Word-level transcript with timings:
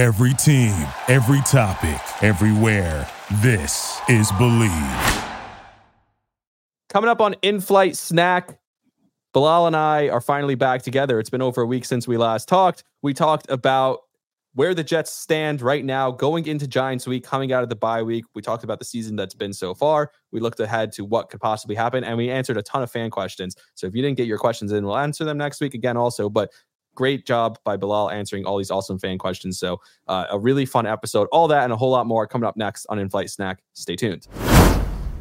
Every 0.00 0.32
team, 0.32 0.72
every 1.08 1.42
topic, 1.42 2.00
everywhere. 2.22 3.06
This 3.42 4.00
is 4.08 4.32
Bleav. 4.32 5.28
Coming 6.88 7.10
up 7.10 7.20
on 7.20 7.34
In 7.42 7.60
Flight 7.60 7.98
Snack, 7.98 8.58
Bilal 9.34 9.66
and 9.66 9.76
I 9.76 10.08
are 10.08 10.22
finally 10.22 10.54
back 10.54 10.80
together. 10.80 11.20
It's 11.20 11.28
been 11.28 11.42
over 11.42 11.60
a 11.60 11.66
week 11.66 11.84
since 11.84 12.08
we 12.08 12.16
last 12.16 12.48
talked. 12.48 12.82
We 13.02 13.12
talked 13.12 13.50
about 13.50 13.98
where 14.54 14.74
the 14.74 14.82
Jets 14.82 15.12
stand 15.12 15.60
right 15.60 15.84
now 15.84 16.10
going 16.10 16.46
into 16.46 16.66
Giants 16.66 17.06
week, 17.06 17.22
coming 17.22 17.52
out 17.52 17.62
of 17.62 17.68
the 17.68 17.76
bye 17.76 18.02
week. 18.02 18.24
We 18.34 18.40
talked 18.40 18.64
about 18.64 18.78
the 18.78 18.86
season 18.86 19.16
that's 19.16 19.34
been 19.34 19.52
so 19.52 19.74
far. 19.74 20.12
We 20.32 20.40
looked 20.40 20.60
ahead 20.60 20.92
to 20.92 21.04
what 21.04 21.28
could 21.28 21.40
possibly 21.40 21.76
happen, 21.76 22.04
and 22.04 22.16
we 22.16 22.30
answered 22.30 22.56
a 22.56 22.62
ton 22.62 22.82
of 22.82 22.90
fan 22.90 23.10
questions. 23.10 23.54
So 23.74 23.86
if 23.86 23.94
you 23.94 24.00
didn't 24.00 24.16
get 24.16 24.26
your 24.26 24.38
questions 24.38 24.72
in, 24.72 24.86
we'll 24.86 24.96
answer 24.96 25.26
them 25.26 25.36
next 25.36 25.60
week 25.60 25.74
again 25.74 25.98
also. 25.98 26.30
But 26.30 26.50
great 27.00 27.24
job 27.24 27.58
by 27.64 27.78
Bilal 27.78 28.10
answering 28.10 28.44
all 28.44 28.58
these 28.58 28.70
awesome 28.70 28.98
fan 28.98 29.16
questions. 29.16 29.58
So, 29.58 29.80
uh, 30.06 30.26
a 30.30 30.38
really 30.38 30.66
fun 30.66 30.86
episode. 30.86 31.28
All 31.32 31.48
that 31.48 31.64
and 31.64 31.72
a 31.72 31.76
whole 31.76 31.90
lot 31.90 32.06
more 32.06 32.26
coming 32.26 32.46
up 32.46 32.58
next 32.58 32.84
on 32.90 32.98
In 32.98 33.08
Flight 33.08 33.30
Snack. 33.30 33.62
Stay 33.72 33.96
tuned. 33.96 34.26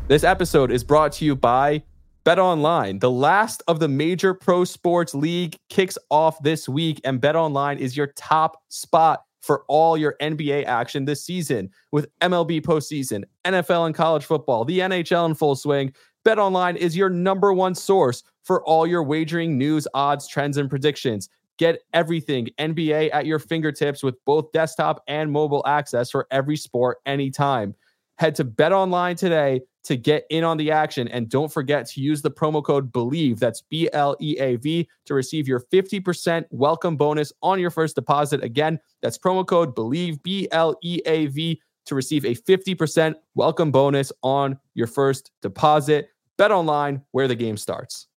This 0.10 0.26
episode 0.26 0.72
is 0.72 0.84
brought 0.84 1.14
to 1.14 1.26
you 1.26 1.38
by 1.38 1.84
Bet 2.26 2.38
Online. 2.38 3.00
The 3.00 3.10
last 3.10 3.64
of 3.70 3.80
the 3.80 3.88
major 3.88 4.34
pro 4.34 4.66
sports 4.66 5.16
league 5.16 5.56
kicks 5.70 5.98
off 6.12 6.44
this 6.44 6.68
week, 6.68 7.00
and 7.06 7.22
Bet 7.22 7.38
Online 7.38 7.78
is 7.78 7.96
your 7.96 8.08
top 8.08 8.62
spot 8.68 9.24
for 9.42 9.64
all 9.70 9.96
your 9.96 10.18
NBA 10.22 10.66
action 10.66 11.06
this 11.06 11.24
season 11.24 11.70
with 11.94 12.10
MLB 12.20 12.60
postseason, 12.60 13.24
NFL 13.46 13.86
and 13.86 13.96
college 13.96 14.26
football, 14.26 14.66
the 14.66 14.80
NHL 14.80 15.28
in 15.28 15.34
full 15.34 15.56
swing. 15.56 15.94
Bet 16.26 16.40
Online 16.40 16.76
is 16.76 16.98
your 16.98 17.10
number 17.10 17.54
one 17.54 17.74
source 17.74 18.22
for 18.44 18.64
all 18.66 18.86
your 18.86 19.04
wagering 19.04 19.58
news, 19.58 19.88
odds, 19.94 20.28
trends, 20.28 20.58
and 20.58 20.70
predictions. 20.70 21.30
Get 21.60 21.84
everything 21.94 22.48
NBA 22.58 23.10
at 23.12 23.26
your 23.26 23.38
fingertips 23.38 24.02
with 24.02 24.16
both 24.24 24.54
desktop 24.54 25.04
and 25.10 25.30
mobile 25.30 25.62
access 25.68 26.10
for 26.10 26.26
every 26.32 26.56
sport 26.56 27.00
anytime. 27.06 27.76
Head 28.18 28.34
to 28.36 28.46
Bet 28.46 28.72
Online 28.72 29.18
today 29.18 29.60
to 29.84 29.98
get 29.98 30.24
in 30.30 30.46
on 30.46 30.56
the 30.56 30.72
action 30.72 31.10
and 31.10 31.28
don't 31.28 31.52
forget 31.52 31.86
to 31.90 32.02
use 32.02 32.22
the 32.22 32.32
promo 32.32 32.64
code 32.64 32.94
BLEAV 32.94 33.40
that's 33.40 33.62
B 33.62 33.90
L 33.92 34.16
E 34.22 34.38
A 34.40 34.56
V 34.56 34.88
to 35.06 35.14
receive 35.14 35.50
your 35.50 35.60
50% 35.60 36.46
welcome 36.52 36.96
bonus 36.96 37.34
on 37.42 37.60
your 37.60 37.72
first 37.72 37.94
deposit. 37.96 38.42
Again, 38.42 38.80
that's 39.02 39.18
promo 39.18 39.46
code 39.46 39.76
BLEAV 39.76 40.24
B 40.24 40.48
L 40.52 40.78
E 40.82 41.02
A 41.06 41.26
V 41.28 41.62
to 41.88 41.96
receive 41.96 42.24
a 42.24 42.36
50% 42.36 43.16
welcome 43.36 43.72
bonus 43.72 44.14
on 44.24 44.58
your 44.76 44.88
first 44.88 45.32
deposit. 45.42 46.08
Bet 46.38 46.52
Online 46.52 47.02
where 47.12 47.28
the 47.28 47.36
game 47.36 47.58
starts. 47.58 48.09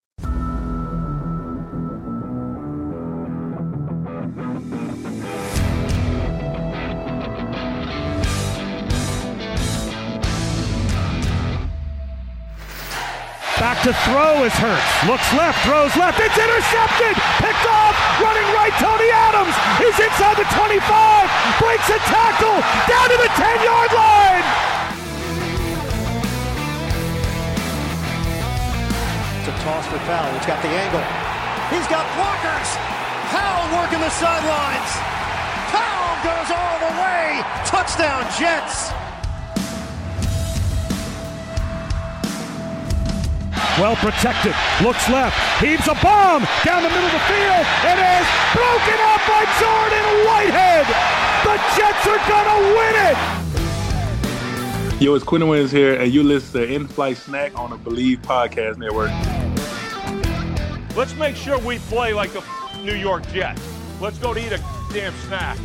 Back 13.62 13.78
to 13.86 13.94
throw 14.10 14.42
is 14.42 14.50
Hurts. 14.58 14.90
Looks 15.06 15.30
left, 15.38 15.54
throws 15.62 15.94
left. 15.94 16.18
It's 16.18 16.34
intercepted. 16.34 17.14
Picked 17.38 17.66
off. 17.70 17.94
Running 18.18 18.42
right, 18.58 18.74
Tony 18.82 19.06
Adams. 19.14 19.54
He's 19.78 19.94
inside 20.02 20.34
the 20.34 20.42
25. 20.50 20.82
Breaks 21.62 21.86
a 21.86 21.98
tackle. 22.10 22.58
Down 22.90 23.06
to 23.06 23.18
the 23.22 23.30
10 23.38 23.62
yard 23.62 23.90
line. 23.94 24.46
It's 29.38 29.46
a 29.46 29.54
toss 29.62 29.86
for 29.86 30.02
Powell. 30.10 30.34
He's 30.34 30.46
got 30.50 30.58
the 30.58 30.74
angle. 30.82 31.06
He's 31.70 31.86
got 31.86 32.02
blockers. 32.18 32.66
Powell 33.30 33.78
working 33.78 34.02
the 34.02 34.10
sidelines. 34.10 34.90
Powell 35.70 36.18
goes 36.26 36.50
all 36.50 36.78
the 36.82 36.92
way. 36.98 37.38
Touchdown, 37.70 38.26
Jets. 38.34 38.90
Well 43.80 43.96
protected. 43.96 44.54
Looks 44.82 45.08
left. 45.08 45.34
Heaves 45.58 45.88
a 45.88 45.94
bomb 46.04 46.44
down 46.62 46.82
the 46.82 46.90
middle 46.90 47.06
of 47.06 47.12
the 47.12 47.24
field. 47.24 47.64
It 47.88 47.96
is 47.96 48.26
broken 48.52 48.98
up 49.08 49.22
by 49.24 49.48
Jordan 49.56 50.06
Whitehead. 50.28 50.84
The 51.42 51.56
Jets 51.74 52.06
are 52.06 52.20
going 52.28 52.48
to 52.52 52.58
win 52.76 52.94
it. 53.08 53.16
Yo, 55.00 55.14
it's 55.14 55.24
Quinnen 55.24 55.48
Williams 55.48 55.72
here, 55.72 55.94
and 55.94 56.12
you 56.12 56.22
listen 56.22 56.60
to 56.60 56.70
In 56.70 56.86
Flight 56.86 57.16
Snack 57.16 57.58
on 57.58 57.70
the 57.70 57.78
Bleav 57.78 58.18
Podcast 58.18 58.76
Network. 58.76 59.10
Let's 60.94 61.14
make 61.14 61.34
sure 61.34 61.58
we 61.58 61.78
play 61.78 62.12
like 62.12 62.32
the 62.34 62.44
New 62.84 62.94
York 62.94 63.26
Jets. 63.32 63.62
Let's 64.02 64.18
go 64.18 64.34
to 64.34 64.40
eat 64.40 64.52
a 64.52 64.62
damn 64.92 65.14
snack. 65.26 65.56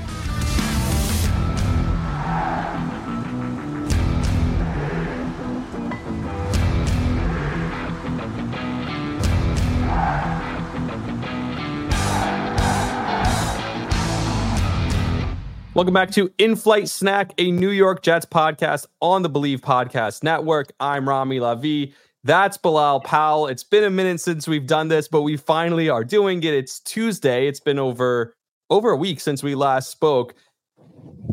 Welcome 15.77 15.93
back 15.93 16.09
to 16.13 16.31
In 16.39 16.55
Flight 16.55 16.89
Snack, 16.89 17.35
a 17.37 17.51
New 17.51 17.69
York 17.69 18.01
Jets 18.01 18.25
podcast 18.25 18.87
on 18.99 19.21
the 19.21 19.29
Bleav 19.29 19.59
Podcast 19.59 20.23
Network. 20.23 20.73
I'm 20.79 21.07
Rami 21.07 21.39
Lavi. 21.39 21.93
That's 22.23 22.57
Bilal 22.57 23.01
Powell. 23.01 23.45
It's 23.45 23.63
been 23.63 23.83
a 23.83 23.91
minute 23.91 24.19
since 24.19 24.47
we've 24.47 24.65
done 24.65 24.87
this, 24.87 25.07
but 25.07 25.21
we 25.21 25.37
finally 25.37 25.87
are 25.87 26.03
doing 26.03 26.41
it. 26.41 26.55
It's 26.55 26.79
Tuesday. 26.79 27.47
It's 27.47 27.59
been 27.59 27.77
over 27.77 28.33
over 28.71 28.89
a 28.89 28.97
week 28.97 29.19
since 29.19 29.43
we 29.43 29.53
last 29.53 29.91
spoke. 29.91 30.33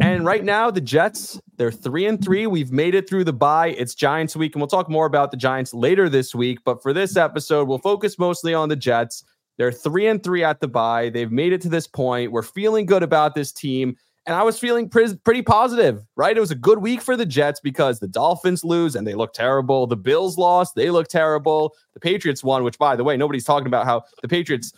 And 0.02 0.26
right 0.26 0.44
now, 0.44 0.70
the 0.70 0.82
Jets, 0.82 1.40
they're 1.56 1.72
three 1.72 2.04
and 2.04 2.22
three. 2.22 2.46
We've 2.46 2.70
made 2.70 2.94
it 2.94 3.08
through 3.08 3.24
the 3.24 3.32
bye. 3.32 3.68
It's 3.68 3.94
Giants 3.94 4.36
week, 4.36 4.54
and 4.54 4.60
we'll 4.60 4.68
talk 4.68 4.90
more 4.90 5.06
about 5.06 5.30
the 5.30 5.38
Giants 5.38 5.72
later 5.72 6.10
this 6.10 6.34
week. 6.34 6.58
But 6.66 6.82
for 6.82 6.92
this 6.92 7.16
episode, 7.16 7.66
we'll 7.66 7.78
focus 7.78 8.18
mostly 8.18 8.52
on 8.52 8.68
the 8.68 8.76
Jets. 8.76 9.24
They're 9.56 9.72
three 9.72 10.06
and 10.06 10.22
three 10.22 10.44
at 10.44 10.60
the 10.60 10.68
bye. 10.68 11.08
They've 11.08 11.32
made 11.32 11.54
it 11.54 11.62
to 11.62 11.70
this 11.70 11.86
point. 11.86 12.30
We're 12.30 12.42
feeling 12.42 12.84
good 12.84 13.02
about 13.02 13.34
this 13.34 13.50
team. 13.50 13.96
And 14.26 14.34
I 14.34 14.42
was 14.42 14.58
feeling 14.58 14.88
pre- 14.88 15.14
pretty 15.16 15.42
positive, 15.42 16.02
right? 16.16 16.34
It 16.34 16.40
was 16.40 16.50
a 16.50 16.56
good 16.56 16.78
week 16.78 17.02
for 17.02 17.16
the 17.16 17.26
Jets 17.26 17.60
because 17.60 18.00
the 18.00 18.08
Dolphins 18.08 18.64
lose 18.64 18.96
and 18.96 19.06
they 19.06 19.14
look 19.14 19.34
terrible. 19.34 19.86
The 19.86 19.96
Bills 19.96 20.38
lost, 20.38 20.74
they 20.74 20.90
look 20.90 21.08
terrible. 21.08 21.74
The 21.92 22.00
Patriots 22.00 22.42
won, 22.42 22.64
which, 22.64 22.78
by 22.78 22.96
the 22.96 23.04
way, 23.04 23.16
nobody's 23.18 23.44
talking 23.44 23.66
about 23.66 23.84
how 23.84 24.04
the 24.22 24.28
Patriots 24.28 24.72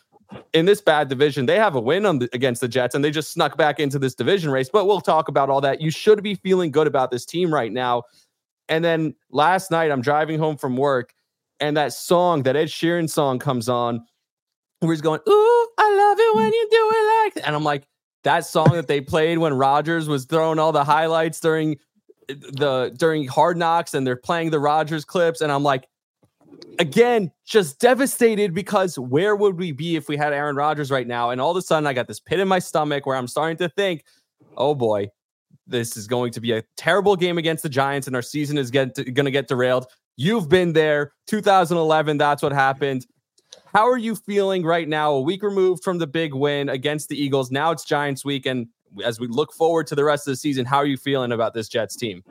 in 0.53 0.67
this 0.67 0.81
bad 0.81 1.09
division, 1.09 1.47
they 1.47 1.57
have 1.57 1.77
a 1.77 1.81
win 1.81 2.05
on 2.05 2.19
the, 2.19 2.29
against 2.33 2.61
the 2.61 2.67
Jets 2.67 2.97
and 2.97 3.05
they 3.05 3.13
just 3.13 3.33
snuck 3.33 3.57
back 3.57 3.79
into 3.79 3.99
this 3.99 4.15
division 4.15 4.51
race. 4.51 4.69
But 4.69 4.87
we'll 4.87 5.01
talk 5.01 5.29
about 5.29 5.49
all 5.49 5.61
that. 5.61 5.81
You 5.81 5.91
should 5.91 6.23
be 6.25 6.35
feeling 6.35 6.73
good 6.73 6.89
about 6.89 7.13
this 7.13 7.25
team 7.25 7.55
right 7.55 7.73
now. 7.73 8.03
And 8.69 8.85
then 8.85 9.15
last 9.31 9.71
night, 9.71 9.93
I'm 9.93 10.03
driving 10.03 10.41
home 10.41 10.57
from 10.57 10.77
work 10.77 11.15
and 11.61 11.77
that 11.77 11.93
song, 11.93 12.43
that 12.43 12.57
Ed 12.57 12.69
Sheeran 12.69 13.09
song 13.09 13.39
comes 13.39 13.69
on 13.69 14.05
where 14.81 14.93
he's 14.93 15.01
going, 15.01 15.21
Ooh, 15.27 15.69
I 15.79 15.95
love 15.97 16.19
it 16.19 16.37
when 16.37 16.53
you 16.53 16.69
do 16.71 16.91
it 16.93 17.25
like 17.25 17.35
that. 17.35 17.47
And 17.47 17.57
I'm 17.57 17.65
like, 17.65 17.87
that 18.27 18.45
song 18.45 18.73
that 18.73 18.89
they 18.89 19.01
played 19.01 19.39
when 19.39 19.55
Rodgers 19.55 20.09
was 20.09 20.25
throwing 20.25 20.59
all 20.59 20.73
the 20.73 20.83
highlights 20.83 21.39
during 21.39 21.77
the 22.27 22.93
during 22.99 23.29
Hard 23.29 23.57
Knocks 23.57 23.95
and 23.95 24.05
they're 24.05 24.17
playing 24.17 24.51
the 24.51 24.59
Rodgers 24.59 25.05
clips 25.05 25.41
and 25.41 25.53
I'm 25.53 25.63
like 25.63 25.87
again 26.81 27.31
just 27.45 27.79
devastated 27.79 28.53
because 28.53 28.99
where 28.99 29.37
would 29.37 29.57
we 29.57 29.71
be 29.71 29.95
if 29.95 30.09
we 30.09 30.17
had 30.17 30.33
Aaron 30.33 30.57
Rodgers 30.57 30.91
right 30.91 31.07
now? 31.07 31.31
And 31.31 31.41
all 31.41 31.53
of 31.53 31.57
a 31.57 31.63
sudden 31.63 31.87
I 31.87 31.93
got 31.93 32.09
this 32.09 32.19
pit 32.19 32.41
in 32.41 32.49
my 32.49 32.59
stomach 32.59 33.07
where 33.07 33.17
I'm 33.17 33.29
starting 33.29 33.59
to 33.59 33.69
think 33.69 34.05
oh 34.57 34.75
boy 34.75 35.09
this 35.69 35.97
is 35.97 36.09
going 36.09 36.33
to 36.33 36.41
be 36.41 36.51
a 36.51 36.65
terrible 36.77 37.15
game 37.15 37.39
against 37.39 37.63
the 37.63 37.69
Giants 37.69 38.09
and 38.09 38.17
our 38.17 38.23
season 38.23 38.59
is 38.59 38.73
going 38.73 38.93
to 38.93 39.31
get 39.31 39.47
derailed. 39.47 39.87
You've 40.17 40.49
been 40.49 40.73
there. 40.73 41.13
2011 41.29 42.19
that's 42.19 42.43
what 42.43 42.53
happened 42.53 43.07
how 43.73 43.89
are 43.89 43.99
you 43.99 44.15
feeling 44.15 44.65
right 44.65 44.89
now? 44.89 45.13
A 45.13 45.21
week 45.21 45.43
removed 45.43 45.85
from 45.85 45.99
the 45.99 46.07
big 46.07 46.35
win 46.35 46.69
against 46.69 47.09
the 47.09 47.21
Eagles. 47.21 47.51
Now 47.51 47.71
it's 47.71 47.85
Giants 47.85 48.25
week. 48.25 48.47
And 48.47 48.69
as 49.05 49.21
we 49.21 49.27
look 49.27 49.53
forward 49.53 49.87
to 49.89 49.95
the 49.95 50.05
rest 50.05 50.27
of 50.27 50.33
the 50.33 50.37
season, 50.37 50.65
how 50.65 50.79
are 50.79 50.87
you 50.87 50.97
feeling 50.97 51.33
about 51.33 51.55
this 51.55 51.69
Jets 51.69 51.97
team? 51.97 52.23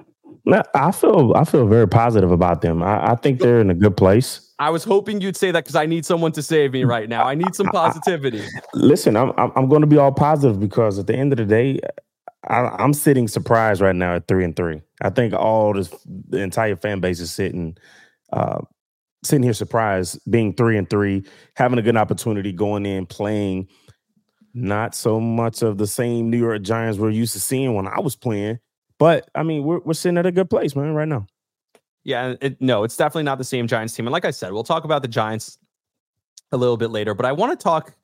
I 0.75 0.91
feel 0.91 1.33
I 1.35 1.43
feel 1.43 1.65
very 1.67 1.87
positive 1.87 2.31
about 2.31 2.61
them. 2.61 2.83
I, 2.83 3.11
I 3.11 3.15
think 3.15 3.39
they're 3.39 3.61
in 3.61 3.71
a 3.71 3.73
good 3.73 3.97
place. 3.97 4.53
I 4.59 4.69
was 4.69 4.83
hoping 4.83 5.19
you'd 5.19 5.35
say 5.35 5.51
that 5.51 5.63
because 5.63 5.75
I 5.75 5.85
need 5.85 6.05
someone 6.05 6.31
to 6.33 6.43
save 6.43 6.71
me 6.71 6.83
right 6.83 7.09
now. 7.09 7.23
I 7.23 7.35
need 7.35 7.55
some 7.55 7.67
positivity. 7.67 8.43
Listen, 8.73 9.17
I'm 9.17 9.31
I'm, 9.37 9.51
I'm 9.55 9.67
going 9.67 9.81
to 9.81 9.87
be 9.87 9.97
all 9.97 10.11
positive 10.11 10.59
because 10.59 10.99
at 10.99 11.07
the 11.07 11.15
end 11.15 11.33
of 11.33 11.37
the 11.37 11.45
day, 11.45 11.79
I, 12.47 12.83
am 12.83 12.93
sitting 12.93 13.27
surprised 13.27 13.81
right 13.81 13.95
now 13.95 14.15
at 14.15 14.27
three 14.27 14.43
and 14.43 14.55
three. 14.55 14.81
I 15.01 15.09
think 15.09 15.33
all 15.33 15.73
this 15.73 15.93
the 16.29 16.39
entire 16.39 16.75
fan 16.75 16.99
base 16.99 17.19
is 17.19 17.31
sitting 17.31 17.77
uh, 18.31 18.61
sitting 19.25 19.43
here 19.43 19.53
surprised 19.53 20.19
being 20.29 20.53
three 20.53 20.77
and 20.77 20.89
three, 20.89 21.23
having 21.55 21.79
a 21.79 21.81
good 21.81 21.97
opportunity 21.97 22.51
going 22.51 22.85
in, 22.85 23.05
playing 23.05 23.67
not 24.53 24.95
so 24.95 25.19
much 25.19 25.61
of 25.61 25.77
the 25.77 25.87
same 25.87 26.29
New 26.29 26.37
York 26.37 26.61
Giants 26.61 26.97
we're 26.97 27.09
used 27.09 27.33
to 27.33 27.39
seeing 27.39 27.73
when 27.73 27.87
I 27.87 27.99
was 27.99 28.15
playing. 28.15 28.59
But 28.97 29.29
I 29.35 29.43
mean, 29.43 29.63
we're 29.63 29.79
we're 29.79 29.93
sitting 29.93 30.17
at 30.17 30.25
a 30.25 30.31
good 30.31 30.49
place, 30.49 30.75
man, 30.75 30.93
right 30.93 31.07
now. 31.07 31.27
Yeah, 32.03 32.35
it, 32.39 32.61
no, 32.61 32.83
it's 32.83 32.95
definitely 32.95 33.23
not 33.23 33.39
the 33.39 33.43
same 33.43 33.67
Giants 33.67 33.93
team. 33.93 34.05
And 34.05 34.13
like 34.13 34.25
I 34.25 34.31
said, 34.31 34.53
we'll 34.53 34.63
talk 34.63 34.85
about 34.85 35.01
the 35.01 35.07
Giants 35.07 35.57
a 36.51 36.57
little 36.57 36.77
bit 36.77 36.91
later. 36.91 37.13
But 37.13 37.25
I 37.25 37.31
want 37.31 37.59
to 37.59 37.61
talk 37.61 37.95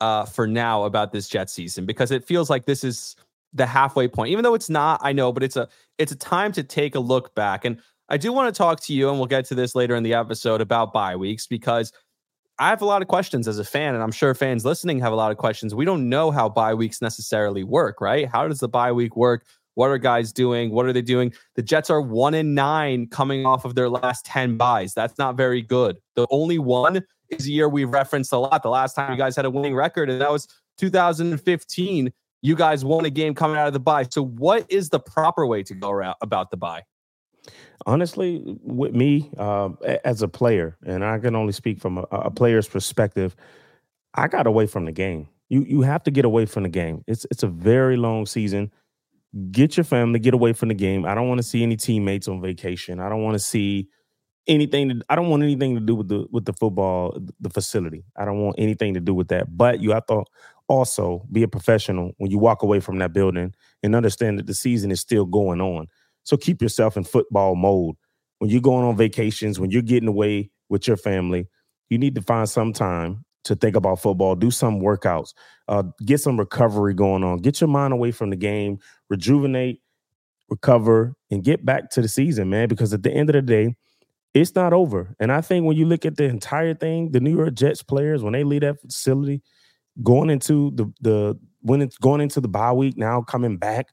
uh, 0.00 0.24
for 0.24 0.46
now 0.46 0.84
about 0.84 1.12
this 1.12 1.28
Jet 1.28 1.50
season 1.50 1.84
because 1.84 2.10
it 2.10 2.24
feels 2.24 2.48
like 2.48 2.66
this 2.66 2.84
is 2.84 3.16
the 3.52 3.66
halfway 3.66 4.08
point. 4.08 4.30
Even 4.30 4.44
though 4.44 4.54
it's 4.54 4.70
not, 4.70 5.00
I 5.02 5.12
know, 5.12 5.32
but 5.32 5.42
it's 5.42 5.56
a 5.56 5.68
it's 5.98 6.12
a 6.12 6.16
time 6.16 6.52
to 6.52 6.62
take 6.62 6.94
a 6.94 7.00
look 7.00 7.34
back. 7.34 7.64
And 7.64 7.80
I 8.08 8.16
do 8.16 8.32
want 8.32 8.52
to 8.52 8.56
talk 8.56 8.80
to 8.80 8.94
you, 8.94 9.10
and 9.10 9.18
we'll 9.18 9.26
get 9.26 9.44
to 9.46 9.54
this 9.54 9.74
later 9.74 9.94
in 9.94 10.02
the 10.02 10.14
episode 10.14 10.60
about 10.60 10.92
bye 10.92 11.16
weeks 11.16 11.46
because 11.46 11.92
I 12.58 12.70
have 12.70 12.80
a 12.80 12.86
lot 12.86 13.02
of 13.02 13.08
questions 13.08 13.46
as 13.46 13.58
a 13.58 13.64
fan, 13.64 13.94
and 13.94 14.02
I'm 14.02 14.10
sure 14.10 14.34
fans 14.34 14.64
listening 14.64 14.98
have 15.00 15.12
a 15.12 15.16
lot 15.16 15.30
of 15.30 15.36
questions. 15.36 15.74
We 15.74 15.84
don't 15.84 16.08
know 16.08 16.30
how 16.30 16.48
bye 16.48 16.74
weeks 16.74 17.02
necessarily 17.02 17.64
work, 17.64 18.00
right? 18.00 18.26
How 18.26 18.48
does 18.48 18.60
the 18.60 18.68
bye 18.68 18.92
week 18.92 19.14
work? 19.14 19.44
What 19.74 19.90
are 19.90 19.98
guys 19.98 20.32
doing? 20.32 20.72
What 20.72 20.86
are 20.86 20.92
they 20.92 21.02
doing? 21.02 21.32
The 21.54 21.62
Jets 21.62 21.88
are 21.90 22.00
one 22.00 22.34
in 22.34 22.54
nine 22.54 23.06
coming 23.08 23.46
off 23.46 23.64
of 23.64 23.76
their 23.76 23.88
last 23.88 24.24
10 24.24 24.56
byes. 24.56 24.92
That's 24.92 25.18
not 25.18 25.36
very 25.36 25.62
good. 25.62 25.98
The 26.16 26.26
only 26.30 26.58
one 26.58 27.04
is 27.28 27.46
a 27.46 27.52
year 27.52 27.68
we've 27.68 27.90
referenced 27.90 28.32
a 28.32 28.38
lot. 28.38 28.64
The 28.64 28.70
last 28.70 28.94
time 28.94 29.12
you 29.12 29.18
guys 29.18 29.36
had 29.36 29.44
a 29.44 29.50
winning 29.50 29.76
record, 29.76 30.10
and 30.10 30.20
that 30.20 30.32
was 30.32 30.48
2015. 30.78 32.12
You 32.40 32.56
guys 32.56 32.84
won 32.84 33.04
a 33.04 33.10
game 33.10 33.34
coming 33.34 33.56
out 33.56 33.68
of 33.68 33.72
the 33.72 33.80
bye. 33.80 34.06
So, 34.10 34.24
what 34.24 34.66
is 34.68 34.88
the 34.88 34.98
proper 34.98 35.46
way 35.46 35.62
to 35.62 35.74
go 35.74 36.14
about 36.22 36.50
the 36.50 36.56
bye? 36.56 36.82
Honestly, 37.86 38.42
with 38.62 38.94
me 38.94 39.30
uh, 39.38 39.70
as 40.04 40.22
a 40.22 40.28
player, 40.28 40.76
and 40.84 41.04
I 41.04 41.18
can 41.18 41.34
only 41.36 41.52
speak 41.52 41.80
from 41.80 41.98
a, 41.98 42.06
a 42.10 42.30
player's 42.30 42.68
perspective, 42.68 43.34
I 44.14 44.28
got 44.28 44.46
away 44.46 44.66
from 44.66 44.84
the 44.84 44.92
game. 44.92 45.28
You 45.48 45.62
you 45.62 45.82
have 45.82 46.02
to 46.04 46.10
get 46.10 46.24
away 46.24 46.46
from 46.46 46.64
the 46.64 46.68
game. 46.68 47.04
It's 47.06 47.26
it's 47.30 47.42
a 47.42 47.48
very 47.48 47.96
long 47.96 48.26
season 48.26 48.70
get 49.50 49.76
your 49.76 49.84
family, 49.84 50.18
get 50.18 50.34
away 50.34 50.52
from 50.52 50.68
the 50.68 50.74
game. 50.74 51.04
I 51.04 51.14
don't 51.14 51.28
want 51.28 51.38
to 51.38 51.46
see 51.46 51.62
any 51.62 51.76
teammates 51.76 52.28
on 52.28 52.40
vacation. 52.40 53.00
I 53.00 53.08
don't 53.08 53.22
want 53.22 53.34
to 53.34 53.38
see 53.38 53.88
anything. 54.46 54.88
To, 54.88 55.02
I 55.08 55.14
don't 55.14 55.28
want 55.28 55.42
anything 55.42 55.74
to 55.74 55.80
do 55.80 55.94
with 55.94 56.08
the 56.08 56.26
with 56.30 56.44
the 56.44 56.52
football, 56.52 57.18
the 57.40 57.50
facility. 57.50 58.04
I 58.16 58.24
don't 58.24 58.40
want 58.40 58.56
anything 58.58 58.94
to 58.94 59.00
do 59.00 59.14
with 59.14 59.28
that. 59.28 59.56
But 59.56 59.80
you 59.80 59.90
have 59.92 60.06
to 60.06 60.24
also 60.68 61.26
be 61.32 61.42
a 61.42 61.48
professional 61.48 62.12
when 62.18 62.30
you 62.30 62.38
walk 62.38 62.62
away 62.62 62.80
from 62.80 62.98
that 62.98 63.12
building 63.12 63.54
and 63.82 63.94
understand 63.94 64.38
that 64.38 64.46
the 64.46 64.54
season 64.54 64.90
is 64.90 65.00
still 65.00 65.24
going 65.24 65.60
on. 65.60 65.86
So 66.28 66.36
keep 66.36 66.60
yourself 66.60 66.98
in 66.98 67.04
football 67.04 67.56
mode. 67.56 67.96
When 68.38 68.50
you're 68.50 68.60
going 68.60 68.84
on 68.84 68.98
vacations, 68.98 69.58
when 69.58 69.70
you're 69.70 69.80
getting 69.80 70.10
away 70.10 70.50
with 70.68 70.86
your 70.86 70.98
family, 70.98 71.46
you 71.88 71.96
need 71.96 72.14
to 72.16 72.22
find 72.22 72.46
some 72.46 72.74
time 72.74 73.24
to 73.44 73.56
think 73.56 73.74
about 73.74 74.02
football, 74.02 74.34
do 74.34 74.50
some 74.50 74.78
workouts, 74.78 75.32
uh, 75.68 75.84
get 76.04 76.20
some 76.20 76.38
recovery 76.38 76.92
going 76.92 77.24
on, 77.24 77.38
get 77.38 77.62
your 77.62 77.68
mind 77.68 77.94
away 77.94 78.10
from 78.10 78.28
the 78.28 78.36
game, 78.36 78.78
rejuvenate, 79.08 79.80
recover, 80.50 81.14
and 81.30 81.44
get 81.44 81.64
back 81.64 81.88
to 81.92 82.02
the 82.02 82.08
season, 82.08 82.50
man. 82.50 82.68
Because 82.68 82.92
at 82.92 83.02
the 83.02 83.10
end 83.10 83.30
of 83.30 83.34
the 83.34 83.40
day, 83.40 83.74
it's 84.34 84.54
not 84.54 84.74
over. 84.74 85.16
And 85.18 85.32
I 85.32 85.40
think 85.40 85.64
when 85.64 85.78
you 85.78 85.86
look 85.86 86.04
at 86.04 86.18
the 86.18 86.24
entire 86.24 86.74
thing, 86.74 87.10
the 87.10 87.20
New 87.20 87.34
York 87.34 87.54
Jets 87.54 87.82
players, 87.82 88.22
when 88.22 88.34
they 88.34 88.44
leave 88.44 88.60
that 88.60 88.82
facility, 88.82 89.40
going 90.02 90.28
into 90.28 90.72
the 90.74 90.92
the 91.00 91.38
when 91.62 91.80
it's 91.80 91.96
going 91.96 92.20
into 92.20 92.42
the 92.42 92.48
bye 92.48 92.72
week 92.72 92.98
now, 92.98 93.22
coming 93.22 93.56
back, 93.56 93.88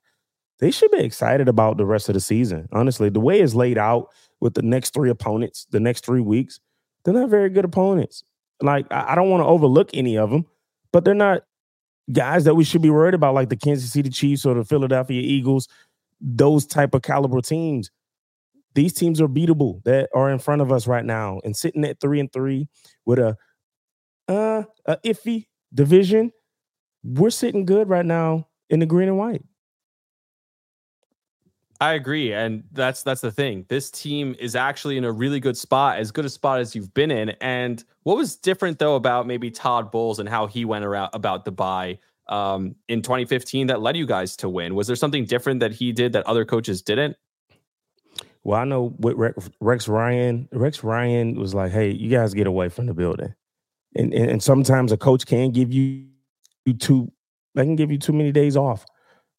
they 0.59 0.71
should 0.71 0.91
be 0.91 0.99
excited 0.99 1.47
about 1.49 1.77
the 1.77 1.85
rest 1.85 2.09
of 2.09 2.13
the 2.13 2.21
season. 2.21 2.67
Honestly, 2.71 3.09
the 3.09 3.19
way 3.19 3.41
it's 3.41 3.55
laid 3.55 3.77
out 3.77 4.09
with 4.39 4.53
the 4.53 4.61
next 4.61 4.93
three 4.93 5.09
opponents, 5.09 5.67
the 5.71 5.79
next 5.79 6.05
three 6.05 6.21
weeks, 6.21 6.59
they're 7.03 7.13
not 7.13 7.29
very 7.29 7.49
good 7.49 7.65
opponents. 7.65 8.23
Like 8.61 8.85
I 8.91 9.15
don't 9.15 9.29
want 9.29 9.41
to 9.41 9.47
overlook 9.47 9.89
any 9.93 10.17
of 10.17 10.29
them, 10.29 10.45
but 10.93 11.03
they're 11.03 11.13
not 11.13 11.41
guys 12.11 12.43
that 12.45 12.55
we 12.55 12.63
should 12.63 12.81
be 12.81 12.89
worried 12.89 13.13
about, 13.13 13.33
like 13.33 13.49
the 13.49 13.55
Kansas 13.55 13.91
City 13.91 14.09
Chiefs 14.09 14.45
or 14.45 14.55
the 14.55 14.63
Philadelphia 14.63 15.21
Eagles, 15.21 15.67
those 16.21 16.65
type 16.65 16.93
of 16.93 17.01
caliber 17.01 17.41
teams. 17.41 17.91
These 18.75 18.93
teams 18.93 19.21
are 19.21 19.27
beatable 19.27 19.83
that 19.85 20.09
are 20.13 20.29
in 20.29 20.39
front 20.39 20.61
of 20.61 20.71
us 20.71 20.87
right 20.87 21.05
now, 21.05 21.39
and 21.43 21.55
sitting 21.55 21.85
at 21.85 21.99
three 21.99 22.19
and 22.19 22.31
three 22.31 22.67
with 23.05 23.19
a 23.19 23.37
uh 24.27 24.63
a 24.85 24.97
iffy 25.05 25.47
division, 25.73 26.31
we're 27.03 27.29
sitting 27.29 27.65
good 27.65 27.89
right 27.89 28.05
now 28.05 28.47
in 28.69 28.79
the 28.79 28.85
green 28.85 29.07
and 29.07 29.17
white. 29.17 29.43
I 31.85 31.93
agree, 31.93 32.33
and 32.33 32.63
that's 32.71 33.03
that's 33.03 33.21
the 33.21 33.31
thing. 33.31 33.67
This 33.69 33.91
team 33.91 34.35
is 34.39 34.55
actually 34.55 34.97
in 34.97 35.03
a 35.03 35.11
really 35.11 35.39
good 35.39 35.55
spot, 35.55 35.99
as 35.99 36.09
good 36.09 36.25
a 36.25 36.29
spot 36.29 36.59
as 36.59 36.73
you've 36.73 36.91
been 36.95 37.11
in. 37.11 37.29
And 37.41 37.83
what 38.01 38.17
was 38.17 38.35
different 38.35 38.79
though 38.79 38.95
about 38.95 39.27
maybe 39.27 39.51
Todd 39.51 39.91
Bowles 39.91 40.17
and 40.17 40.27
how 40.27 40.47
he 40.47 40.65
went 40.65 40.83
around 40.83 41.11
about 41.13 41.45
the 41.45 41.51
bye 41.51 41.99
um, 42.27 42.73
in 42.87 43.03
2015 43.03 43.67
that 43.67 43.81
led 43.81 43.95
you 43.95 44.07
guys 44.07 44.35
to 44.37 44.49
win? 44.49 44.73
Was 44.73 44.87
there 44.87 44.95
something 44.95 45.25
different 45.25 45.59
that 45.59 45.73
he 45.73 45.91
did 45.91 46.13
that 46.13 46.25
other 46.25 46.43
coaches 46.43 46.81
didn't? 46.81 47.17
Well, 48.43 48.59
I 48.59 48.63
know 48.63 48.95
with 48.97 49.51
Rex, 49.61 49.87
Ryan, 49.87 50.49
Rex 50.51 50.83
Ryan 50.83 51.35
was 51.35 51.53
like, 51.53 51.71
"Hey, 51.71 51.91
you 51.91 52.09
guys 52.09 52.33
get 52.33 52.47
away 52.47 52.69
from 52.69 52.87
the 52.87 52.95
building," 52.95 53.35
and 53.95 54.11
and, 54.11 54.31
and 54.31 54.41
sometimes 54.41 54.91
a 54.91 54.97
coach 54.97 55.27
can 55.27 55.51
give 55.51 55.71
you 55.71 56.07
you 56.65 56.73
too, 56.73 57.11
they 57.53 57.63
can 57.63 57.75
give 57.75 57.91
you 57.91 57.99
too 57.99 58.13
many 58.13 58.31
days 58.31 58.57
off 58.57 58.87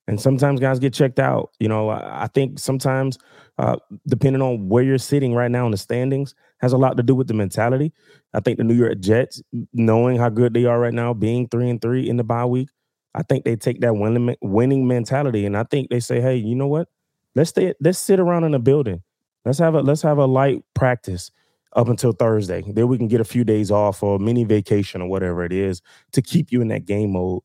and 0.07 0.21
sometimes 0.21 0.61
guys 0.61 0.79
get 0.79 0.95
checked 0.95 1.19
out. 1.19 1.51
You 1.59 1.69
know, 1.69 1.91
I, 1.91 2.29
think 2.33 2.59
sometimes, 2.59 3.19
uh, 3.59 3.77
depending 4.07 4.43
on 4.43 4.69
where 4.69 4.85
you're 4.85 4.99
sitting 4.99 5.35
right 5.35 5.51
now 5.51 5.65
in 5.65 5.73
the 5.73 5.77
standings, 5.77 6.35
has 6.59 6.73
a 6.73 6.79
lot 6.79 6.97
to 6.97 7.03
do 7.03 7.15
with 7.15 7.27
the 7.27 7.35
mentality. 7.35 7.93
I 8.33 8.41
think 8.41 8.59
the 8.59 8.65
New 8.65 8.75
York 8.75 9.01
Jets, 9.01 9.43
knowing 9.73 10.17
how 10.17 10.29
good 10.29 10.55
they 10.55 10.65
are 10.65 10.79
right 10.79 10.95
now, 10.95 11.13
being 11.13 11.49
three 11.49 11.69
and 11.69 11.81
three 11.81 12.09
in 12.09 12.17
the 12.17 12.25
bye 12.25 12.45
week, 12.45 12.69
I 13.15 13.23
think 13.23 13.45
they 13.45 13.57
take 13.57 13.81
that 13.81 13.95
winning 13.95 14.37
winning 14.43 14.87
mentality, 14.87 15.47
and 15.47 15.57
I 15.57 15.65
think 15.65 15.91
they 15.91 16.01
say, 16.01 16.21
"Hey, 16.21 16.37
you 16.37 16.55
know 16.55 16.69
what? 16.69 16.89
Let's 17.35 17.51
stay. 17.51 17.73
Let's 17.81 17.99
sit 17.99 18.21
around 18.21 18.45
in 18.45 18.53
the 18.53 18.59
building. 18.59 19.03
Let's 19.45 19.59
have 19.59 19.75
a 19.75 19.81
let's 19.81 20.03
have 20.03 20.19
a 20.19 20.27
light 20.27 20.63
practice." 20.75 21.31
Up 21.75 21.89
until 21.89 22.13
Thursday, 22.13 22.63
then 22.67 22.89
we 22.89 22.97
can 22.97 23.07
get 23.07 23.21
a 23.21 23.25
few 23.25 23.45
days 23.45 23.71
off 23.71 24.03
or 24.03 24.17
a 24.17 24.19
mini 24.19 24.45
vacation 24.45 25.03
or 25.03 25.09
whatever 25.11 25.45
it 25.45 25.53
is 25.53 25.83
to 26.13 26.23
keep 26.23 26.51
you 26.51 26.63
in 26.63 26.69
that 26.69 26.87
game 26.87 27.13
mode. 27.13 27.43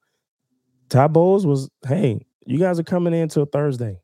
Todd 0.87 1.11
Bowles 1.11 1.45
was, 1.45 1.69
hey, 1.85 2.25
you 2.45 2.59
guys 2.59 2.79
are 2.79 2.83
coming 2.83 3.13
in 3.13 3.29
till 3.29 3.45
Thursday. 3.45 3.99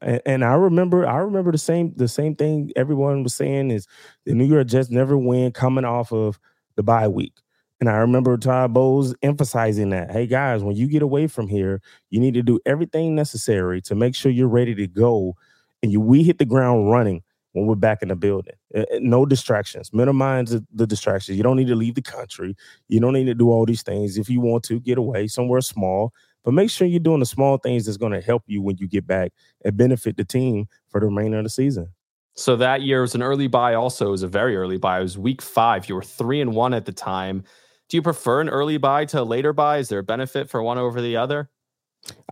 And, 0.00 0.20
and, 0.24 0.44
I 0.44 0.54
remember, 0.54 1.06
I 1.06 1.16
remember 1.18 1.50
the 1.50 1.58
same, 1.58 1.92
the 1.96 2.08
same 2.08 2.36
thing 2.36 2.70
everyone 2.76 3.22
was 3.22 3.34
saying 3.34 3.70
is 3.70 3.86
the 4.24 4.34
New 4.34 4.44
York 4.44 4.68
Jets 4.68 4.90
never 4.90 5.18
win 5.18 5.50
coming 5.52 5.84
off 5.84 6.12
of 6.12 6.38
the 6.76 6.82
bye 6.82 7.08
week. 7.08 7.34
And 7.80 7.88
I 7.88 7.96
remember 7.96 8.36
Todd 8.36 8.72
Bowles 8.74 9.14
emphasizing 9.22 9.90
that, 9.90 10.10
hey 10.10 10.26
guys, 10.26 10.64
when 10.64 10.76
you 10.76 10.88
get 10.88 11.02
away 11.02 11.26
from 11.26 11.48
here, 11.48 11.80
you 12.10 12.20
need 12.20 12.34
to 12.34 12.42
do 12.42 12.58
everything 12.66 13.14
necessary 13.14 13.80
to 13.82 13.94
make 13.94 14.14
sure 14.14 14.32
you're 14.32 14.48
ready 14.48 14.74
to 14.74 14.86
go. 14.86 15.36
And 15.82 15.92
you, 15.92 16.00
we 16.00 16.24
hit 16.24 16.38
the 16.38 16.44
ground 16.44 16.90
running 16.90 17.22
when 17.52 17.66
we're 17.66 17.76
back 17.76 18.02
in 18.02 18.08
the 18.08 18.16
building. 18.16 18.54
No 18.98 19.24
distractions. 19.26 19.92
Minimize 19.92 20.60
the, 20.72 20.86
distractions. 20.86 21.36
You 21.36 21.44
don't 21.44 21.56
need 21.56 21.68
to 21.68 21.76
leave 21.76 21.94
the 21.94 22.02
country. 22.02 22.56
You 22.88 23.00
don't 23.00 23.12
need 23.12 23.26
to 23.26 23.34
do 23.34 23.50
all 23.50 23.64
these 23.64 23.82
things. 23.82 24.18
If 24.18 24.28
you 24.28 24.40
want 24.40 24.64
to, 24.64 24.80
get 24.80 24.98
away 24.98 25.28
somewhere 25.28 25.60
small 25.60 26.12
but 26.48 26.54
make 26.54 26.70
sure 26.70 26.86
you're 26.86 26.98
doing 26.98 27.20
the 27.20 27.26
small 27.26 27.58
things 27.58 27.84
that's 27.84 27.98
going 27.98 28.12
to 28.12 28.22
help 28.22 28.42
you 28.46 28.62
when 28.62 28.78
you 28.78 28.88
get 28.88 29.06
back 29.06 29.32
and 29.66 29.76
benefit 29.76 30.16
the 30.16 30.24
team 30.24 30.66
for 30.88 30.98
the 30.98 31.04
remainder 31.04 31.36
of 31.36 31.44
the 31.44 31.50
season. 31.50 31.92
So 32.36 32.56
that 32.56 32.80
year 32.80 33.02
was 33.02 33.14
an 33.14 33.22
early 33.22 33.48
bye. 33.48 33.74
Also, 33.74 34.06
it 34.06 34.12
was 34.12 34.22
a 34.22 34.28
very 34.28 34.56
early 34.56 34.78
bye. 34.78 35.00
It 35.00 35.02
was 35.02 35.18
week 35.18 35.42
five. 35.42 35.90
You 35.90 35.94
were 35.94 36.02
three 36.02 36.40
and 36.40 36.54
one 36.54 36.72
at 36.72 36.86
the 36.86 36.92
time. 36.92 37.44
Do 37.90 37.98
you 37.98 38.02
prefer 38.02 38.40
an 38.40 38.48
early 38.48 38.78
bye 38.78 39.04
to 39.04 39.20
a 39.20 39.24
later 39.24 39.52
bye? 39.52 39.76
Is 39.76 39.90
there 39.90 39.98
a 39.98 40.02
benefit 40.02 40.48
for 40.48 40.62
one 40.62 40.78
over 40.78 41.02
the 41.02 41.18
other? 41.18 41.50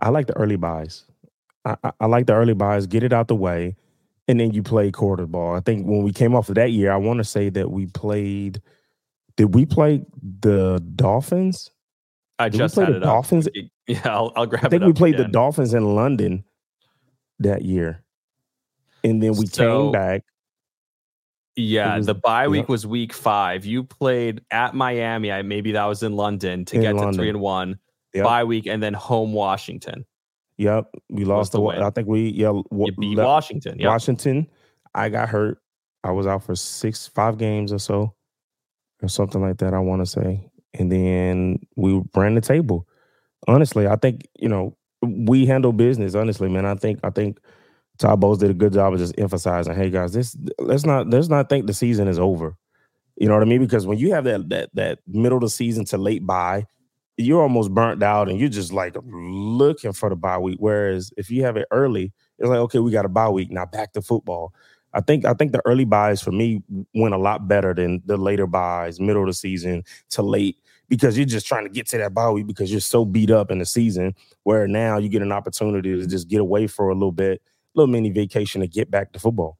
I 0.01 0.09
like 0.09 0.25
the 0.25 0.35
early 0.35 0.55
byes. 0.55 1.03
I, 1.63 1.75
I, 1.83 1.91
I 1.99 2.05
like 2.07 2.25
the 2.25 2.33
early 2.33 2.55
byes. 2.55 2.87
Get 2.87 3.03
it 3.03 3.13
out 3.13 3.27
the 3.27 3.35
way, 3.35 3.75
and 4.27 4.39
then 4.39 4.51
you 4.51 4.63
play 4.63 4.89
quarter 4.89 5.27
ball. 5.27 5.53
I 5.53 5.59
think 5.59 5.85
when 5.85 6.01
we 6.01 6.11
came 6.11 6.33
off 6.33 6.49
of 6.49 6.55
that 6.55 6.71
year, 6.71 6.91
I 6.91 6.97
want 6.97 7.19
to 7.19 7.23
say 7.23 7.49
that 7.51 7.69
we 7.69 7.85
played. 7.85 8.63
Did 9.35 9.53
we 9.53 9.67
play 9.67 10.03
the 10.41 10.83
Dolphins? 10.95 11.69
I 12.39 12.49
Did 12.49 12.57
just 12.57 12.77
we 12.77 12.85
play 12.85 12.93
the 12.93 12.99
Dolphins. 12.99 13.47
Up. 13.47 13.53
Yeah, 13.89 14.01
I'll, 14.03 14.33
I'll 14.35 14.45
grab. 14.45 14.65
I 14.65 14.67
think 14.67 14.83
we 14.83 14.91
played 14.91 15.13
again. 15.13 15.27
the 15.27 15.31
Dolphins 15.31 15.73
in 15.73 15.95
London 15.95 16.43
that 17.39 17.61
year, 17.61 18.03
and 19.01 19.23
then 19.23 19.37
we 19.37 19.45
so, 19.45 19.83
came 19.83 19.91
back. 19.93 20.23
Yeah, 21.55 21.95
was, 21.95 22.05
the 22.05 22.13
bye 22.13 22.49
week 22.49 22.67
was 22.67 22.85
week 22.85 23.13
five. 23.13 23.65
You 23.65 23.85
played 23.85 24.41
at 24.51 24.75
Miami. 24.75 25.31
I, 25.31 25.41
maybe 25.43 25.71
that 25.71 25.85
was 25.85 26.03
in 26.03 26.17
London 26.17 26.65
to 26.65 26.75
in 26.75 26.81
get 26.81 26.95
London. 26.95 27.13
to 27.13 27.17
three 27.17 27.29
and 27.29 27.39
one. 27.39 27.79
Yep. 28.13 28.25
Bye 28.25 28.43
week 28.43 28.67
and 28.67 28.83
then 28.83 28.93
home 28.93 29.31
Washington. 29.31 30.05
Yep, 30.57 30.87
we 31.09 31.23
lost 31.23 31.53
the. 31.53 31.61
Win. 31.61 31.81
I 31.81 31.89
think 31.89 32.09
we 32.09 32.29
yeah. 32.29 32.47
W- 32.47 32.91
beat 32.99 33.17
Washington. 33.17 33.79
Yep. 33.79 33.87
Washington. 33.87 34.47
I 34.93 35.07
got 35.07 35.29
hurt. 35.29 35.61
I 36.03 36.11
was 36.11 36.27
out 36.27 36.43
for 36.43 36.55
six, 36.55 37.07
five 37.07 37.37
games 37.37 37.71
or 37.71 37.79
so, 37.79 38.13
or 39.01 39.07
something 39.07 39.41
like 39.41 39.57
that. 39.57 39.73
I 39.73 39.79
want 39.79 40.01
to 40.01 40.05
say, 40.05 40.49
and 40.77 40.91
then 40.91 41.59
we 41.75 42.01
ran 42.15 42.35
the 42.35 42.41
table 42.41 42.87
honestly, 43.47 43.87
I 43.87 43.95
think 43.95 44.27
you 44.37 44.49
know 44.49 44.75
we 45.01 45.45
handle 45.45 45.73
business. 45.73 46.15
Honestly, 46.15 46.49
man, 46.49 46.65
I 46.65 46.75
think 46.75 46.99
I 47.03 47.09
think 47.09 47.39
Todd 47.97 48.19
Bowles 48.19 48.39
did 48.39 48.51
a 48.51 48.55
good 48.55 48.73
job 48.73 48.93
of 48.93 48.99
just 48.99 49.17
emphasizing, 49.17 49.75
hey 49.75 49.89
guys, 49.89 50.13
this 50.13 50.35
let's 50.59 50.85
not 50.85 51.09
let's 51.09 51.29
not 51.29 51.49
think 51.49 51.67
the 51.67 51.73
season 51.73 52.07
is 52.07 52.19
over. 52.19 52.55
You 53.15 53.27
know 53.27 53.33
what 53.33 53.43
I 53.43 53.47
mean? 53.47 53.61
Because 53.61 53.87
when 53.87 53.97
you 53.97 54.13
have 54.13 54.25
that 54.25 54.49
that 54.49 54.69
that 54.73 54.99
middle 55.07 55.37
of 55.37 55.43
the 55.43 55.49
season 55.49 55.85
to 55.85 55.97
late 55.97 56.25
bye, 56.25 56.65
you're 57.17 57.41
almost 57.41 57.73
burnt 57.73 58.03
out 58.03 58.29
and 58.29 58.39
you're 58.39 58.49
just 58.49 58.73
like 58.73 58.95
looking 59.05 59.93
for 59.93 60.09
the 60.09 60.15
bye 60.15 60.37
week. 60.37 60.57
Whereas 60.59 61.11
if 61.17 61.31
you 61.31 61.43
have 61.43 61.57
it 61.57 61.67
early, 61.71 62.13
it's 62.37 62.49
like, 62.49 62.59
okay, 62.59 62.79
we 62.79 62.91
got 62.91 63.05
a 63.05 63.09
bye 63.09 63.29
week. 63.29 63.51
Now 63.51 63.65
back 63.65 63.93
to 63.93 64.01
football. 64.01 64.53
I 64.93 65.01
think 65.01 65.25
I 65.25 65.33
think 65.33 65.51
the 65.51 65.61
early 65.65 65.85
byes 65.85 66.21
for 66.21 66.31
me 66.31 66.63
went 66.93 67.13
a 67.13 67.19
lot 67.19 67.47
better 67.47 67.73
than 67.73 68.01
the 68.05 68.17
later 68.17 68.47
byes, 68.47 68.99
middle 68.99 69.23
of 69.23 69.27
the 69.27 69.33
season 69.33 69.83
to 70.11 70.21
late 70.21 70.57
because 70.89 71.17
you're 71.17 71.25
just 71.25 71.45
trying 71.45 71.65
to 71.65 71.69
get 71.69 71.87
to 71.89 71.97
that 71.97 72.13
bye 72.13 72.29
week 72.29 72.47
because 72.47 72.71
you're 72.71 72.79
so 72.79 73.05
beat 73.05 73.31
up 73.31 73.51
in 73.51 73.59
the 73.59 73.65
season. 73.65 74.15
Where 74.43 74.67
now 74.67 74.97
you 74.97 75.09
get 75.09 75.21
an 75.21 75.31
opportunity 75.31 75.95
to 75.95 76.07
just 76.07 76.27
get 76.27 76.41
away 76.41 76.67
for 76.67 76.89
a 76.89 76.93
little 76.93 77.11
bit, 77.11 77.41
little 77.75 77.91
mini 77.91 78.09
vacation 78.09 78.61
to 78.61 78.67
get 78.67 78.89
back 78.89 79.13
to 79.13 79.19
football. 79.19 79.57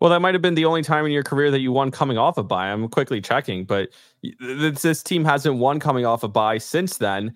Well, 0.00 0.10
that 0.10 0.20
might 0.20 0.34
have 0.34 0.42
been 0.42 0.54
the 0.54 0.66
only 0.66 0.82
time 0.82 1.06
in 1.06 1.12
your 1.12 1.22
career 1.22 1.50
that 1.50 1.60
you 1.60 1.72
won 1.72 1.90
coming 1.90 2.18
off 2.18 2.36
a 2.36 2.42
bye. 2.42 2.66
I'm 2.66 2.88
quickly 2.88 3.20
checking, 3.20 3.64
but 3.64 3.90
this, 4.38 5.02
team 5.02 5.24
hasn't 5.24 5.56
won 5.56 5.80
coming 5.80 6.04
off 6.04 6.22
a 6.22 6.28
bye 6.28 6.58
since 6.58 6.98
then. 6.98 7.34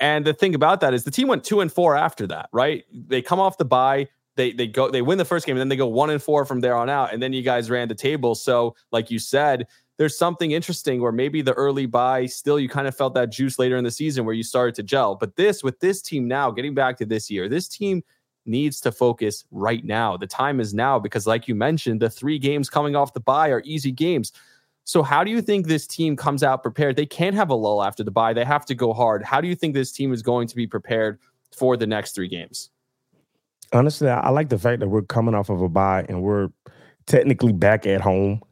And 0.00 0.26
the 0.26 0.34
thing 0.34 0.54
about 0.54 0.80
that 0.80 0.92
is 0.92 1.04
the 1.04 1.10
team 1.10 1.28
went 1.28 1.44
two 1.44 1.60
and 1.60 1.72
four 1.72 1.96
after 1.96 2.26
that, 2.26 2.50
right? 2.52 2.84
They 2.92 3.22
come 3.22 3.40
off 3.40 3.56
the 3.56 3.64
bye, 3.64 4.08
they 4.36 4.52
they 4.52 4.66
go 4.66 4.90
they 4.90 5.02
win 5.02 5.18
the 5.18 5.24
first 5.24 5.46
game, 5.46 5.56
and 5.56 5.60
then 5.60 5.68
they 5.68 5.76
go 5.76 5.86
one 5.86 6.10
and 6.10 6.22
four 6.22 6.44
from 6.44 6.60
there 6.60 6.74
on 6.74 6.90
out. 6.90 7.12
And 7.12 7.22
then 7.22 7.32
you 7.32 7.42
guys 7.42 7.70
ran 7.70 7.88
the 7.88 7.94
table. 7.94 8.34
So, 8.34 8.74
like 8.90 9.10
you 9.10 9.18
said, 9.18 9.66
there's 9.98 10.16
something 10.16 10.52
interesting 10.52 11.00
where 11.00 11.12
maybe 11.12 11.42
the 11.42 11.52
early 11.52 11.86
bye 11.86 12.26
still 12.26 12.58
you 12.58 12.68
kind 12.68 12.88
of 12.88 12.96
felt 12.96 13.14
that 13.14 13.30
juice 13.30 13.58
later 13.58 13.76
in 13.76 13.84
the 13.84 13.90
season 13.90 14.24
where 14.24 14.34
you 14.34 14.42
started 14.42 14.74
to 14.76 14.82
gel. 14.82 15.14
But 15.14 15.36
this 15.36 15.62
with 15.62 15.80
this 15.80 16.00
team 16.00 16.26
now, 16.26 16.50
getting 16.50 16.74
back 16.74 16.96
to 16.98 17.06
this 17.06 17.30
year, 17.30 17.48
this 17.48 17.68
team 17.68 18.02
needs 18.44 18.80
to 18.80 18.90
focus 18.90 19.44
right 19.50 19.84
now. 19.84 20.16
The 20.16 20.26
time 20.26 20.60
is 20.60 20.74
now 20.74 20.98
because, 20.98 21.26
like 21.26 21.46
you 21.46 21.54
mentioned, 21.54 22.00
the 22.00 22.10
three 22.10 22.38
games 22.38 22.70
coming 22.70 22.96
off 22.96 23.12
the 23.12 23.20
bye 23.20 23.48
are 23.50 23.62
easy 23.64 23.92
games. 23.92 24.32
So, 24.84 25.02
how 25.02 25.22
do 25.22 25.30
you 25.30 25.40
think 25.40 25.66
this 25.66 25.86
team 25.86 26.16
comes 26.16 26.42
out 26.42 26.62
prepared? 26.62 26.96
They 26.96 27.06
can't 27.06 27.36
have 27.36 27.50
a 27.50 27.54
lull 27.54 27.82
after 27.82 28.02
the 28.02 28.10
bye. 28.10 28.32
They 28.32 28.44
have 28.44 28.66
to 28.66 28.74
go 28.74 28.92
hard. 28.92 29.22
How 29.22 29.40
do 29.40 29.46
you 29.46 29.54
think 29.54 29.74
this 29.74 29.92
team 29.92 30.12
is 30.12 30.22
going 30.22 30.48
to 30.48 30.56
be 30.56 30.66
prepared 30.66 31.20
for 31.56 31.76
the 31.76 31.86
next 31.86 32.14
three 32.14 32.28
games? 32.28 32.70
Honestly, 33.72 34.08
I 34.08 34.30
like 34.30 34.48
the 34.48 34.58
fact 34.58 34.80
that 34.80 34.88
we're 34.88 35.02
coming 35.02 35.34
off 35.34 35.48
of 35.48 35.62
a 35.62 35.68
bye 35.68 36.04
and 36.08 36.22
we're 36.22 36.48
technically 37.06 37.52
back 37.52 37.86
at 37.86 38.00
home 38.00 38.42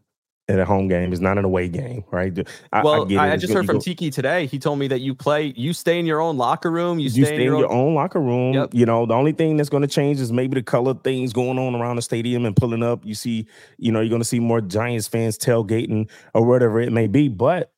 at 0.50 0.58
a 0.58 0.64
home 0.64 0.88
game. 0.88 1.12
It's 1.12 1.20
not 1.20 1.38
an 1.38 1.44
away 1.44 1.68
game, 1.68 2.04
right? 2.10 2.36
I, 2.72 2.82
well, 2.82 3.06
I, 3.18 3.32
I 3.32 3.36
just 3.36 3.52
heard 3.52 3.66
from 3.66 3.76
go, 3.76 3.80
Tiki 3.80 4.10
today. 4.10 4.46
He 4.46 4.58
told 4.58 4.78
me 4.78 4.88
that 4.88 5.00
you 5.00 5.14
play, 5.14 5.52
you 5.56 5.72
stay 5.72 5.98
in 5.98 6.06
your 6.06 6.20
own 6.20 6.36
locker 6.36 6.70
room. 6.70 6.98
You 6.98 7.08
stay, 7.08 7.20
you 7.20 7.26
stay 7.26 7.36
in, 7.36 7.42
your, 7.42 7.54
in 7.54 7.60
your 7.60 7.72
own, 7.72 7.88
own, 7.88 7.94
locker 7.94 8.20
room. 8.20 8.54
Yep. 8.54 8.70
You 8.72 8.84
know, 8.84 9.06
the 9.06 9.14
only 9.14 9.32
thing 9.32 9.56
that's 9.56 9.68
going 9.68 9.82
to 9.82 9.88
change 9.88 10.20
is 10.20 10.32
maybe 10.32 10.56
the 10.56 10.62
color 10.62 10.94
things 10.94 11.32
going 11.32 11.58
on 11.58 11.74
around 11.74 11.96
the 11.96 12.02
stadium 12.02 12.44
and 12.44 12.56
pulling 12.56 12.82
up. 12.82 13.04
You 13.04 13.14
see, 13.14 13.46
you 13.78 13.92
know, 13.92 14.00
you're 14.00 14.10
going 14.10 14.22
to 14.22 14.28
see 14.28 14.40
more 14.40 14.60
Giants 14.60 15.06
fans 15.06 15.38
tailgating 15.38 16.10
or 16.34 16.44
whatever 16.44 16.80
it 16.80 16.92
may 16.92 17.06
be. 17.06 17.28
But 17.28 17.72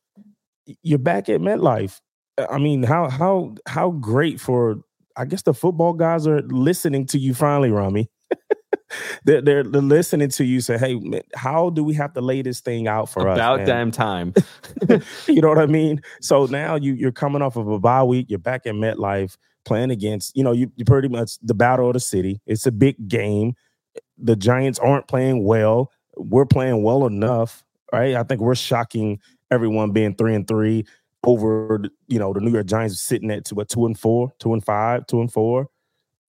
you're 0.83 0.99
back 0.99 1.29
at 1.29 1.41
MetLife. 1.41 2.01
Uh, 2.39 2.47
I 2.51 2.59
mean, 2.59 2.83
how 2.83 3.11
how 3.11 3.55
how 3.67 3.91
great 3.91 4.41
for 4.41 4.83
I 5.17 5.27
guess 5.27 5.43
the 5.43 5.53
football 5.53 5.93
guys 5.93 6.27
are 6.27 6.41
listening 6.43 7.05
to 7.07 7.19
you 7.19 7.35
finally, 7.35 7.71
Rami 7.71 8.09
they're, 9.25 9.41
they're, 9.41 9.65
listening 9.65 10.29
to 10.31 10.45
you 10.45 10.61
say, 10.61 10.79
"Hey, 10.79 10.95
man, 10.95 11.23
how 11.35 11.71
do 11.71 11.85
we 11.85 11.95
have 11.95 12.13
to 12.15 12.21
lay 12.21 12.43
this 12.43 12.61
thing 12.61 12.87
out 12.87 13.09
for 13.09 13.21
About 13.21 13.33
us?" 13.33 13.39
About 13.39 13.67
damn 13.67 13.91
time. 13.91 14.35
you 15.27 15.41
know 15.41 15.49
what 15.49 15.59
I 15.59 15.67
mean? 15.67 16.01
So 16.21 16.47
now 16.47 16.77
you 16.77 16.95
you're 16.95 17.13
coming 17.13 17.43
off 17.43 17.57
of 17.57 17.69
a 17.69 17.79
bye 17.79 18.03
week. 18.03 18.27
You're 18.29 18.39
back 18.39 18.67
in 18.67 18.77
MetLife 18.77 19.37
playing 19.65 19.91
against 19.91 20.37
you 20.37 20.45
know 20.45 20.53
you, 20.53 20.71
you 20.77 20.85
pretty 20.85 21.09
much 21.09 21.39
the 21.43 21.55
battle 21.55 21.89
of 21.89 21.95
the 21.95 22.01
city. 22.01 22.41
It's 22.47 22.67
a 22.67 22.73
big 22.73 23.09
game. 23.09 23.55
The 24.19 24.37
Giants 24.37 24.79
aren't 24.79 25.09
playing 25.09 25.45
well. 25.45 25.91
We're 26.17 26.47
playing 26.47 26.83
well 26.83 27.07
enough, 27.07 27.65
right? 27.93 28.15
I 28.15 28.23
think 28.23 28.41
we're 28.41 28.55
shocking 28.55 29.21
everyone 29.51 29.93
being 29.93 30.15
three 30.15 30.35
and 30.35 30.47
three 30.47 30.87
over 31.25 31.85
you 32.09 32.19
know 32.19 32.33
the 32.33 32.41
New 32.41 32.51
York 32.51 32.67
Giants 32.67 33.01
sitting 33.01 33.31
at 33.31 33.45
two, 33.45 33.55
what, 33.55 33.69
two 33.69 33.87
and 33.87 33.99
four, 33.99 34.33
two 34.39 34.53
and 34.53 34.65
five, 34.65 35.07
two 35.07 35.21
and 35.21 35.33
four 35.33 35.69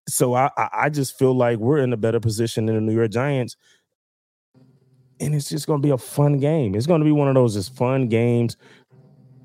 so 0.08 0.34
I 0.34 0.50
I 0.58 0.90
just 0.90 1.18
feel 1.18 1.36
like 1.36 1.60
we're 1.60 1.80
in 1.80 1.94
a 1.94 1.98
better 1.98 2.20
position 2.20 2.66
than 2.66 2.76
the 2.76 2.82
New 2.82 2.94
York 2.94 3.12
Giants. 3.12 3.56
And 5.20 5.34
it's 5.34 5.48
just 5.48 5.68
going 5.68 5.82
to 5.82 5.86
be 5.86 5.92
a 5.92 5.98
fun 5.98 6.40
game. 6.40 6.76
It's 6.76 6.88
going 6.88 7.00
to 7.00 7.06
be 7.06 7.12
one 7.12 7.30
of 7.30 7.36
those 7.36 7.54
just 7.54 7.76
fun 7.76 8.10
games. 8.10 8.58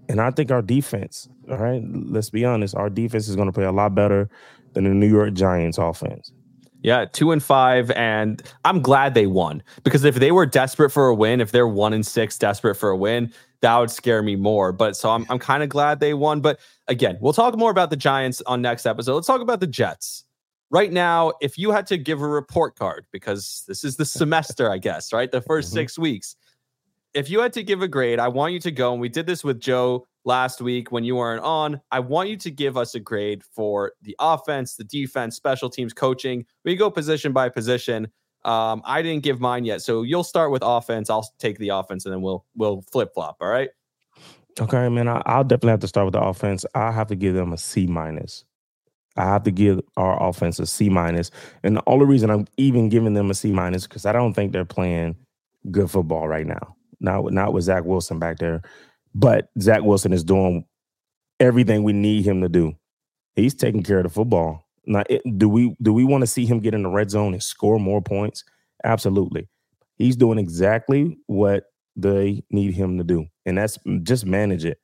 And 0.09 0.21
I 0.21 0.31
think 0.31 0.51
our 0.51 0.63
defense, 0.63 1.29
all 1.51 1.59
right, 1.59 1.83
let's 1.85 2.31
be 2.31 2.45
honest, 2.45 2.75
our 2.75 2.91
defense 2.91 3.29
is 3.29 3.37
going 3.37 3.47
to 3.47 3.53
play 3.53 3.65
a 3.65 3.73
lot 3.73 3.95
better 3.95 4.29
than 4.73 4.85
the 4.85 4.91
New 4.91 5.07
York 5.07 5.35
Giants 5.35 5.79
offense. 5.79 6.33
Yeah, 6.83 7.05
two 7.05 7.33
and 7.33 7.43
five, 7.43 7.91
and 7.93 8.43
I'm 8.65 8.81
glad 8.81 9.15
they 9.15 9.27
won 9.27 9.63
because 9.83 10.05
if 10.05 10.15
they 10.15 10.31
were 10.31 10.47
desperate 10.47 10.91
for 10.91 11.09
a 11.09 11.15
win, 11.15 11.41
if 11.41 11.51
they're 11.51 11.69
one 11.69 11.93
and 11.93 12.07
six, 12.07 12.39
desperate 12.39 12.77
for 12.77 12.91
a 12.91 12.97
win, 12.97 13.33
that 13.61 13.77
would 13.77 13.91
scare 13.91 14.23
me 14.23 14.37
more. 14.37 14.73
But 14.73 14.97
so 14.97 15.11
I'm 15.11 15.27
I'm 15.29 15.41
kind 15.41 15.63
of 15.65 15.69
glad 15.69 15.99
they 15.99 16.15
won. 16.15 16.41
But 16.41 16.61
again, 16.87 17.19
we'll 17.21 17.33
talk 17.33 17.57
more 17.57 17.73
about 17.73 17.91
the 17.91 17.97
Giants 17.97 18.43
on 18.47 18.63
next 18.63 18.87
episode. 18.87 19.17
Let's 19.17 19.27
talk 19.27 19.41
about 19.41 19.59
the 19.59 19.67
Jets 19.67 20.25
right 20.71 20.93
now, 20.93 21.33
if 21.41 21.59
you 21.59 21.71
had 21.71 21.87
to 21.89 21.99
give 21.99 22.21
a 22.21 22.29
report 22.29 22.77
card, 22.77 23.07
because 23.13 23.65
this 23.69 23.85
is 23.85 23.97
the 23.97 24.05
semester, 24.05 24.71
I 24.71 24.79
guess, 24.79 25.13
right? 25.13 25.31
The 25.31 25.41
1st 25.41 25.45
mm-hmm. 25.45 25.75
six 25.75 25.99
weeks. 25.99 26.37
If 27.15 27.31
you 27.31 27.41
had 27.41 27.55
to 27.55 27.63
give 27.63 27.83
a 27.83 27.89
grade, 27.89 28.21
I 28.21 28.29
want 28.29 28.53
you 28.53 28.61
to 28.61 28.71
go, 28.71 28.93
and 28.93 29.01
we 29.01 29.09
did 29.09 29.27
this 29.27 29.43
with 29.43 29.61
Joe 29.61 30.07
last 30.25 30.61
week 30.61 30.93
when 30.93 31.05
you 31.05 31.17
weren't 31.17 31.43
on. 31.43 31.81
I 31.91 32.01
want 32.01 32.29
you 32.29 32.37
to 32.37 32.51
give 32.51 32.77
us 32.77 32.95
a 32.95 33.01
grade 33.01 33.43
for 33.43 33.93
the 34.03 34.15
offense, 34.21 34.77
the 34.77 34.85
defense, 34.85 35.35
special 35.35 35.71
teams, 35.71 35.95
coaching. 35.95 36.45
We 36.65 36.77
go 36.77 36.91
position 36.91 37.33
by 37.33 37.49
position. 37.49 38.09
Um, 38.45 38.83
I 38.85 39.03
didn't 39.03 39.25
give 39.25 39.41
mine 39.41 39.65
yet, 39.65 39.81
so 39.83 40.03
you'll 40.03 40.23
start 40.23 40.53
with 40.53 40.63
offense. 40.65 41.11
I'll 41.11 41.29
take 41.39 41.59
the 41.59 41.71
offense, 41.71 42.05
and 42.05 42.13
then 42.13 42.23
we'll 42.23 42.45
we'll 42.55 42.83
flip 42.83 43.13
flop. 43.15 43.39
All 43.41 43.49
right. 43.49 43.71
Okay, 44.61 44.89
man. 44.89 45.09
I, 45.09 45.37
will 45.37 45.45
definitely 45.45 45.71
have 45.71 45.81
to 45.81 45.89
start 45.89 46.05
with 46.05 46.13
the 46.13 46.23
offense. 46.23 46.65
I 46.75 46.93
have 46.93 47.09
to 47.09 47.17
give 47.17 47.35
them 47.35 47.53
a 47.53 47.59
C 47.59 47.87
minus. 47.87 48.45
I 49.17 49.25
have 49.25 49.43
to 49.45 49.51
give 49.51 49.81
our 49.97 50.23
offense 50.29 50.59
a 50.59 50.67
C 50.67 50.89
minus. 50.89 51.31
And 51.63 51.77
the 51.77 51.83
only 51.87 52.07
reason 52.07 52.31
I'm 52.31 52.47
even 52.57 52.89
giving 52.89 53.15
them 53.15 53.31
a 53.31 53.35
C 53.35 53.53
minus 53.53 53.87
because 53.87 54.07
I 54.07 54.13
don't 54.13 54.35
think 54.35 54.53
they're 54.53 54.65
playing 54.65 55.17
good 55.71 55.91
football 55.91 56.29
right 56.29 56.47
now. 56.47 56.77
Not 57.01 57.33
not 57.33 57.53
with 57.53 57.65
Zach 57.65 57.85
Wilson 57.85 58.19
back 58.19 58.39
there, 58.39 58.63
but 59.15 59.51
Zach 59.61 59.83
Wilson 59.83 60.13
is 60.13 60.25
doing 60.25 60.65
everything 61.41 61.83
we 61.83 61.93
need 61.93 62.25
him 62.25 62.41
to 62.43 62.49
do. 62.49 62.75
He's 63.37 63.55
taking 63.55 63.83
care 63.83 63.99
of 63.99 64.05
the 64.05 64.11
football. 64.11 64.67
Now, 64.87 65.05
it, 65.09 65.23
do 65.39 65.49
we 65.49 65.77
do 65.83 65.93
we 65.93 66.05
want 66.05 66.23
to 66.23 66.27
see 66.27 66.47
him 66.47 66.61
get 66.61 66.75
in 66.75 66.83
the 66.83 66.89
red 66.89 67.11
zone 67.11 67.35
and 67.35 67.43
score 67.43 67.79
more 67.79 68.01
points? 68.01 68.45
Absolutely. 68.85 69.49
He's 69.97 70.17
doing 70.17 70.39
exactly 70.39 71.19
what 71.27 71.65
they 71.97 72.43
need 72.51 72.75
him 72.75 72.99
to 72.99 73.05
do, 73.05 73.27
and 73.45 73.59
that's 73.59 73.79
just 74.03 74.25
manage 74.25 74.65
it. 74.65 74.79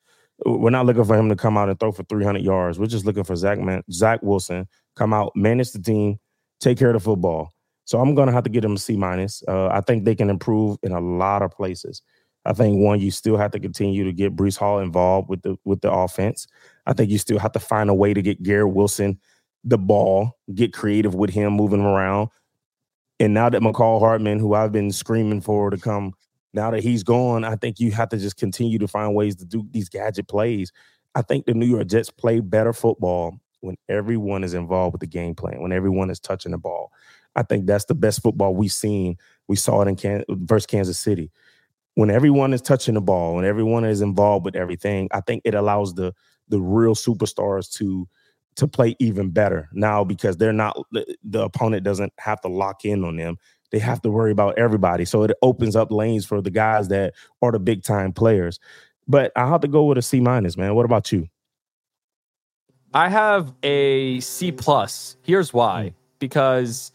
We're 0.45 0.71
not 0.71 0.87
looking 0.87 1.05
for 1.05 1.17
him 1.17 1.29
to 1.29 1.37
come 1.37 1.57
out 1.57 1.69
and 1.69 1.79
throw 1.79 1.93
for 1.93 2.03
300 2.05 2.43
yards. 2.43 2.79
We're 2.79 2.87
just 2.87 3.07
looking 3.07 3.25
for 3.25 3.37
Zach 3.37 3.59
Man- 3.59 3.85
Zach 3.91 4.21
Wilson 4.23 4.67
come 4.97 5.13
out, 5.13 5.33
manage 5.35 5.73
the 5.73 5.81
team, 5.81 6.19
take 6.61 6.79
care 6.79 6.89
of 6.89 6.95
the 6.95 7.01
football. 7.01 7.53
So 7.85 8.01
I'm 8.01 8.15
going 8.15 8.27
to 8.27 8.33
have 8.33 8.45
to 8.45 8.51
get 8.51 8.65
him 8.65 8.75
a 8.75 8.79
C 8.79 8.97
minus. 8.97 9.43
Uh, 9.47 9.69
I 9.69 9.81
think 9.81 10.05
they 10.05 10.15
can 10.15 10.31
improve 10.31 10.79
in 10.83 10.93
a 10.93 11.01
lot 11.01 11.43
of 11.43 11.51
places. 11.51 12.03
I 12.47 12.53
think 12.53 12.79
one, 12.79 13.01
you 13.01 13.11
still 13.11 13.37
have 13.37 13.53
to 13.53 13.61
continue 13.61 14.05
to 14.05 14.13
get 14.13 14.37
Breece 14.37 14.59
Hall 14.59 14.79
involved 14.79 15.29
with 15.29 15.43
the 15.43 15.57
with 15.65 15.81
the 15.81 15.91
offense. 15.91 16.47
I 16.87 16.93
think 16.93 17.11
you 17.11 17.19
still 17.19 17.39
have 17.39 17.53
to 17.53 17.61
find 17.61 17.89
a 17.89 17.95
way 17.95 18.13
to 18.13 18.21
get 18.23 18.43
Garrett 18.43 18.75
Wilson 18.75 19.19
the 19.65 19.79
ball, 19.79 20.37
get 20.55 20.73
creative 20.73 21.15
with 21.15 21.31
him 21.31 21.55
moving 21.55 21.81
around. 21.81 22.29
And 23.19 23.33
now 23.33 23.49
that 23.49 23.63
Mecole 23.63 24.01
Hardman, 24.01 24.39
who 24.39 24.55
I've 24.55 24.73
been 24.73 24.93
screaming 24.93 25.41
for 25.41 25.71
to 25.71 25.79
come 25.79 26.13
now 26.55 26.71
that 26.71 26.83
he's 26.83 27.03
gone, 27.03 27.45
I 27.45 27.57
think 27.57 27.81
you 27.81 27.91
have 27.93 28.09
to 28.11 28.17
just 28.17 28.37
continue 28.37 28.79
to 28.79 28.89
find 28.89 29.15
ways 29.15 29.37
to 29.37 29.45
do 29.45 29.67
these 29.73 29.89
gadget 29.89 30.29
plays. 30.29 30.73
I 31.15 31.23
think 31.23 31.47
the 31.47 31.55
New 31.55 31.67
York 31.67 31.89
Jets 31.89 32.11
play 32.11 32.41
better 32.41 32.73
football 32.73 33.39
when 33.61 33.77
everyone 33.89 34.45
is 34.45 34.55
involved 34.55 34.95
with 34.95 35.01
the 35.01 35.07
game 35.07 35.35
plan, 35.35 35.61
when 35.61 35.73
everyone 35.73 36.11
is 36.11 36.21
touching 36.21 36.53
the 36.53 36.59
ball. 36.59 36.93
I 37.37 37.43
think 37.43 37.67
that's 37.67 37.87
the 37.87 37.95
best 37.95 38.23
football 38.23 38.55
we've 38.55 38.73
seen. 38.73 39.17
We 39.49 39.57
saw 39.57 39.83
it 39.83 39.89
in 39.89 39.97
Can- 39.97 40.25
versus 40.29 40.67
Kansas 40.67 40.99
City. 40.99 41.31
When 41.95 42.11
everyone 42.11 42.53
is 42.53 42.63
touching 42.63 42.95
the 42.95 43.01
ball, 43.01 43.37
when 43.37 43.45
everyone 43.45 43.85
is 43.85 44.01
involved 44.01 44.45
with 44.45 44.57
everything, 44.57 45.09
I 45.13 45.21
think 45.21 45.43
it 45.45 45.55
allows 45.55 45.95
the 45.95 46.13
the 46.49 46.61
real 46.61 46.95
superstars 46.95 47.73
to 47.79 48.09
to 48.57 48.69
play 48.69 48.95
even 49.01 49.31
better 49.31 49.69
now 49.73 50.05
because 50.05 50.37
they're 50.37 50.53
not 50.53 50.77
the 50.93 51.43
opponent 51.43 51.83
doesn't 51.83 52.13
have 52.19 52.41
to 52.43 52.49
lock 52.49 52.85
in 52.85 53.05
on 53.05 53.17
them 53.17 53.37
they 53.75 53.81
have 53.81 54.01
to 54.03 54.11
worry 54.11 54.31
about 54.31 54.57
everybody. 54.57 55.05
So 55.05 55.25
it 55.25 55.33
opens 55.43 55.75
up 55.75 55.91
lanes 55.91 56.25
for 56.25 56.41
the 56.41 56.51
guys 56.51 56.87
that 56.89 57.13
are 57.43 57.51
the 57.51 57.59
big 57.59 57.83
time 57.83 58.13
players. 58.13 58.61
But 59.09 59.33
I 59.35 59.49
have 59.49 59.63
to 59.63 59.69
go 59.69 59.83
with 59.83 59.99
a 59.99 60.03
C 60.03 60.21
minus, 60.21 60.57
man. 60.57 60.77
What 60.77 60.85
about 60.85 61.11
you? 61.11 61.27
I 62.95 63.09
have 63.09 63.53
a 63.65 64.21
C 64.21 64.53
plus. 64.53 65.17
Here's 65.23 65.53
why. 65.53 65.91
Mm. 65.91 65.95
Because 66.21 66.93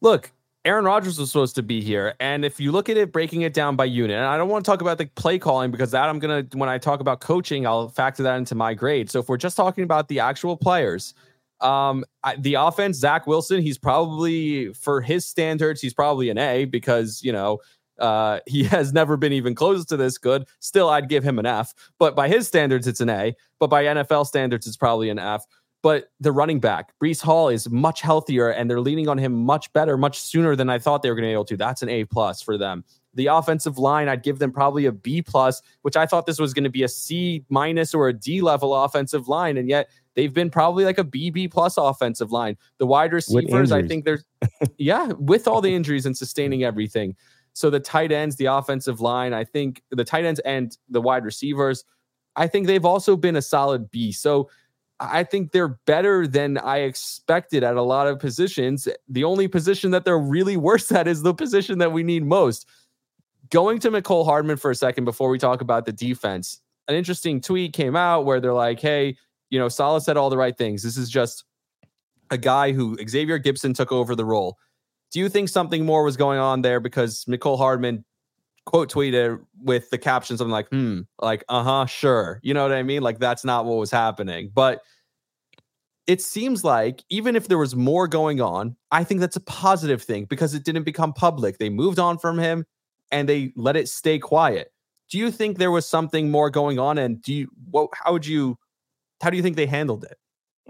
look, 0.00 0.32
Aaron 0.64 0.86
Rodgers 0.86 1.18
was 1.18 1.30
supposed 1.30 1.56
to 1.56 1.62
be 1.62 1.82
here. 1.82 2.14
And 2.20 2.42
if 2.42 2.58
you 2.58 2.72
look 2.72 2.88
at 2.88 2.96
it, 2.96 3.12
breaking 3.12 3.42
it 3.42 3.52
down 3.52 3.76
by 3.76 3.84
unit, 3.84 4.16
and 4.16 4.24
I 4.24 4.38
don't 4.38 4.48
want 4.48 4.64
to 4.64 4.70
talk 4.70 4.80
about 4.80 4.96
the 4.96 5.06
play 5.14 5.38
calling 5.38 5.70
because 5.70 5.90
that 5.90 6.08
I'm 6.08 6.18
going 6.18 6.48
to, 6.48 6.56
when 6.56 6.70
I 6.70 6.78
talk 6.78 7.00
about 7.00 7.20
coaching, 7.20 7.66
I'll 7.66 7.90
factor 7.90 8.22
that 8.22 8.36
into 8.36 8.54
my 8.54 8.72
grade. 8.72 9.10
So 9.10 9.18
if 9.18 9.28
we're 9.28 9.36
just 9.36 9.58
talking 9.58 9.84
about 9.84 10.08
the 10.08 10.20
actual 10.20 10.56
players, 10.56 11.12
um, 11.60 12.04
I, 12.22 12.36
the 12.36 12.54
offense, 12.54 12.98
Zach 12.98 13.26
Wilson, 13.26 13.62
he's 13.62 13.78
probably 13.78 14.72
for 14.74 15.00
his 15.00 15.24
standards, 15.26 15.80
he's 15.80 15.94
probably 15.94 16.30
an 16.30 16.38
A 16.38 16.64
because 16.64 17.22
you 17.22 17.32
know 17.32 17.58
uh, 17.98 18.40
he 18.46 18.64
has 18.64 18.92
never 18.92 19.16
been 19.16 19.32
even 19.32 19.54
close 19.54 19.84
to 19.86 19.96
this 19.96 20.18
good. 20.18 20.46
Still, 20.60 20.88
I'd 20.88 21.08
give 21.08 21.24
him 21.24 21.38
an 21.38 21.46
F, 21.46 21.74
but 21.98 22.14
by 22.14 22.28
his 22.28 22.46
standards, 22.46 22.86
it's 22.86 23.00
an 23.00 23.10
A. 23.10 23.34
But 23.58 23.68
by 23.68 23.84
NFL 23.84 24.26
standards, 24.26 24.66
it's 24.66 24.76
probably 24.76 25.10
an 25.10 25.18
F. 25.18 25.44
but 25.82 26.10
the 26.20 26.32
running 26.32 26.60
back, 26.60 26.92
Breece 27.02 27.22
Hall, 27.22 27.48
is 27.48 27.68
much 27.70 28.00
healthier 28.00 28.50
and 28.50 28.70
they're 28.70 28.80
leaning 28.80 29.08
on 29.08 29.18
him 29.18 29.32
much 29.32 29.72
better, 29.72 29.96
much 29.96 30.20
sooner 30.20 30.54
than 30.56 30.70
I 30.70 30.78
thought 30.78 31.02
they 31.02 31.10
were 31.10 31.16
going 31.16 31.24
to 31.24 31.28
be 31.28 31.32
able 31.32 31.44
to. 31.46 31.56
That's 31.56 31.82
an 31.82 31.88
A 31.88 32.04
plus 32.04 32.42
for 32.42 32.56
them. 32.58 32.84
The 33.14 33.26
offensive 33.26 33.78
line, 33.78 34.08
I'd 34.08 34.22
give 34.22 34.38
them 34.38 34.52
probably 34.52 34.86
a 34.86 34.92
B 34.92 35.22
plus, 35.22 35.60
which 35.82 35.96
I 35.96 36.06
thought 36.06 36.26
this 36.26 36.38
was 36.38 36.54
going 36.54 36.64
to 36.64 36.70
be 36.70 36.84
a 36.84 36.88
C 36.88 37.44
minus 37.48 37.94
or 37.94 38.08
a 38.08 38.12
D 38.12 38.40
level 38.40 38.74
offensive 38.74 39.26
line, 39.28 39.56
and 39.56 39.68
yet 39.68 39.88
they've 40.18 40.34
been 40.34 40.50
probably 40.50 40.84
like 40.84 40.98
a 40.98 41.04
BB 41.04 41.48
plus 41.52 41.76
offensive 41.76 42.32
line. 42.32 42.56
The 42.78 42.86
wide 42.88 43.12
receivers, 43.12 43.70
I 43.70 43.86
think 43.86 44.04
there's, 44.04 44.24
yeah, 44.76 45.12
with 45.12 45.46
all 45.46 45.60
the 45.60 45.72
injuries 45.72 46.06
and 46.06 46.18
sustaining 46.18 46.64
everything. 46.64 47.14
So 47.52 47.70
the 47.70 47.78
tight 47.78 48.10
ends, 48.10 48.34
the 48.34 48.46
offensive 48.46 49.00
line, 49.00 49.32
I 49.32 49.44
think 49.44 49.80
the 49.92 50.02
tight 50.02 50.24
ends 50.24 50.40
and 50.40 50.76
the 50.88 51.00
wide 51.00 51.24
receivers, 51.24 51.84
I 52.34 52.48
think 52.48 52.66
they've 52.66 52.84
also 52.84 53.16
been 53.16 53.36
a 53.36 53.42
solid 53.42 53.92
B. 53.92 54.10
So 54.10 54.50
I 54.98 55.22
think 55.22 55.52
they're 55.52 55.78
better 55.86 56.26
than 56.26 56.58
I 56.58 56.78
expected 56.78 57.62
at 57.62 57.76
a 57.76 57.82
lot 57.82 58.08
of 58.08 58.18
positions. 58.18 58.88
The 59.08 59.22
only 59.22 59.46
position 59.46 59.92
that 59.92 60.04
they're 60.04 60.18
really 60.18 60.56
worse 60.56 60.90
at 60.98 61.06
is 61.06 61.22
the 61.22 61.32
position 61.32 61.78
that 61.78 61.92
we 61.92 62.02
need 62.02 62.24
most 62.24 62.66
going 63.50 63.78
to 63.78 63.90
Mecole 63.92 64.24
Hardman 64.24 64.56
for 64.56 64.72
a 64.72 64.74
second 64.74 65.04
before 65.04 65.30
we 65.30 65.38
talk 65.38 65.60
about 65.60 65.86
the 65.86 65.92
defense. 65.92 66.60
An 66.88 66.96
interesting 66.96 67.40
tweet 67.40 67.72
came 67.72 67.94
out 67.94 68.24
where 68.24 68.40
they're 68.40 68.52
like, 68.52 68.80
hey, 68.80 69.16
you 69.50 69.58
know, 69.58 69.68
Saleh 69.68 70.02
said 70.02 70.16
all 70.16 70.30
the 70.30 70.36
right 70.36 70.56
things. 70.56 70.82
This 70.82 70.96
is 70.96 71.08
just 71.08 71.44
a 72.30 72.38
guy 72.38 72.72
who 72.72 72.96
Xavier 73.08 73.38
Gipson 73.38 73.74
took 73.74 73.92
over 73.92 74.14
the 74.14 74.24
role. 74.24 74.58
Do 75.10 75.20
you 75.20 75.28
think 75.28 75.48
something 75.48 75.86
more 75.86 76.02
was 76.02 76.16
going 76.16 76.38
on 76.38 76.62
there 76.62 76.80
because 76.80 77.24
Mecole 77.24 77.56
Hardman 77.56 78.04
quote 78.66 78.92
tweeted 78.92 79.40
with 79.62 79.88
the 79.88 79.96
caption 79.96 80.36
something 80.36 80.52
like, 80.52 80.68
hmm, 80.68 81.00
like, 81.20 81.42
uh 81.48 81.62
huh, 81.62 81.86
sure. 81.86 82.38
You 82.42 82.52
know 82.52 82.62
what 82.62 82.72
I 82.72 82.82
mean? 82.82 83.00
Like, 83.00 83.18
that's 83.18 83.44
not 83.44 83.64
what 83.64 83.78
was 83.78 83.90
happening. 83.90 84.50
But 84.54 84.82
it 86.06 86.20
seems 86.20 86.64
like 86.64 87.02
even 87.08 87.34
if 87.34 87.48
there 87.48 87.58
was 87.58 87.74
more 87.74 88.06
going 88.06 88.40
on, 88.40 88.76
I 88.90 89.04
think 89.04 89.20
that's 89.20 89.36
a 89.36 89.40
positive 89.40 90.02
thing 90.02 90.26
because 90.26 90.54
it 90.54 90.64
didn't 90.64 90.84
become 90.84 91.12
public. 91.14 91.58
They 91.58 91.70
moved 91.70 91.98
on 91.98 92.18
from 92.18 92.38
him 92.38 92.66
and 93.10 93.28
they 93.28 93.52
let 93.56 93.76
it 93.76 93.88
stay 93.88 94.18
quiet. 94.18 94.72
Do 95.10 95.18
you 95.18 95.30
think 95.30 95.56
there 95.56 95.70
was 95.70 95.86
something 95.86 96.30
more 96.30 96.50
going 96.50 96.78
on? 96.78 96.98
And 96.98 97.22
do 97.22 97.32
you 97.32 97.48
what 97.70 97.90
how 97.92 98.12
would 98.12 98.26
you 98.26 98.58
how 99.20 99.30
do 99.30 99.36
you 99.36 99.42
think 99.42 99.56
they 99.56 99.66
handled 99.66 100.04
it? 100.04 100.18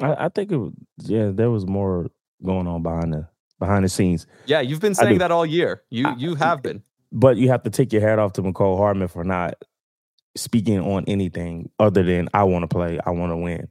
I, 0.01 0.27
I 0.27 0.29
think 0.29 0.53
it 0.53 0.57
was 0.57 0.73
yeah, 0.99 1.31
there 1.33 1.51
was 1.51 1.67
more 1.67 2.07
going 2.45 2.67
on 2.67 2.83
behind 2.83 3.13
the 3.13 3.29
behind 3.59 3.85
the 3.85 3.89
scenes. 3.89 4.27
Yeah, 4.47 4.61
you've 4.61 4.81
been 4.81 4.95
saying 4.95 5.19
that 5.19 5.31
all 5.31 5.47
year. 5.47 5.83
You 5.91 6.09
I, 6.09 6.15
you 6.17 6.35
have 6.37 6.63
been. 6.63 6.83
But 7.11 7.37
you 7.37 7.49
have 7.49 7.63
to 7.63 7.71
take 7.71 7.93
your 7.93 8.03
hat 8.03 8.19
off 8.19 8.35
to 8.35 8.43
Mecole 8.43 8.77
Hardman 8.77 9.09
for 9.09 9.25
not 9.25 9.55
speaking 10.37 10.79
on 10.79 11.05
anything 11.07 11.71
other 11.79 12.03
than 12.03 12.29
I 12.35 12.45
want 12.45 12.63
to 12.63 12.69
play, 12.69 12.99
I 13.05 13.11
want 13.11 13.33
to 13.33 13.37
win. 13.37 13.69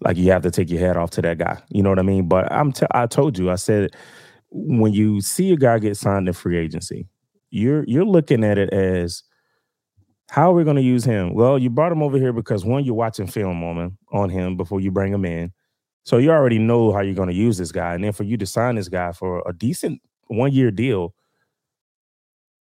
Like 0.00 0.16
you 0.16 0.30
have 0.32 0.42
to 0.42 0.50
take 0.50 0.70
your 0.70 0.80
head 0.80 0.96
off 0.96 1.10
to 1.10 1.22
that 1.22 1.38
guy. 1.38 1.58
You 1.68 1.82
know 1.82 1.90
what 1.90 1.98
I 1.98 2.02
mean? 2.02 2.26
But 2.26 2.50
I'm 2.50 2.72
t- 2.72 2.86
I 2.90 3.06
told 3.06 3.38
you, 3.38 3.50
I 3.50 3.56
said 3.56 3.90
when 4.50 4.92
you 4.92 5.20
see 5.20 5.52
a 5.52 5.56
guy 5.56 5.78
get 5.78 5.96
signed 5.96 6.26
in 6.26 6.34
free 6.34 6.58
agency, 6.58 7.06
you're 7.50 7.84
you're 7.86 8.06
looking 8.06 8.42
at 8.42 8.58
it 8.58 8.72
as 8.72 9.22
how 10.30 10.50
are 10.50 10.54
we 10.54 10.64
going 10.64 10.76
to 10.76 10.82
use 10.82 11.04
him? 11.04 11.34
Well, 11.34 11.58
you 11.58 11.70
brought 11.70 11.90
him 11.90 12.02
over 12.02 12.16
here 12.16 12.32
because 12.32 12.64
one, 12.64 12.84
you're 12.84 12.94
watching 12.94 13.26
film 13.26 13.64
on 13.64 13.76
him 13.76 13.98
on 14.12 14.30
him 14.30 14.56
before 14.56 14.80
you 14.80 14.90
bring 14.90 15.12
him 15.12 15.24
in. 15.24 15.52
So 16.04 16.18
you 16.18 16.30
already 16.30 16.58
know 16.58 16.92
how 16.92 17.00
you're 17.00 17.14
going 17.14 17.28
to 17.28 17.34
use 17.34 17.58
this 17.58 17.72
guy. 17.72 17.94
And 17.94 18.04
then 18.04 18.12
for 18.12 18.22
you 18.22 18.36
to 18.36 18.46
sign 18.46 18.76
this 18.76 18.88
guy 18.88 19.12
for 19.12 19.42
a 19.46 19.52
decent 19.52 20.00
one 20.28 20.52
year 20.52 20.70
deal 20.70 21.14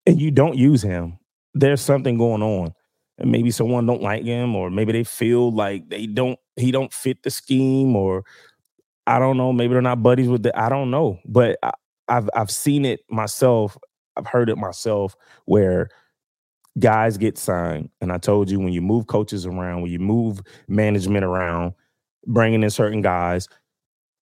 and 0.07 0.21
you 0.21 0.31
don't 0.31 0.57
use 0.57 0.81
him, 0.83 1.19
there's 1.55 1.81
something 1.81 2.17
going 2.17 2.43
on. 2.43 2.73
And 3.19 3.33
maybe 3.33 3.51
someone 3.51 3.87
don't 3.87 4.03
like 4.03 4.25
him, 4.25 4.55
or 4.55 4.71
maybe 4.71 4.93
they 4.93 5.05
feel 5.05 5.51
like 5.51 5.89
they 5.89 6.07
don't 6.07 6.39
he 6.57 6.71
don't 6.71 6.93
fit 6.93 7.23
the 7.23 7.31
scheme, 7.31 7.97
or 7.97 8.25
I 9.07 9.19
don't 9.19 9.39
know, 9.39 9.53
maybe 9.55 9.73
they're 9.73 9.83
not 9.83 10.03
buddies 10.03 10.29
with 10.29 10.43
the 10.43 10.59
I 10.59 10.69
don't 10.69 10.91
know. 10.91 11.19
But 11.25 11.59
I, 11.63 11.73
I've 12.09 12.29
I've 12.35 12.51
seen 12.51 12.85
it 12.85 13.01
myself 13.09 13.77
I've 14.17 14.27
heard 14.27 14.51
it 14.51 14.59
myself 14.59 15.17
where 15.47 15.89
guys 16.79 17.17
get 17.17 17.39
signed. 17.39 17.91
And 18.01 18.13
I 18.13 18.19
told 18.19 18.51
you 18.51 18.61
when 18.61 18.73
you 18.73 18.83
move 18.83 19.07
coaches 19.07 19.47
around, 19.47 19.83
when 19.83 19.91
you 19.91 19.99
move 19.99 20.41
management 20.69 21.25
around, 21.25 21.75
bringing 22.27 22.63
in 22.63 22.71
certain 22.71 23.03
guys, 23.03 23.49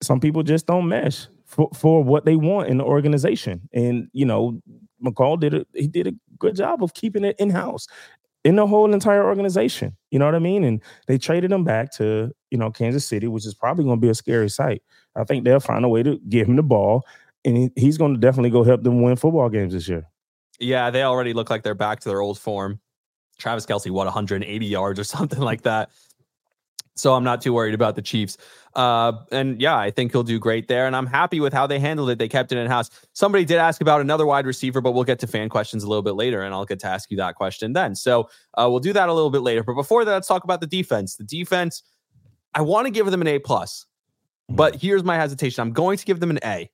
some 0.02 0.20
people 0.20 0.42
just 0.42 0.66
don't 0.66 0.88
mesh 0.88 1.26
for, 1.46 1.68
for 1.74 2.02
what 2.02 2.24
they 2.24 2.36
want 2.36 2.68
in 2.68 2.78
the 2.78 2.84
organization. 2.84 3.68
And, 3.72 4.08
you 4.12 4.24
know, 4.24 4.60
Mecole 5.04 5.40
did 5.40 5.54
it, 5.54 5.68
he 5.74 5.86
did 5.86 6.06
a 6.06 6.12
good 6.38 6.56
job 6.56 6.82
of 6.82 6.94
keeping 6.94 7.24
it 7.24 7.36
in-house 7.38 7.86
in 8.44 8.56
the 8.56 8.66
whole 8.66 8.92
entire 8.92 9.24
organization. 9.24 9.96
You 10.10 10.18
know 10.18 10.26
what 10.26 10.34
I 10.34 10.40
mean? 10.40 10.64
And 10.64 10.82
they 11.06 11.18
traded 11.18 11.50
him 11.50 11.64
back 11.64 11.92
to, 11.92 12.30
you 12.50 12.58
know, 12.58 12.70
Kansas 12.70 13.06
City, 13.06 13.26
which 13.26 13.46
is 13.46 13.54
probably 13.54 13.84
going 13.84 13.96
to 13.96 14.00
be 14.00 14.10
a 14.10 14.14
scary 14.14 14.50
sight. 14.50 14.82
I 15.16 15.24
think 15.24 15.44
they'll 15.44 15.60
find 15.60 15.84
a 15.84 15.88
way 15.88 16.02
to 16.02 16.18
give 16.28 16.48
him 16.48 16.56
the 16.56 16.62
ball 16.62 17.04
and 17.44 17.70
he's 17.76 17.98
going 17.98 18.14
to 18.14 18.20
definitely 18.20 18.50
go 18.50 18.64
help 18.64 18.82
them 18.82 19.02
win 19.02 19.16
football 19.16 19.48
games 19.48 19.72
this 19.74 19.88
year. 19.88 20.06
Yeah, 20.58 20.90
they 20.90 21.02
already 21.02 21.32
look 21.32 21.50
like 21.50 21.62
they're 21.62 21.74
back 21.74 22.00
to 22.00 22.08
their 22.08 22.20
old 22.20 22.38
form. 22.38 22.80
Travis 23.38 23.66
Kelce, 23.66 23.90
what 23.90 24.06
180 24.06 24.66
yards 24.66 24.98
or 25.00 25.04
something 25.16 25.40
like 25.40 25.62
that. 25.62 25.90
So 26.96 27.14
I'm 27.14 27.24
not 27.24 27.40
too 27.40 27.52
worried 27.52 27.74
about 27.74 27.96
the 27.96 28.02
Chiefs. 28.02 28.36
Uh, 28.76 29.12
and 29.32 29.60
yeah, 29.60 29.76
I 29.76 29.90
think 29.90 30.12
he'll 30.12 30.22
do 30.22 30.38
great 30.38 30.68
there. 30.68 30.86
And 30.86 30.94
I'm 30.94 31.06
happy 31.06 31.40
with 31.40 31.52
how 31.52 31.66
they 31.66 31.80
handled 31.80 32.08
it. 32.10 32.18
They 32.18 32.28
kept 32.28 32.52
it 32.52 32.58
in 32.58 32.68
house. 32.68 32.88
Somebody 33.14 33.44
did 33.44 33.58
ask 33.58 33.80
about 33.80 34.00
another 34.00 34.26
wide 34.26 34.46
receiver, 34.46 34.80
but 34.80 34.92
we'll 34.92 35.02
get 35.02 35.18
to 35.20 35.26
fan 35.26 35.48
questions 35.48 35.82
a 35.82 35.88
little 35.88 36.02
bit 36.02 36.14
later, 36.14 36.42
and 36.42 36.54
I'll 36.54 36.64
get 36.64 36.78
to 36.80 36.86
ask 36.86 37.10
you 37.10 37.16
that 37.16 37.34
question 37.34 37.72
then. 37.72 37.96
So 37.96 38.28
uh, 38.56 38.68
we'll 38.70 38.78
do 38.78 38.92
that 38.92 39.08
a 39.08 39.12
little 39.12 39.30
bit 39.30 39.42
later. 39.42 39.64
But 39.64 39.74
before 39.74 40.04
that, 40.04 40.12
let's 40.12 40.28
talk 40.28 40.44
about 40.44 40.60
the 40.60 40.68
defense. 40.68 41.16
The 41.16 41.24
defense, 41.24 41.82
I 42.54 42.60
want 42.60 42.86
to 42.86 42.92
give 42.92 43.10
them 43.10 43.20
an 43.20 43.26
A 43.26 43.40
plus, 43.40 43.86
but 44.48 44.74
mm-hmm. 44.74 44.86
here's 44.86 45.02
my 45.02 45.16
hesitation. 45.16 45.62
I'm 45.62 45.72
going 45.72 45.98
to 45.98 46.04
give 46.04 46.20
them 46.20 46.30
an 46.30 46.38
A 46.44 46.70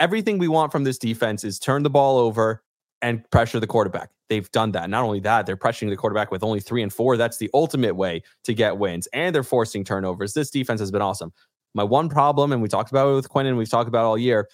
everything 0.00 0.38
we 0.38 0.48
want 0.48 0.72
from 0.72 0.84
this 0.84 0.98
defense 0.98 1.44
is 1.44 1.58
turn 1.58 1.82
the 1.82 1.90
ball 1.90 2.18
over 2.18 2.63
and 3.04 3.30
pressure 3.30 3.60
the 3.60 3.66
quarterback. 3.66 4.08
They've 4.30 4.50
done 4.50 4.72
that. 4.72 4.88
Not 4.88 5.04
only 5.04 5.20
that, 5.20 5.44
they're 5.44 5.58
pressuring 5.58 5.90
the 5.90 5.96
quarterback 5.96 6.30
with 6.30 6.42
only 6.42 6.58
three 6.58 6.82
and 6.82 6.90
four. 6.90 7.18
That's 7.18 7.36
the 7.36 7.50
ultimate 7.52 7.94
way 7.96 8.22
to 8.44 8.54
get 8.54 8.78
wins. 8.78 9.06
And 9.12 9.34
they're 9.34 9.42
forcing 9.42 9.84
turnovers. 9.84 10.32
This 10.32 10.50
defense 10.50 10.80
has 10.80 10.90
been 10.90 11.02
awesome. 11.02 11.30
My 11.74 11.84
one 11.84 12.08
problem, 12.08 12.50
and 12.50 12.62
we 12.62 12.68
talked 12.68 12.90
about 12.90 13.10
it 13.10 13.14
with 13.14 13.28
Quinnen, 13.28 13.58
we've 13.58 13.68
talked 13.68 13.88
about 13.88 14.06
all 14.06 14.16
year, 14.16 14.48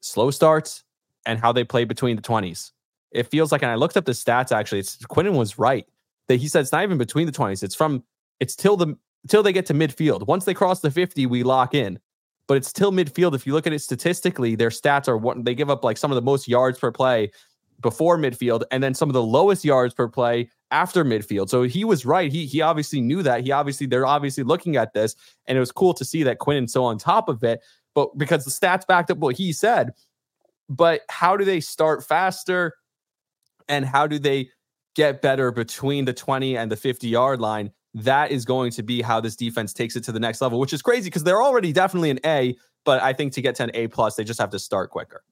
slow 0.00 0.30
starts 0.30 0.82
and 1.26 1.38
how 1.38 1.52
they 1.52 1.62
play 1.62 1.84
between 1.84 2.16
the 2.16 2.22
20s. 2.22 2.72
It 3.12 3.24
feels 3.24 3.52
like, 3.52 3.62
and 3.62 3.70
I 3.70 3.74
looked 3.74 3.98
up 3.98 4.06
the 4.06 4.12
stats 4.12 4.50
actually, 4.50 4.78
it's 4.78 4.96
Quinnen 4.96 5.36
was 5.36 5.58
right. 5.58 5.86
That 6.28 6.36
he 6.36 6.48
said 6.48 6.60
it's 6.60 6.72
not 6.72 6.84
even 6.84 6.96
between 6.96 7.26
the 7.26 7.32
20s. 7.32 7.62
It's 7.62 7.74
from 7.74 8.02
it's 8.40 8.56
till 8.56 8.78
the 8.78 8.96
till 9.28 9.42
they 9.42 9.52
get 9.52 9.66
to 9.66 9.74
midfield. 9.74 10.26
Once 10.26 10.46
they 10.46 10.54
cross 10.54 10.80
the 10.80 10.90
50, 10.90 11.26
we 11.26 11.42
lock 11.42 11.74
in 11.74 11.98
but 12.46 12.56
it's 12.56 12.72
till 12.72 12.92
midfield. 12.92 13.34
If 13.34 13.46
you 13.46 13.52
look 13.52 13.66
at 13.66 13.72
it 13.72 13.80
statistically, 13.80 14.54
their 14.54 14.68
stats 14.68 15.08
are 15.08 15.16
what 15.16 15.44
they 15.44 15.54
give 15.54 15.70
up 15.70 15.84
like 15.84 15.96
some 15.96 16.10
of 16.10 16.16
the 16.16 16.22
most 16.22 16.48
yards 16.48 16.78
per 16.78 16.92
play 16.92 17.30
before 17.80 18.16
midfield 18.16 18.62
and 18.70 18.82
then 18.82 18.94
some 18.94 19.08
of 19.08 19.12
the 19.12 19.22
lowest 19.22 19.64
yards 19.64 19.94
per 19.94 20.08
play 20.08 20.48
after 20.70 21.04
midfield. 21.04 21.48
So 21.48 21.62
he 21.62 21.84
was 21.84 22.06
right. 22.06 22.32
He 22.32 22.46
he 22.46 22.60
obviously 22.60 23.00
knew 23.00 23.22
that. 23.22 23.42
He 23.42 23.52
obviously 23.52 23.86
they're 23.86 24.06
obviously 24.06 24.44
looking 24.44 24.76
at 24.76 24.92
this 24.94 25.16
and 25.46 25.56
it 25.56 25.60
was 25.60 25.72
cool 25.72 25.94
to 25.94 26.04
see 26.04 26.22
that 26.22 26.38
Quinnen's 26.38 26.72
so 26.72 26.84
on 26.84 26.98
top 26.98 27.28
of 27.28 27.42
it, 27.44 27.60
but 27.94 28.16
because 28.16 28.44
the 28.44 28.50
stats 28.50 28.86
backed 28.86 29.10
up 29.10 29.18
what 29.18 29.36
he 29.36 29.52
said. 29.52 29.90
But 30.68 31.02
how 31.10 31.36
do 31.36 31.44
they 31.44 31.60
start 31.60 32.04
faster 32.04 32.74
and 33.68 33.84
how 33.84 34.06
do 34.06 34.18
they 34.18 34.48
get 34.94 35.20
better 35.20 35.50
between 35.50 36.06
the 36.06 36.14
20 36.14 36.56
and 36.56 36.70
the 36.70 36.76
50 36.76 37.08
yard 37.08 37.40
line? 37.40 37.70
that 37.94 38.32
is 38.32 38.44
going 38.44 38.72
to 38.72 38.82
be 38.82 39.00
how 39.00 39.20
this 39.20 39.36
defense 39.36 39.72
takes 39.72 39.94
it 39.96 40.04
to 40.04 40.12
the 40.12 40.20
next 40.20 40.40
level, 40.40 40.58
which 40.58 40.72
is 40.72 40.82
crazy 40.82 41.04
because 41.04 41.22
they're 41.22 41.42
already 41.42 41.72
definitely 41.72 42.10
an 42.10 42.18
A, 42.26 42.56
but 42.84 43.00
I 43.02 43.12
think 43.12 43.32
to 43.34 43.40
get 43.40 43.54
to 43.56 43.64
an 43.64 43.70
A 43.74 43.86
plus, 43.86 44.16
they 44.16 44.24
just 44.24 44.40
have 44.40 44.50
to 44.50 44.58
start 44.58 44.90
quicker. 44.90 45.22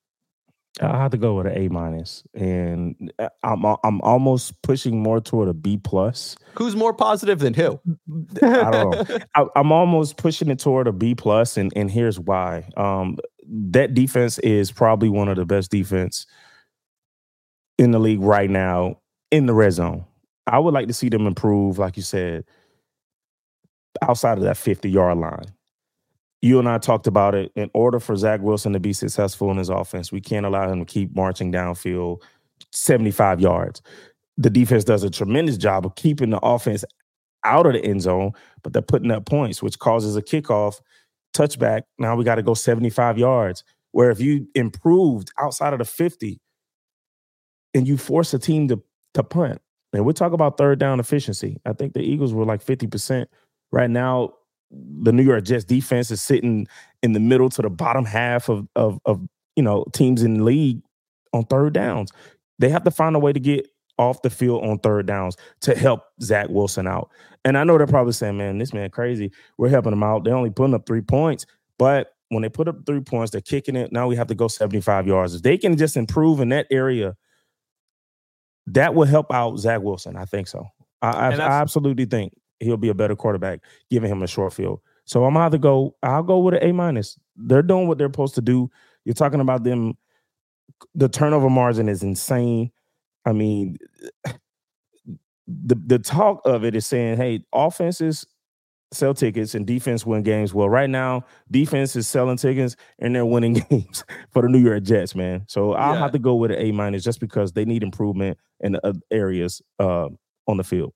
I 0.81 0.97
have 0.99 1.11
to 1.11 1.19
go 1.19 1.35
with 1.35 1.47
an 1.47 1.57
A 1.57 1.69
minus, 1.69 2.23
and 2.33 3.13
uh, 3.19 3.29
I'm 3.43 3.65
I'm 3.85 4.01
almost 4.01 4.61
pushing 4.63 5.03
more 5.03 5.21
toward 5.21 5.49
a 5.49 5.55
B 5.55 5.77
plus. 5.77 6.35
Who's 6.55 6.75
more 6.75 6.95
positive 6.95 7.41
than 7.41 7.53
who? 7.53 7.79
I 8.43 8.71
don't 8.71 9.09
know. 9.09 9.19
I, 9.35 9.47
am 9.57 9.71
almost 9.71 10.17
pushing 10.17 10.49
it 10.49 10.59
toward 10.59 10.87
a 10.87 10.93
B 10.93 11.15
plus, 11.15 11.59
and 11.59 11.71
and 11.77 11.91
here's 11.91 12.19
why. 12.19 12.69
Um, 12.79 13.19
that 13.47 13.93
defense 13.93 14.39
is 14.39 14.73
probably 14.73 15.11
one 15.11 15.29
of 15.29 15.37
the 15.37 15.45
best 15.45 15.71
defense 15.71 16.27
in 17.79 17.91
the 17.91 17.99
league 17.99 18.23
right 18.23 18.49
now 18.49 18.99
in 19.31 19.45
the 19.45 19.55
red 19.55 19.73
zone. 19.73 20.07
I 20.47 20.59
would 20.59 20.73
like 20.73 20.89
to 20.89 20.95
see 20.95 21.11
them 21.11 21.27
improve, 21.27 21.79
like 21.79 21.97
you 21.99 22.03
said, 22.03 22.45
outside 24.01 24.39
of 24.39 24.45
that 24.45 24.57
50 24.57 24.91
yard 24.91 25.19
line. 25.19 25.53
You 26.43 26.59
and 26.59 26.69
I 26.69 26.79
talked 26.79 27.07
about 27.07 27.35
it. 27.35 27.53
In 27.55 27.71
order 27.73 28.01
for 28.01 28.17
Zach 28.17 28.41
Wilson 28.41 28.73
to 28.73 28.81
be 28.81 28.93
successful 28.93 29.51
in 29.51 29.57
his 29.57 29.69
offense, 29.69 30.11
we 30.11 30.21
can't 30.21 30.45
allow 30.45 30.71
him 30.71 30.81
to 30.81 30.85
keep 30.85 31.15
marching 31.15 31.53
downfield 31.53 32.21
75 32.73 33.41
yards. 33.41 33.81
The 34.37 34.51
defense 34.51 34.83
does 34.85 35.05
a 35.05 35.11
tremendous 35.11 35.57
job 35.57 35.87
of 35.87 35.95
keeping 35.95 36.31
the 36.31 36.41
offense 36.41 36.85
out 37.45 37.67
of 37.67 37.75
the 37.75 37.85
end 37.85 38.03
zone, 38.03 38.33
but 38.63 38.73
they're 38.73 38.83
putting 38.83 39.11
up 39.11 39.25
points, 39.25 39.63
which 39.63 39.79
causes 39.79 40.17
a 40.17 40.23
kickoff 40.23 40.81
touchback. 41.35 41.83
Now 41.99 42.17
we 42.17 42.25
got 42.25 42.37
to 42.37 42.43
go 42.43 42.55
75 42.55 43.19
yards. 43.19 43.63
Where 43.93 44.11
if 44.11 44.21
you 44.21 44.49
improved 44.55 45.31
outside 45.39 45.73
of 45.73 45.79
the 45.79 45.85
50 45.85 46.41
and 47.75 47.87
you 47.87 47.97
force 47.97 48.35
a 48.35 48.39
team 48.39 48.69
to, 48.69 48.83
to 49.15 49.23
punt, 49.23 49.61
and 49.93 50.05
we 50.05 50.13
talk 50.13 50.33
about 50.33 50.57
third 50.57 50.79
down 50.79 51.01
efficiency. 51.01 51.61
I 51.67 51.75
think 51.75 51.93
the 51.93 52.01
Eagles 52.01 52.33
were 52.33 52.47
like 52.47 52.65
50%. 52.65 53.27
Right 53.71 53.91
now, 53.91 54.35
the 54.73 55.13
New 55.13 55.23
York 55.23 55.45
Jets 55.45 55.65
defense 55.65 56.11
is 56.11 56.23
sitting 56.23 56.67
in 57.03 57.13
the 57.13 57.21
middle 57.21 57.51
to 57.51 57.63
the 57.63 57.71
bottom 57.71 58.05
half 58.05 58.49
of 58.49 58.67
of, 58.77 58.99
of 59.05 59.21
you 59.57 59.63
know 59.63 59.85
teams 59.93 60.23
in 60.23 60.35
the 60.39 60.45
league 60.45 60.81
on 61.33 61.45
third 61.45 61.73
downs. 61.73 62.11
They 62.59 62.69
have 62.69 62.85
to 62.85 62.91
find 62.91 63.17
a 63.17 63.19
way 63.19 63.33
to 63.33 63.41
get 63.41 63.69
off 63.99 64.23
the 64.23 64.31
field 64.31 64.65
on 64.65 64.79
third 64.79 65.07
downs 65.07 65.37
to 65.61 65.75
help 65.75 66.03
Zach 66.23 66.49
Wilson 66.49 66.87
out. 66.87 67.11
And 67.45 67.59
I 67.59 67.65
know 67.65 67.77
they're 67.77 67.87
probably 67.87 68.13
saying, 68.13 68.37
man, 68.37 68.59
this 68.59 68.73
man 68.73 68.91
crazy. 68.91 69.33
We're 69.59 69.69
helping 69.69 69.93
him 69.93 70.03
out. 70.03 70.25
They're 70.25 70.35
only 70.35 70.51
putting 70.51 70.75
up 70.75 70.87
three 70.87 71.03
points. 71.03 71.45
But 71.79 72.15
when 72.29 72.43
they 72.43 72.49
put 72.49 72.69
up 72.69 72.87
three 72.87 73.01
points, 73.01 73.33
they're 73.33 73.41
kicking 73.41 73.77
it. 73.77 73.93
Now 73.93 74.07
we 74.07 74.17
have 74.17 74.29
to 74.29 74.35
go 74.35 74.49
75 74.49 75.07
yards. 75.07 75.35
If 75.35 75.43
they 75.43 75.59
can 75.59 75.77
just 75.77 75.97
improve 75.97 76.41
in 76.41 76.51
that 76.51 76.67
area, 76.71 77.17
that 78.69 78.95
will 78.95 79.07
help 79.07 79.33
out 79.33 79.59
Zach 79.59 79.83
Wilson. 79.83 80.17
I 80.17 80.25
think 80.25 80.47
so. 80.47 80.67
I, 81.03 81.11
I, 81.11 81.31
I 81.31 81.61
absolutely 81.61 82.05
think 82.05 82.33
he'll 82.63 82.77
be 82.77 82.89
a 82.89 82.95
better 82.95 83.17
quarterback, 83.17 83.61
giving 83.91 84.11
him 84.11 84.23
a 84.23 84.27
short 84.27 84.53
field. 84.53 84.81
So 85.05 85.25
I'm 85.25 85.37
either 85.37 85.59
go, 85.59 85.97
I'll 86.03 86.23
go 86.23 86.39
with 86.39 86.55
an 86.55 86.63
A 86.63 86.73
minus. 86.73 87.19
They're 87.37 87.63
doing 87.63 87.89
what 87.89 87.99
they're 87.99 88.09
supposed 88.09 88.35
to 88.37 88.41
do. 88.41 88.71
You're 89.05 89.15
talking 89.15 89.41
about 89.41 89.65
them. 89.65 89.95
The 90.95 91.09
turnover 91.09 91.51
margin 91.51 91.89
is 91.89 92.03
insane. 92.03 92.71
I 93.25 93.33
mean, 93.33 93.79
the 95.47 95.75
the 95.87 95.99
talk 95.99 96.41
of 96.45 96.65
it 96.65 96.75
is 96.75 96.87
saying, 96.87 97.17
hey, 97.17 97.45
offenses 97.53 98.27
sell 98.93 99.15
tickets 99.15 99.55
and 99.55 99.67
defense 99.67 100.05
win 100.05 100.23
games. 100.23 100.53
Well, 100.55 100.69
right 100.69 100.91
now, 100.91 101.25
defense 101.51 101.97
is 101.97 102.07
selling 102.07 102.37
tickets 102.37 102.77
and 102.99 103.15
they're 103.15 103.27
winning 103.27 103.55
games 103.71 104.05
for 104.31 104.43
the 104.43 104.49
New 104.49 104.59
York 104.59 104.83
Jets, 104.83 105.15
man. 105.15 105.45
So 105.49 105.73
I'll 105.73 105.95
yeah. 105.95 106.01
have 106.01 106.13
to 106.13 106.19
go 106.19 106.35
with 106.35 106.51
an 106.51 106.59
A 106.59 106.73
minus 106.73 107.03
just 107.03 107.21
because 107.21 107.53
they 107.53 107.65
need 107.65 107.83
improvement 107.83 108.39
in 108.61 108.73
the 108.73 109.01
areas 109.11 109.63
uh, 109.79 110.09
on 110.47 110.57
the 110.59 110.65
field. 110.65 110.93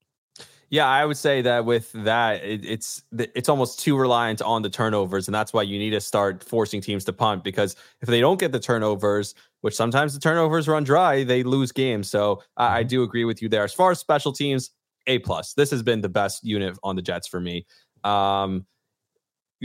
Yeah, 0.69 0.89
I 0.89 1.05
would 1.05 1.17
say 1.17 1.43
that 1.43 1.65
with 1.65 1.93
that, 1.93 2.43
it, 2.43 2.65
it's 2.65 3.03
it's 3.13 3.49
almost 3.49 3.79
too 3.79 3.97
reliant 3.97 4.43
on 4.43 4.63
the 4.63 4.71
turnovers, 4.71 5.29
and 5.29 5.35
that's 5.35 5.53
why 5.53 5.63
you 5.63 5.79
need 5.79 5.91
to 5.91 6.01
start 6.01 6.43
forcing 6.43 6.81
teams 6.81 7.05
to 7.05 7.13
punt 7.13 7.45
because 7.45 7.77
if 8.01 8.09
they 8.09 8.21
don't 8.21 8.41
get 8.41 8.51
the 8.51 8.59
turnovers, 8.59 9.35
which 9.61 9.77
sometimes 9.77 10.13
the 10.13 10.21
turnovers 10.21 10.67
run 10.67 10.83
dry, 10.83 11.23
they 11.23 11.45
lose 11.45 11.71
games. 11.71 12.11
So 12.11 12.43
I, 12.57 12.79
I 12.79 12.81
mm-hmm. 12.81 12.89
do 12.89 13.03
agree 13.05 13.25
with 13.25 13.41
you 13.41 13.49
there. 13.49 13.63
As 13.63 13.73
far 13.73 13.93
as 13.93 14.01
special 14.01 14.33
teams, 14.33 14.71
A 15.07 15.21
plus. 15.21 15.55
This 15.55 15.71
has 15.71 15.83
been 15.83 16.01
the 16.01 16.09
best 16.09 16.43
unit 16.43 16.77
on 16.83 16.97
the 16.97 17.03
Jets 17.03 17.29
for 17.29 17.41
me. 17.41 17.65
Um, 18.03 18.67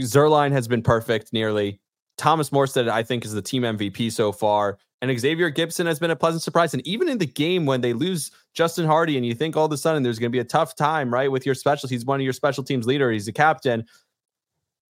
Zuerlein 0.00 0.52
has 0.52 0.68
been 0.68 0.82
perfect 0.82 1.32
nearly. 1.32 1.80
Thomas 2.16 2.50
Morstead, 2.50 2.88
I 2.88 3.02
think, 3.02 3.24
is 3.24 3.32
the 3.32 3.42
team 3.42 3.62
MVP 3.62 4.12
so 4.12 4.30
far. 4.30 4.78
And 5.02 5.18
Xavier 5.18 5.50
Gipson 5.50 5.86
has 5.86 5.98
been 5.98 6.12
a 6.12 6.16
pleasant 6.16 6.42
surprise. 6.42 6.74
And 6.74 6.86
even 6.86 7.08
in 7.08 7.18
the 7.18 7.26
game 7.26 7.66
when 7.66 7.80
they 7.80 7.92
lose 7.92 8.30
Justin 8.54 8.86
Hardy 8.86 9.16
and 9.16 9.26
you 9.26 9.34
think 9.34 9.56
all 9.56 9.66
of 9.66 9.72
a 9.72 9.76
sudden 9.76 10.04
there's 10.04 10.20
going 10.20 10.30
to 10.30 10.34
be 10.34 10.38
a 10.38 10.44
tough 10.44 10.76
time, 10.76 11.12
right, 11.12 11.30
with 11.30 11.44
your 11.44 11.56
special, 11.56 11.88
he's 11.88 12.04
one 12.04 12.20
of 12.20 12.24
your 12.24 12.32
special 12.32 12.62
teams 12.62 12.86
leader. 12.86 13.10
He's 13.10 13.26
a 13.26 13.32
captain. 13.32 13.84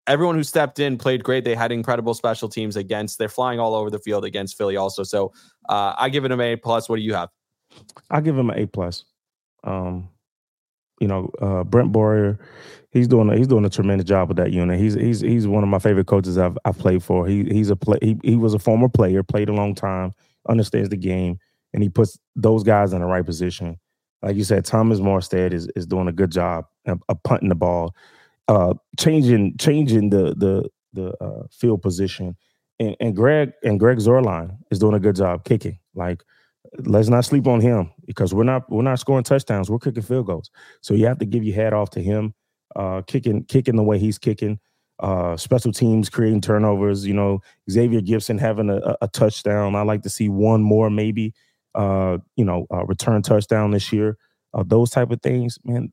Everyone 0.07 0.35
who 0.35 0.43
stepped 0.43 0.79
in 0.79 0.97
played 0.97 1.23
great. 1.23 1.45
They 1.45 1.55
had 1.55 1.71
incredible 1.71 2.15
special 2.15 2.49
teams 2.49 2.77
against. 2.77 3.19
They're 3.19 3.29
flying 3.29 3.61
all 3.61 3.75
over 3.75 3.91
the 3.91 3.99
field 3.99 4.25
against 4.25 4.57
Philly 4.57 4.79
also. 4.79 5.03
So 5.03 5.35
uh, 5.69 5.95
I 5.99 6.09
give 6.09 6.25
it 6.25 6.33
an 6.33 6.41
A 6.41 6.57
plus. 6.57 6.89
What 6.89 6.97
do 6.97 7.03
you 7.03 7.13
have? 7.13 7.29
I 8.11 8.23
give 8.23 8.39
him 8.39 8.49
an 8.49 8.59
A 8.59 8.67
plus. 8.67 9.05
Um, 9.65 10.09
you 11.01 11.09
know, 11.09 11.31
uh, 11.41 11.65
Brant 11.65 11.93
Boyer, 11.93 12.39
he's 12.91 13.09
doing 13.09 13.31
a, 13.31 13.37
he's 13.37 13.47
doing 13.47 13.65
a 13.65 13.71
tremendous 13.71 14.07
job 14.07 14.29
with 14.29 14.37
that 14.39 14.53
unit. 14.53 14.79
He's 14.79 14.95
he's 14.95 15.21
he's 15.21 15.47
one 15.47 15.63
of 15.63 15.69
my 15.69 15.79
favorite 15.79 16.07
coaches 16.07 16.39
I've 16.39 16.59
I've 16.65 16.79
played 16.79 17.03
for. 17.03 17.27
He 17.27 17.45
he's 17.45 17.71
a 17.71 17.77
play 17.77 17.99
he, 18.03 18.19
he 18.23 18.37
was 18.37 18.55
a 18.55 18.59
former 18.59 18.89
player, 18.89 19.23
played 19.23 19.49
a 19.49 19.53
long 19.53 19.75
time, 19.75 20.13
understands 20.49 20.89
the 20.89 20.97
game, 20.97 21.39
and 21.73 21.83
he 21.83 21.89
puts 21.89 22.19
those 22.37 22.63
guys 22.63 22.93
in 22.93 23.01
the 23.01 23.07
right 23.07 23.25
position. 23.25 23.79
Like 24.23 24.37
you 24.37 24.45
said, 24.45 24.65
Thomas 24.65 25.01
Morstead 25.01 25.53
is 25.53 25.69
is 25.77 25.87
doing 25.87 26.09
a 26.09 26.13
good 26.13 26.31
job 26.31 26.65
of, 26.87 27.03
of 27.09 27.23
punting 27.23 27.49
the 27.49 27.55
ball, 27.55 27.95
uh, 28.49 28.75
changing 28.99 29.57
changing 29.59 30.11
the 30.11 30.35
the 30.37 30.69
the 30.93 31.25
uh, 31.25 31.47
field 31.51 31.83
position, 31.83 32.37
and, 32.81 32.97
and 33.01 33.15
Greg 33.15 33.53
and 33.63 33.79
Greg 33.79 33.99
Zuerlein 33.99 34.57
is 34.71 34.79
doing 34.79 34.95
a 34.95 35.01
good 35.01 35.17
job 35.17 35.45
kicking. 35.45 35.79
Like 35.95 36.25
let's 36.79 37.09
not 37.09 37.25
sleep 37.25 37.47
on 37.47 37.61
him 37.61 37.91
because 38.07 38.35
we're 38.35 38.45
not 38.45 38.71
we're 38.71 38.83
not 38.83 38.99
scoring 38.99 39.25
touchdowns. 39.25 39.71
We're 39.71 39.79
kicking 39.79 40.03
field 40.03 40.27
goals. 40.27 40.51
So 40.81 40.95
you 40.95 41.07
have 41.07 41.19
to 41.19 41.27
give 41.27 41.45
your 41.45 41.55
hat 41.55 41.73
off 41.73 41.91
to 41.91 42.03
him, 42.03 42.35
uh, 42.77 43.03
kicking 43.03 43.45
kicking 43.45 43.77
the 43.77 43.83
way 43.83 43.99
he's 43.99 44.19
kicking. 44.19 44.59
Uh, 45.01 45.37
special 45.37 45.73
teams 45.73 46.09
creating 46.09 46.41
turnovers. 46.41 47.07
You 47.07 47.15
know, 47.15 47.41
Xavier 47.71 48.01
Gipson 48.01 48.39
having 48.39 48.69
a, 48.71 48.97
a 49.01 49.09
touchdown. 49.09 49.77
I 49.77 49.83
like 49.83 50.03
to 50.03 50.11
see 50.11 50.29
one 50.29 50.63
more, 50.63 50.91
maybe. 50.91 51.35
Uh, 51.75 52.19
you 52.35 52.45
know, 52.45 52.67
return 52.87 53.23
touchdown 53.23 53.71
this 53.71 53.93
year. 53.93 54.17
Uh, 54.53 54.65
those 54.67 54.91
type 54.91 55.11
of 55.11 55.23
things, 55.23 55.59
man. 55.65 55.93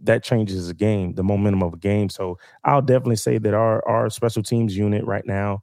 That 0.00 0.22
changes 0.22 0.68
the 0.68 0.74
game, 0.74 1.14
the 1.14 1.24
momentum 1.24 1.64
of 1.64 1.74
a 1.74 1.76
game. 1.76 2.08
So 2.08 2.38
I'll 2.62 2.82
definitely 2.82 3.16
say 3.16 3.38
that 3.38 3.52
our 3.52 3.86
our 3.88 4.10
special 4.10 4.44
teams 4.44 4.76
unit 4.76 5.04
right 5.04 5.26
now 5.26 5.62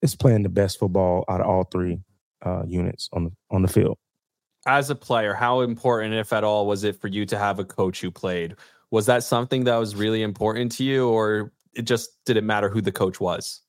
is 0.00 0.16
playing 0.16 0.42
the 0.42 0.48
best 0.48 0.80
football 0.80 1.24
out 1.28 1.40
of 1.40 1.46
all 1.46 1.62
three 1.62 2.00
uh, 2.44 2.62
units 2.66 3.08
on 3.12 3.24
the 3.24 3.32
on 3.50 3.62
the 3.62 3.68
field. 3.68 3.98
As 4.66 4.90
a 4.90 4.94
player, 4.94 5.34
how 5.34 5.60
important, 5.60 6.14
if 6.14 6.32
at 6.32 6.44
all, 6.44 6.66
was 6.66 6.84
it 6.84 7.00
for 7.00 7.08
you 7.08 7.26
to 7.26 7.38
have 7.38 7.58
a 7.58 7.64
coach 7.64 8.00
who 8.00 8.10
played? 8.10 8.54
Was 8.90 9.06
that 9.06 9.24
something 9.24 9.64
that 9.64 9.76
was 9.76 9.96
really 9.96 10.22
important 10.22 10.70
to 10.72 10.84
you, 10.84 11.08
or 11.08 11.52
it 11.74 11.82
just 11.82 12.10
didn't 12.24 12.46
matter 12.46 12.68
who 12.68 12.80
the 12.80 12.92
coach 12.92 13.20
was? 13.20 13.60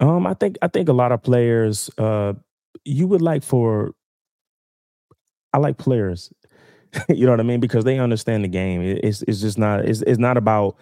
Um, 0.00 0.26
I 0.26 0.34
think 0.34 0.58
I 0.62 0.68
think 0.68 0.88
a 0.88 0.92
lot 0.92 1.12
of 1.12 1.22
players, 1.22 1.90
uh, 1.98 2.34
you 2.84 3.06
would 3.06 3.22
like 3.22 3.42
for. 3.42 3.92
I 5.54 5.58
like 5.58 5.78
players, 5.78 6.30
you 7.08 7.24
know 7.24 7.32
what 7.32 7.40
I 7.40 7.44
mean, 7.44 7.60
because 7.60 7.84
they 7.84 7.98
understand 7.98 8.44
the 8.44 8.48
game. 8.48 8.82
It's 8.82 9.22
it's 9.22 9.40
just 9.40 9.58
not 9.58 9.84
it's 9.84 10.02
it's 10.02 10.18
not 10.18 10.36
about 10.36 10.76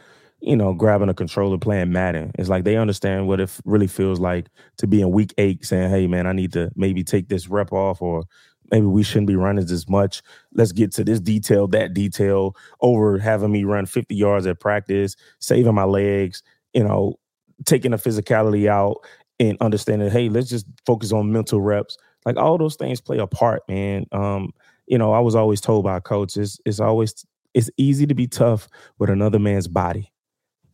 you 0.46 0.54
know, 0.54 0.72
grabbing 0.72 1.08
a 1.08 1.14
controller 1.14 1.58
playing 1.58 1.90
Madden. 1.90 2.30
It's 2.38 2.48
like 2.48 2.62
they 2.62 2.76
understand 2.76 3.26
what 3.26 3.40
it 3.40 3.50
really 3.64 3.88
feels 3.88 4.20
like 4.20 4.46
to 4.78 4.86
be 4.86 5.00
in 5.00 5.10
week 5.10 5.34
eight 5.38 5.66
saying, 5.66 5.90
hey, 5.90 6.06
man, 6.06 6.26
I 6.28 6.32
need 6.32 6.52
to 6.52 6.70
maybe 6.76 7.02
take 7.02 7.28
this 7.28 7.48
rep 7.48 7.72
off 7.72 8.00
or 8.00 8.22
maybe 8.70 8.86
we 8.86 9.02
shouldn't 9.02 9.26
be 9.26 9.34
running 9.34 9.64
as 9.64 9.88
much. 9.88 10.22
Let's 10.54 10.70
get 10.70 10.92
to 10.92 11.04
this 11.04 11.18
detail, 11.18 11.66
that 11.68 11.94
detail 11.94 12.54
over 12.80 13.18
having 13.18 13.50
me 13.50 13.64
run 13.64 13.86
50 13.86 14.14
yards 14.14 14.46
at 14.46 14.60
practice, 14.60 15.16
saving 15.40 15.74
my 15.74 15.82
legs, 15.82 16.44
you 16.72 16.84
know, 16.84 17.18
taking 17.64 17.90
the 17.90 17.96
physicality 17.96 18.68
out 18.68 18.98
and 19.40 19.58
understanding, 19.60 20.10
hey, 20.10 20.28
let's 20.28 20.48
just 20.48 20.66
focus 20.86 21.12
on 21.12 21.32
mental 21.32 21.60
reps. 21.60 21.98
Like 22.24 22.36
all 22.36 22.56
those 22.56 22.76
things 22.76 23.00
play 23.00 23.18
a 23.18 23.26
part, 23.26 23.62
man. 23.68 24.06
Um, 24.12 24.52
you 24.86 24.96
know, 24.96 25.12
I 25.12 25.18
was 25.18 25.34
always 25.34 25.60
told 25.60 25.84
by 25.84 25.98
coaches, 25.98 26.60
it's 26.64 26.78
always 26.78 27.26
it's 27.52 27.70
easy 27.76 28.06
to 28.06 28.14
be 28.14 28.28
tough 28.28 28.68
with 28.98 29.10
another 29.10 29.40
man's 29.40 29.66
body. 29.66 30.12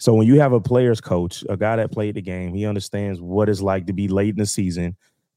So 0.03 0.15
when 0.15 0.27
you 0.27 0.41
have 0.41 0.53
a 0.53 0.61
player's 0.61 1.01
coach, 1.01 1.45
a 1.49 1.57
guy 1.57 1.77
that 1.77 1.93
played 1.93 2.17
the 2.17 2.23
game, 2.23 2.55
he 2.55 2.67
understands 2.67 3.21
what 3.21 3.49
it's 3.49 3.61
like 3.62 3.87
to 3.87 3.93
be 3.93 4.09
late 4.09 4.31
in 4.31 4.41
the 4.41 4.47
season, 4.47 4.97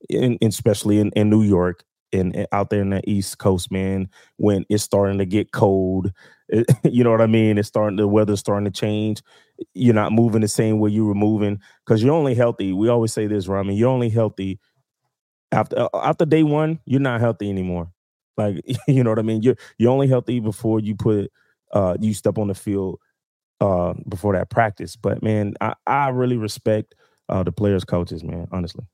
in, 0.10 0.40
especially 0.42 0.98
in, 0.98 1.12
in 1.12 1.30
New 1.30 1.44
York 1.44 1.84
and, 2.12 2.48
out 2.52 2.72
there 2.72 2.82
in 2.82 2.90
the 2.90 3.08
East 3.08 3.38
Coast, 3.38 3.72
man, 3.72 4.10
when 4.38 4.66
it's 4.68 4.82
starting 4.82 5.20
to 5.20 5.26
get 5.28 5.52
cold. 5.52 6.12
It, 6.50 6.66
you 6.84 7.04
know 7.04 7.12
what 7.12 7.22
I 7.22 7.28
mean? 7.28 7.60
It's 7.60 7.68
starting 7.68 7.98
the 7.98 8.08
weather's 8.08 8.40
starting 8.40 8.66
to 8.66 8.72
change. 8.72 9.22
You're 9.76 9.94
not 9.94 10.12
moving 10.12 10.42
the 10.42 10.48
same 10.48 10.80
way 10.80 10.90
you 10.90 11.06
were 11.06 11.14
moving 11.14 11.62
because 11.86 12.02
you're 12.02 12.16
only 12.16 12.34
healthy. 12.34 12.74
We 12.74 12.90
always 12.90 13.14
say 13.14 13.28
this, 13.28 13.48
Rami. 13.48 13.76
You're 13.76 13.92
only 13.92 14.10
healthy 14.10 14.60
after 15.52 15.78
uh, 15.78 15.90
after 15.94 16.26
day 16.26 16.42
one. 16.42 16.80
You're 16.86 17.02
not 17.02 17.22
healthy 17.22 17.52
anymore. 17.52 17.92
Like 18.36 18.66
you 18.88 19.04
know 19.04 19.12
what 19.12 19.20
I 19.20 19.22
mean? 19.22 19.44
You're 19.44 19.58
you're 19.78 19.92
only 19.92 20.08
healthy 20.08 20.40
before 20.40 20.80
you 20.80 20.96
put 20.96 21.32
uh 21.72 21.98
you 22.00 22.16
step 22.16 22.40
on 22.40 22.48
the 22.48 22.56
field 22.56 23.00
uh, 23.62 23.94
before 24.08 24.34
that 24.34 24.50
practice. 24.50 24.96
But 24.96 25.24
man, 25.24 25.54
I, 25.62 25.74
I 25.86 26.10
really 26.10 26.38
respect 26.38 26.96
uh, 27.30 27.44
the 27.44 27.52
players' 27.52 27.86
coaches, 27.86 28.24
man. 28.24 28.48
Honestly. 28.52 28.86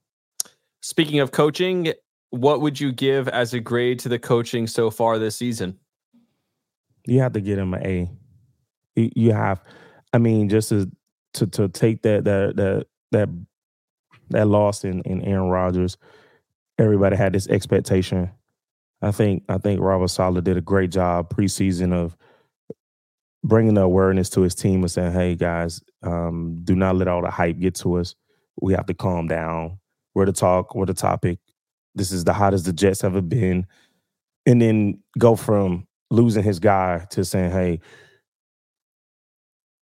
Speaking 0.81 1.19
of 1.19 1.31
coaching, 1.31 1.93
what 2.31 2.61
would 2.61 2.79
you 2.79 2.91
give 2.91 3.27
as 3.27 3.53
a 3.53 3.59
grade 3.59 3.99
to 3.99 4.09
the 4.09 4.19
coaching 4.19 4.65
so 4.67 4.89
far 4.89 5.19
this 5.19 5.35
season? 5.35 5.77
You 7.05 7.19
have 7.19 7.33
to 7.33 7.41
get 7.41 7.59
him 7.59 7.73
an 7.73 7.85
A. 7.85 8.11
You 8.95 9.33
have, 9.33 9.63
I 10.13 10.17
mean, 10.17 10.49
just 10.49 10.69
to 10.69 10.89
to, 11.33 11.47
to 11.47 11.69
take 11.69 12.01
that 12.01 12.25
that 12.25 12.55
that 12.55 12.87
that 13.11 13.29
that 14.29 14.47
loss 14.47 14.83
in, 14.83 15.01
in 15.01 15.21
Aaron 15.23 15.49
Rodgers, 15.49 15.97
everybody 16.77 17.15
had 17.15 17.33
this 17.33 17.47
expectation. 17.47 18.31
I 19.01 19.11
think 19.11 19.43
I 19.49 19.57
think 19.57 19.81
Robert 19.81 20.09
Saleh 20.09 20.43
did 20.43 20.57
a 20.57 20.61
great 20.61 20.91
job 20.91 21.33
preseason 21.33 21.93
of 21.93 22.15
bringing 23.43 23.73
the 23.73 23.81
awareness 23.81 24.29
to 24.31 24.41
his 24.41 24.55
team 24.55 24.81
and 24.81 24.91
saying, 24.91 25.11
"Hey 25.13 25.35
guys, 25.35 25.81
um, 26.03 26.59
do 26.63 26.75
not 26.75 26.95
let 26.95 27.07
all 27.07 27.21
the 27.21 27.31
hype 27.31 27.59
get 27.59 27.75
to 27.75 27.95
us. 27.95 28.15
We 28.61 28.73
have 28.73 28.85
to 28.87 28.93
calm 28.93 29.27
down. 29.27 29.79
We're 30.13 30.25
the 30.25 30.33
talk. 30.33 30.75
We're 30.75 30.85
the 30.85 30.93
topic. 30.93 31.39
This 31.95 32.11
is 32.11 32.23
the 32.23 32.33
hottest 32.33 32.65
the 32.65 32.73
Jets 32.73 33.03
ever 33.03 33.21
been." 33.21 33.65
And 34.45 34.61
then 34.61 35.01
go 35.17 35.35
from 35.35 35.87
losing 36.09 36.43
his 36.43 36.59
guy 36.59 37.05
to 37.11 37.25
saying, 37.25 37.51
"Hey, 37.51 37.79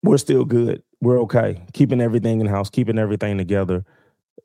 we're 0.02 0.18
still 0.18 0.44
good. 0.44 0.82
We're 1.00 1.20
okay. 1.22 1.64
Keeping 1.72 2.00
everything 2.00 2.40
in 2.40 2.46
house, 2.46 2.70
keeping 2.70 2.98
everything 2.98 3.38
together." 3.38 3.84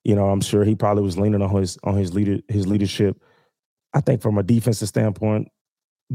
You 0.03 0.15
know, 0.15 0.29
I'm 0.29 0.41
sure 0.41 0.63
he 0.63 0.75
probably 0.75 1.03
was 1.03 1.17
leaning 1.17 1.41
on 1.41 1.55
his 1.55 1.77
on 1.83 1.95
his 1.95 2.13
leader 2.13 2.39
his 2.47 2.67
leadership. 2.67 3.21
I 3.93 4.01
think 4.01 4.21
from 4.21 4.39
a 4.39 4.43
defensive 4.43 4.87
standpoint, 4.87 5.49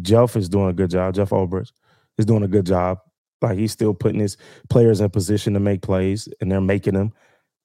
Jeff 0.02 0.36
is 0.36 0.48
doing 0.48 0.68
a 0.68 0.72
good 0.72 0.90
job. 0.90 1.14
Jeff 1.14 1.30
Ulbrich 1.30 1.70
is 2.18 2.26
doing 2.26 2.42
a 2.42 2.48
good 2.48 2.66
job. 2.66 2.98
Like 3.40 3.58
he's 3.58 3.72
still 3.72 3.94
putting 3.94 4.20
his 4.20 4.36
players 4.68 5.00
in 5.00 5.08
position 5.10 5.54
to 5.54 5.60
make 5.60 5.82
plays, 5.82 6.28
and 6.40 6.50
they're 6.50 6.60
making 6.60 6.94
them. 6.94 7.12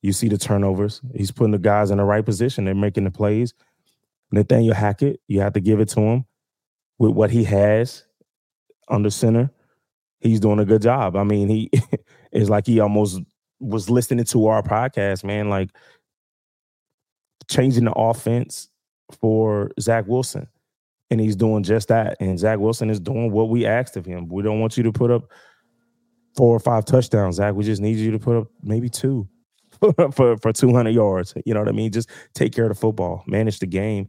You 0.02 0.14
see 0.14 0.28
the 0.28 0.38
turnovers. 0.38 1.02
He's 1.16 1.32
putting 1.32 1.52
the 1.52 1.58
guys 1.58 1.90
in 1.90 1.98
the 1.98 2.04
right 2.04 2.26
position. 2.26 2.66
They're 2.66 2.76
making 2.76 3.06
the 3.06 3.12
plays. 3.12 3.54
Nathaniel 4.32 4.76
Hackett, 4.76 5.20
you 5.28 5.42
have 5.42 5.54
to 5.54 5.60
give 5.62 5.80
it 5.80 5.90
to 5.90 6.02
him 6.02 6.26
with 7.00 7.12
what 7.12 7.32
he 7.32 7.44
has 7.46 8.04
under 8.90 9.10
center. 9.10 9.52
He's 10.20 10.40
doing 10.40 10.60
a 10.60 10.66
good 10.66 10.82
job. 10.82 11.16
I 11.16 11.24
mean, 11.24 11.48
he 11.48 11.72
is 12.32 12.50
like 12.50 12.66
he 12.66 12.80
almost 12.80 13.22
was 13.60 13.90
listening 13.90 14.26
to 14.26 14.48
our 14.48 14.62
podcast, 14.62 15.24
man. 15.24 15.50
Like 15.50 15.70
changing 17.50 17.86
the 17.86 17.94
offense 17.94 18.70
for 19.22 19.72
Zach 19.80 20.06
Wilson. 20.08 20.48
And 21.14 21.22
he's 21.22 21.36
doing 21.36 21.62
just 21.62 21.90
that. 21.90 22.18
And 22.20 22.40
Zach 22.40 22.58
Wilson 22.58 22.90
is 22.90 23.00
doing 23.00 23.32
what 23.32 23.48
we 23.48 23.68
asked 23.68 23.96
of 23.98 24.04
him. 24.04 24.28
We 24.30 24.42
don't 24.42 24.60
want 24.60 24.78
you 24.78 24.82
to 24.82 24.92
put 24.92 25.12
up 25.12 25.30
four 26.36 26.56
or 26.56 26.60
five 26.60 26.86
touchdowns, 26.86 27.36
Zach. 27.36 27.54
We 27.54 27.64
just 27.64 27.84
need 27.84 27.98
you 27.98 28.10
to 28.10 28.18
put 28.18 28.36
up 28.36 28.48
maybe 28.64 28.90
two 28.90 29.30
for, 30.12 30.38
for 30.38 30.52
200 30.52 30.90
yards. 30.90 31.36
You 31.46 31.54
know 31.54 31.60
what 31.60 31.70
I 31.70 31.72
mean? 31.72 31.92
Just 31.92 32.10
take 32.34 32.52
care 32.52 32.66
of 32.66 32.70
the 32.70 32.76
football, 32.76 33.24
manage 33.28 33.60
the 33.60 33.68
game. 33.68 34.08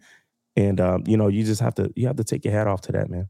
And, 0.56 0.80
um, 0.80 1.04
you 1.06 1.18
know, 1.18 1.28
you 1.28 1.44
just 1.44 1.60
have 1.60 1.74
to, 1.74 1.92
you 1.94 2.06
have 2.06 2.16
to 2.16 2.24
take 2.24 2.42
your 2.42 2.54
hat 2.54 2.68
off 2.68 2.80
to 2.82 2.92
that, 2.92 3.10
man. 3.10 3.28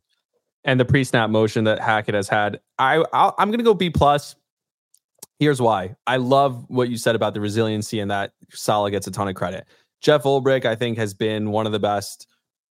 And 0.63 0.79
the 0.79 0.85
pre-snap 0.85 1.29
motion 1.29 1.65
that 1.65 1.81
Hackett 1.81 2.15
has 2.15 2.29
had, 2.29 2.61
I 2.79 3.05
i 3.13 3.33
am 3.41 3.49
going 3.49 3.59
to 3.59 3.65
go 3.65 3.75
B 3.75 3.91
plus. 3.91 4.37
Here's 5.41 5.61
why. 5.61 5.97
I 6.07 6.19
love 6.19 6.65
what 6.69 6.91
you 6.91 6.97
said 6.97 7.17
about 7.17 7.35
the 7.35 7.41
resiliency 7.41 7.99
and 7.99 8.13
that 8.13 8.35
Saleh 8.51 8.93
gets 8.93 9.09
a 9.09 9.11
ton 9.11 9.27
of 9.27 9.35
credit. 9.35 9.67
Jeff 10.01 10.23
Ulbrich, 10.23 10.65
I 10.65 10.77
think, 10.77 10.97
has 10.99 11.13
been 11.13 11.51
one 11.51 11.67
of 11.67 11.73
the 11.73 11.81
best 11.81 12.29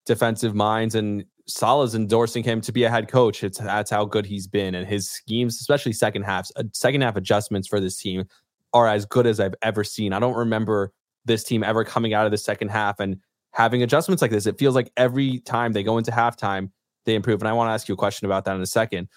defensive 0.08 0.54
minds, 0.54 0.96
and 0.96 1.24
Saleh's 1.46 1.94
endorsing 1.94 2.42
him 2.42 2.60
to 2.62 2.72
be 2.72 2.82
a 2.82 2.90
head 2.90 3.08
coach. 3.08 3.44
It's 3.44 3.58
that's 3.58 3.90
how 3.90 4.04
good 4.04 4.26
he's 4.26 4.48
been, 4.48 4.74
and 4.74 4.88
his 4.88 5.08
schemes, 5.08 5.60
especially 5.60 5.92
second 5.92 6.22
halves, 6.22 6.50
uh, 6.56 6.64
second 6.72 7.02
half 7.02 7.14
adjustments 7.14 7.68
for 7.68 7.78
this 7.78 7.96
team, 7.96 8.24
are 8.72 8.88
as 8.88 9.06
good 9.06 9.26
as 9.26 9.38
I've 9.38 9.54
ever 9.62 9.84
seen. 9.84 10.12
I 10.12 10.18
don't 10.18 10.34
remember 10.34 10.92
this 11.24 11.44
team 11.44 11.62
ever 11.62 11.84
coming 11.84 12.14
out 12.14 12.24
of 12.24 12.32
the 12.32 12.38
second 12.38 12.70
half 12.70 12.98
and 12.98 13.18
having 13.52 13.82
adjustments 13.82 14.22
like 14.22 14.30
this. 14.30 14.46
It 14.46 14.58
feels 14.58 14.74
like 14.74 14.90
every 14.96 15.40
time 15.40 15.72
they 15.72 15.82
go 15.82 15.98
into 15.98 16.10
halftime, 16.10 16.70
they 17.04 17.14
improve. 17.14 17.40
And 17.40 17.48
I 17.48 17.52
want 17.52 17.68
to 17.68 17.72
ask 17.72 17.88
you 17.88 17.94
a 17.94 17.98
question 17.98 18.26
about 18.26 18.44
that 18.46 18.56
in 18.56 18.62
a 18.62 18.66
second. 18.66 19.08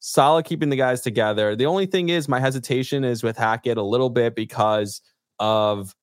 Salah 0.00 0.42
keeping 0.42 0.68
the 0.68 0.76
guys 0.76 1.00
together. 1.00 1.56
The 1.56 1.66
only 1.66 1.86
thing 1.86 2.10
is, 2.10 2.28
my 2.28 2.38
hesitation 2.38 3.04
is 3.04 3.22
with 3.22 3.38
Hackett 3.38 3.78
a 3.78 3.82
little 3.82 4.10
bit 4.10 4.34
because 4.34 5.00
of 5.38 5.94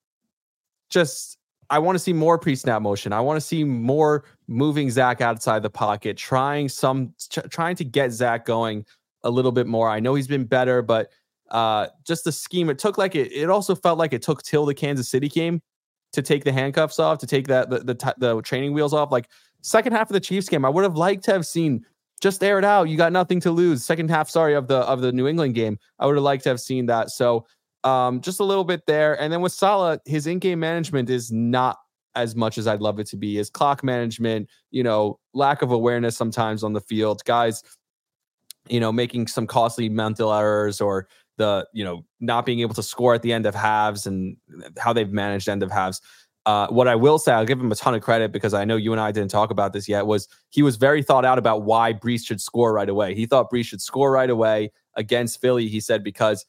just 0.90 1.38
I 1.72 1.80
want 1.80 1.96
to 1.96 2.00
see 2.00 2.12
more 2.12 2.38
pre-snap 2.38 2.82
motion. 2.82 3.14
I 3.14 3.22
want 3.22 3.38
to 3.38 3.42
see 3.42 3.64
more 3.64 4.26
moving 4.48 4.92
Zach 4.92 5.22
outside 5.22 5.64
the 5.64 5.70
pocket, 5.70 6.18
trying 6.18 6.68
some, 6.68 7.14
trying 7.50 7.78
to 7.78 7.86
get 7.86 8.12
Zach 8.12 8.46
going 8.46 8.86
a 9.24 9.30
little 9.30 9.54
bit 9.54 9.68
more. 9.68 9.90
I 9.90 10.02
know 10.02 10.14
he's 10.14 10.28
been 10.28 10.44
better, 10.44 10.82
but 10.82 11.12
uh, 11.50 11.88
just 12.06 12.26
the 12.26 12.32
scheme. 12.32 12.70
It 12.70 12.78
took 12.78 12.98
like 12.98 13.16
it. 13.16 13.32
It 13.32 13.50
also 13.50 13.74
felt 13.74 13.98
like 13.98 14.12
it 14.12 14.22
took 14.22 14.44
till 14.44 14.66
the 14.66 14.74
Kansas 14.74 15.10
City 15.10 15.30
game 15.30 15.62
to 16.12 16.22
take 16.22 16.44
the 16.44 16.52
handcuffs 16.52 17.00
off, 17.00 17.20
to 17.20 17.28
take 17.28 17.48
that 17.48 17.70
the 17.70 17.80
the, 17.80 18.16
the 18.18 18.42
training 18.42 18.74
wheels 18.74 18.94
off. 18.94 19.12
Like 19.12 19.30
second 19.62 19.94
half 19.94 20.10
of 20.10 20.14
the 20.14 20.20
Chiefs 20.20 20.50
game, 20.50 20.66
I 20.66 20.70
would 20.70 20.84
have 20.84 20.98
liked 20.98 21.24
to 21.26 21.32
have 21.32 21.46
seen 21.46 21.86
just 22.22 22.44
air 22.44 22.60
it 22.60 22.66
out. 22.66 22.90
You 22.90 22.98
got 22.98 23.14
nothing 23.14 23.40
to 23.42 23.52
lose. 23.52 23.84
Second 23.84 24.10
half, 24.10 24.30
sorry, 24.30 24.56
of 24.56 24.68
the 24.68 24.80
of 24.80 25.02
the 25.02 25.12
New 25.12 25.28
England 25.28 25.56
game, 25.56 25.80
I 26.00 26.06
would 26.06 26.16
have 26.16 26.24
liked 26.24 26.44
to 26.44 26.50
have 26.50 26.60
seen 26.60 26.86
that. 26.88 27.12
So 27.12 27.46
um, 27.84 28.22
just 28.22 28.40
a 28.40 28.44
little 28.44 28.64
bit 28.64 28.86
there. 28.88 29.20
And 29.20 29.32
then 29.32 29.42
with 29.42 29.52
Saleh, 29.52 30.00
his 30.06 30.28
in-game 30.28 30.60
management 30.60 31.10
is 31.10 31.32
not 31.32 31.78
as 32.16 32.36
much 32.36 32.58
as 32.58 32.68
I'd 32.68 32.82
love 32.82 33.00
it 33.00 33.08
to 33.08 33.18
be. 33.18 33.36
His 33.36 33.50
clock 33.50 33.84
management, 33.84 34.50
you 34.70 34.84
know, 34.84 35.20
lack 35.34 35.62
of 35.62 35.72
awareness 35.72 36.18
sometimes 36.18 36.64
on 36.64 36.74
the 36.74 36.82
field, 36.82 37.22
guys, 37.26 37.64
you 38.68 38.80
know, 38.80 38.92
making 38.92 39.28
some 39.28 39.48
costly 39.48 39.90
mental 39.90 40.34
errors 40.34 40.82
or 40.82 41.08
the, 41.38 41.66
you 41.74 41.84
know, 41.84 42.06
not 42.20 42.46
being 42.46 42.60
able 42.60 42.76
to 42.76 42.84
score 42.84 43.14
at 43.14 43.22
the 43.22 43.34
end 43.34 43.46
of 43.46 43.56
halves 43.56 44.06
and 44.06 44.36
how 44.78 44.94
they've 44.94 45.12
managed 45.12 45.48
end 45.50 45.64
of 45.64 45.72
halves. 45.72 46.02
Uh, 46.46 46.68
what 46.68 46.88
I 46.88 46.96
will 46.96 47.20
say, 47.20 47.32
I'll 47.32 47.46
give 47.46 47.60
him 47.60 47.72
a 47.72 47.76
ton 47.76 47.94
of 47.94 48.02
credit 48.02 48.32
because 48.32 48.54
I 48.54 48.66
know 48.66 48.76
you 48.76 48.92
and 48.92 49.00
I 49.00 49.12
didn't 49.12 49.32
talk 49.32 49.52
about 49.52 49.74
this 49.74 49.88
yet. 49.88 50.08
Was 50.08 50.28
he 50.50 50.64
was 50.64 50.76
very 50.76 51.04
thought 51.04 51.24
out 51.24 51.38
about 51.38 51.64
why 51.64 51.94
Breece 51.94 52.26
should 52.26 52.42
score 52.42 52.74
right 52.74 52.90
away? 52.90 53.14
He 53.14 53.28
thought 53.28 53.52
Breece 53.52 53.66
should 53.66 53.82
score 53.82 54.12
right 54.12 54.30
away 54.30 54.72
against 54.96 55.40
Philly. 55.40 55.68
He 55.68 55.80
said 55.80 56.04
because 56.04 56.46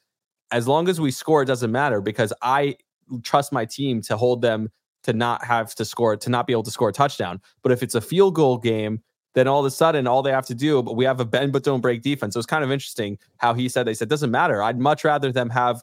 as 0.53 0.69
long 0.69 0.89
as 0.89 1.01
we 1.01 1.11
score, 1.11 1.43
it 1.43 1.47
doesn't 1.47 1.73
matter 1.73 2.01
because 2.01 2.33
I 2.43 2.77
trust 3.23 3.53
my 3.53 3.65
team 3.65 4.03
to 4.03 4.17
hold 4.17 4.43
them 4.43 4.71
to 5.05 5.13
not 5.13 5.45
have 5.45 5.75
to 5.75 5.85
score, 5.85 6.17
to 6.17 6.31
not 6.31 6.47
be 6.47 6.53
able 6.53 6.63
to 6.63 6.71
score 6.71 6.91
a 6.91 6.93
touchdown. 6.93 7.41
But 7.63 7.73
if 7.73 7.83
it's 7.83 7.95
a 7.95 8.01
field 8.01 8.35
goal 8.35 8.59
game, 8.59 9.03
then 9.35 9.49
all 9.49 9.61
of 9.61 9.67
a 9.67 9.71
sudden, 9.71 10.07
all 10.07 10.23
they 10.23 10.31
have 10.31 10.47
to 10.47 10.55
do, 10.55 10.83
but 10.83 10.95
we 10.95 11.05
have 11.07 11.19
a 11.19 11.25
bend 11.25 11.53
but 11.53 11.65
don't 11.65 11.81
break 11.81 12.03
defense. 12.03 12.35
So 12.35 12.39
it's 12.39 12.47
kind 12.47 12.63
of 12.63 12.71
interesting 12.71 13.19
how 13.39 13.55
he 13.55 13.69
said 13.69 13.87
they 13.87 13.95
said 13.95 14.09
doesn't 14.09 14.31
matter. 14.31 14.63
I'd 14.63 14.79
much 14.79 15.05
rather 15.05 15.33
them 15.33 15.51
have 15.51 15.83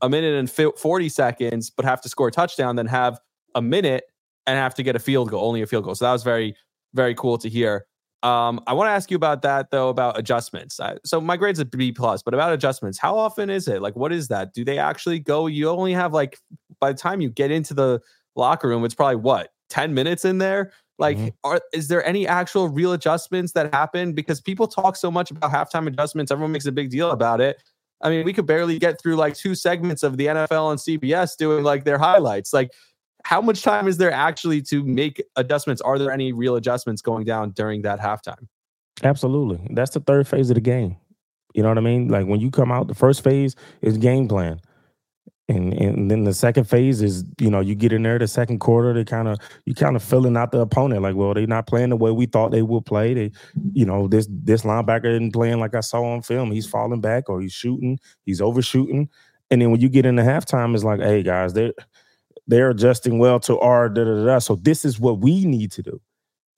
a 0.00 0.08
minute 0.08 0.34
and 0.34 0.50
40 0.50 1.08
seconds, 1.08 1.70
but 1.70 1.84
have 1.84 2.00
to 2.00 2.08
score 2.08 2.28
a 2.28 2.32
touchdown 2.32 2.76
than 2.76 2.86
have 2.86 3.20
a 3.54 3.60
minute 3.60 4.04
and 4.46 4.56
have 4.56 4.74
to 4.76 4.82
get 4.82 4.96
a 4.96 4.98
field 4.98 5.30
goal, 5.30 5.46
only 5.46 5.60
a 5.60 5.66
field 5.66 5.84
goal. 5.84 5.94
So 5.94 6.06
that 6.06 6.12
was 6.12 6.22
very, 6.22 6.56
very 6.94 7.14
cool 7.14 7.36
to 7.38 7.48
hear. 7.48 7.86
Um, 8.22 8.60
I 8.66 8.72
want 8.72 8.88
to 8.88 8.92
ask 8.92 9.10
you 9.10 9.16
about 9.16 9.42
that 9.42 9.70
though, 9.70 9.88
about 9.88 10.18
adjustments. 10.18 10.80
I, 10.80 10.96
so 11.04 11.20
my 11.20 11.36
grade's 11.36 11.60
a 11.60 11.64
B 11.64 11.92
plus, 11.92 12.22
but 12.22 12.34
about 12.34 12.52
adjustments, 12.52 12.98
how 12.98 13.16
often 13.16 13.48
is 13.48 13.68
it? 13.68 13.80
Like, 13.80 13.94
what 13.94 14.12
is 14.12 14.28
that? 14.28 14.52
Do 14.52 14.64
they 14.64 14.78
actually 14.78 15.20
go? 15.20 15.46
You 15.46 15.68
only 15.68 15.92
have 15.92 16.12
like 16.12 16.38
by 16.80 16.92
the 16.92 16.98
time 16.98 17.20
you 17.20 17.30
get 17.30 17.50
into 17.50 17.74
the 17.74 18.00
locker 18.34 18.68
room, 18.68 18.84
it's 18.84 18.94
probably 18.94 19.16
what 19.16 19.52
ten 19.68 19.94
minutes 19.94 20.24
in 20.24 20.38
there. 20.38 20.72
Like, 20.98 21.16
mm-hmm. 21.16 21.28
are 21.44 21.60
is 21.72 21.86
there 21.86 22.04
any 22.04 22.26
actual 22.26 22.68
real 22.68 22.92
adjustments 22.92 23.52
that 23.52 23.72
happen? 23.72 24.14
Because 24.14 24.40
people 24.40 24.66
talk 24.66 24.96
so 24.96 25.10
much 25.10 25.30
about 25.30 25.52
halftime 25.52 25.86
adjustments, 25.86 26.32
everyone 26.32 26.50
makes 26.50 26.66
a 26.66 26.72
big 26.72 26.90
deal 26.90 27.12
about 27.12 27.40
it. 27.40 27.62
I 28.00 28.10
mean, 28.10 28.24
we 28.24 28.32
could 28.32 28.46
barely 28.46 28.78
get 28.78 29.00
through 29.00 29.16
like 29.16 29.36
two 29.36 29.54
segments 29.54 30.02
of 30.02 30.16
the 30.16 30.26
NFL 30.26 30.70
and 30.70 30.78
CBS 30.78 31.36
doing 31.36 31.64
like 31.64 31.84
their 31.84 31.98
highlights. 31.98 32.52
Like, 32.52 32.70
how 33.28 33.42
much 33.42 33.60
time 33.60 33.86
is 33.86 33.98
there 33.98 34.10
actually 34.10 34.62
to 34.62 34.82
make 34.82 35.22
adjustments? 35.36 35.82
Are 35.82 35.98
there 35.98 36.10
any 36.10 36.32
real 36.32 36.56
adjustments 36.56 37.02
going 37.02 37.26
down 37.26 37.50
during 37.50 37.82
that 37.82 38.00
halftime? 38.00 38.48
Absolutely. 39.02 39.60
That's 39.74 39.90
the 39.90 40.00
third 40.00 40.26
phase 40.26 40.48
of 40.48 40.54
the 40.54 40.62
game. 40.62 40.96
You 41.52 41.62
know 41.62 41.68
what 41.68 41.76
I 41.76 41.82
mean? 41.82 42.08
Like 42.08 42.24
when 42.26 42.40
you 42.40 42.50
come 42.50 42.72
out, 42.72 42.88
the 42.88 42.94
first 42.94 43.22
phase 43.22 43.54
is 43.82 43.98
game 43.98 44.28
plan. 44.28 44.60
And 45.46 45.74
and 45.74 46.10
then 46.10 46.24
the 46.24 46.32
second 46.32 46.64
phase 46.64 47.02
is, 47.02 47.22
you 47.38 47.50
know, 47.50 47.60
you 47.60 47.74
get 47.74 47.92
in 47.92 48.02
there 48.02 48.18
the 48.18 48.26
second 48.26 48.60
quarter, 48.60 48.94
they 48.94 49.04
kind 49.04 49.28
of 49.28 49.38
you 49.66 49.74
kind 49.74 49.94
of 49.94 50.02
filling 50.02 50.36
out 50.38 50.50
the 50.50 50.60
opponent. 50.60 51.02
Like, 51.02 51.14
well, 51.14 51.34
they're 51.34 51.46
not 51.46 51.66
playing 51.66 51.90
the 51.90 51.96
way 51.96 52.10
we 52.10 52.24
thought 52.24 52.50
they 52.50 52.62
would 52.62 52.86
play. 52.86 53.12
They, 53.12 53.32
you 53.74 53.84
know, 53.84 54.08
this 54.08 54.26
this 54.30 54.62
linebacker 54.62 55.04
isn't 55.04 55.34
playing 55.34 55.60
like 55.60 55.74
I 55.74 55.80
saw 55.80 56.02
on 56.02 56.22
film. 56.22 56.50
He's 56.50 56.66
falling 56.66 57.02
back 57.02 57.28
or 57.28 57.42
he's 57.42 57.52
shooting, 57.52 57.98
he's 58.24 58.40
overshooting. 58.40 59.10
And 59.50 59.60
then 59.60 59.70
when 59.70 59.80
you 59.80 59.90
get 59.90 60.06
into 60.06 60.22
halftime, 60.22 60.74
it's 60.74 60.84
like, 60.84 61.00
hey 61.00 61.22
guys, 61.22 61.52
they're 61.52 61.72
they're 62.48 62.70
adjusting 62.70 63.18
well 63.18 63.38
to 63.40 63.58
our 63.60 63.88
da 63.88 64.04
da 64.04 64.24
da. 64.24 64.38
So 64.40 64.56
this 64.56 64.84
is 64.84 64.98
what 64.98 65.20
we 65.20 65.44
need 65.44 65.70
to 65.72 65.82
do. 65.82 66.00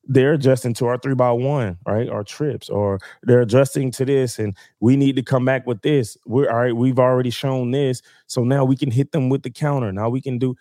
They're 0.04 0.32
adjusting 0.32 0.72
to 0.74 0.86
our 0.86 0.98
three 0.98 1.14
by 1.14 1.32
one, 1.32 1.76
right? 1.86 2.08
Our 2.08 2.24
trips, 2.24 2.70
or 2.70 3.00
they're 3.22 3.42
adjusting 3.42 3.90
to 3.92 4.04
this, 4.04 4.38
and 4.38 4.56
we 4.80 4.96
need 4.96 5.16
to 5.16 5.22
come 5.22 5.44
back 5.44 5.66
with 5.66 5.82
this. 5.82 6.16
We're 6.26 6.50
all 6.50 6.58
right. 6.58 6.74
We've 6.74 6.98
already 6.98 7.30
shown 7.30 7.72
this, 7.72 8.00
so 8.26 8.42
now 8.42 8.64
we 8.64 8.76
can 8.76 8.90
hit 8.90 9.12
them 9.12 9.28
with 9.28 9.42
the 9.42 9.50
counter. 9.50 9.92
Now 9.92 10.08
we 10.08 10.20
can 10.22 10.38
do, 10.38 10.56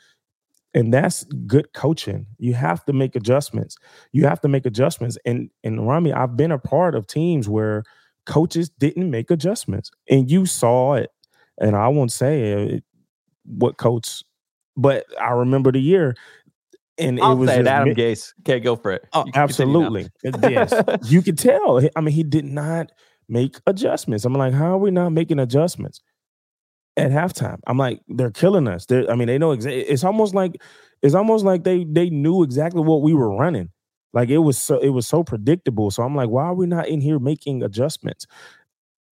and 0.73 0.93
that's 0.93 1.23
good 1.47 1.73
coaching. 1.73 2.25
You 2.37 2.53
have 2.55 2.83
to 2.85 2.93
make 2.93 3.15
adjustments. 3.15 3.77
You 4.11 4.25
have 4.25 4.41
to 4.41 4.47
make 4.49 4.65
adjustments. 4.65 5.17
And 5.25 5.49
and 5.63 5.87
Rami, 5.87 6.11
I've 6.11 6.35
been 6.35 6.51
a 6.51 6.59
part 6.59 6.93
of 6.95 7.07
teams 7.07 7.47
where 7.47 7.83
coaches 8.25 8.69
didn't 8.69 9.09
make 9.09 9.31
adjustments, 9.31 9.89
and 10.09 10.29
you 10.29 10.45
saw 10.45 10.95
it. 10.95 11.11
And 11.59 11.75
I 11.75 11.87
won't 11.87 12.11
say 12.11 12.53
it, 12.53 12.83
what 13.45 13.77
coach 13.77 14.23
but 14.79 15.05
I 15.19 15.31
remember 15.31 15.71
the 15.71 15.79
year, 15.79 16.15
and 16.97 17.19
I'll 17.19 17.33
it 17.33 17.35
was 17.35 17.49
say 17.49 17.59
it, 17.59 17.67
Adam 17.67 17.93
Gase. 17.93 18.33
Okay, 18.41 18.59
go 18.59 18.75
for 18.75 18.91
it. 18.91 19.05
Oh, 19.13 19.25
absolutely. 19.33 20.07
Uh, 20.25 20.49
yes, 20.49 20.73
you 21.05 21.21
could 21.21 21.37
tell. 21.37 21.81
I 21.95 22.01
mean, 22.01 22.13
he 22.13 22.23
did 22.23 22.45
not 22.45 22.91
make 23.27 23.57
adjustments. 23.67 24.25
I'm 24.25 24.33
like, 24.33 24.53
how 24.53 24.73
are 24.73 24.77
we 24.77 24.91
not 24.91 25.09
making 25.11 25.39
adjustments 25.39 26.01
at 26.97 27.11
halftime? 27.11 27.59
I'm 27.67 27.77
like, 27.77 28.01
they're 28.07 28.31
killing 28.31 28.67
us. 28.67 28.85
They're, 28.85 29.09
I 29.09 29.15
mean, 29.15 29.27
they 29.27 29.37
know 29.37 29.51
exactly. 29.51 29.81
It's 29.81 30.03
almost 30.03 30.33
like 30.33 30.55
it's 31.01 31.15
almost 31.15 31.45
like 31.45 31.63
they 31.63 31.85
they 31.85 32.09
knew 32.09 32.43
exactly 32.43 32.81
what 32.81 33.01
we 33.01 33.13
were 33.13 33.35
running. 33.35 33.69
Like 34.11 34.29
it 34.29 34.39
was 34.39 34.57
so 34.57 34.79
it 34.79 34.89
was 34.89 35.07
so 35.07 35.23
predictable. 35.23 35.91
So 35.91 36.03
I'm 36.03 36.15
like, 36.15 36.29
why 36.29 36.45
are 36.45 36.55
we 36.55 36.65
not 36.65 36.87
in 36.87 37.01
here 37.01 37.19
making 37.19 37.63
adjustments? 37.63 38.25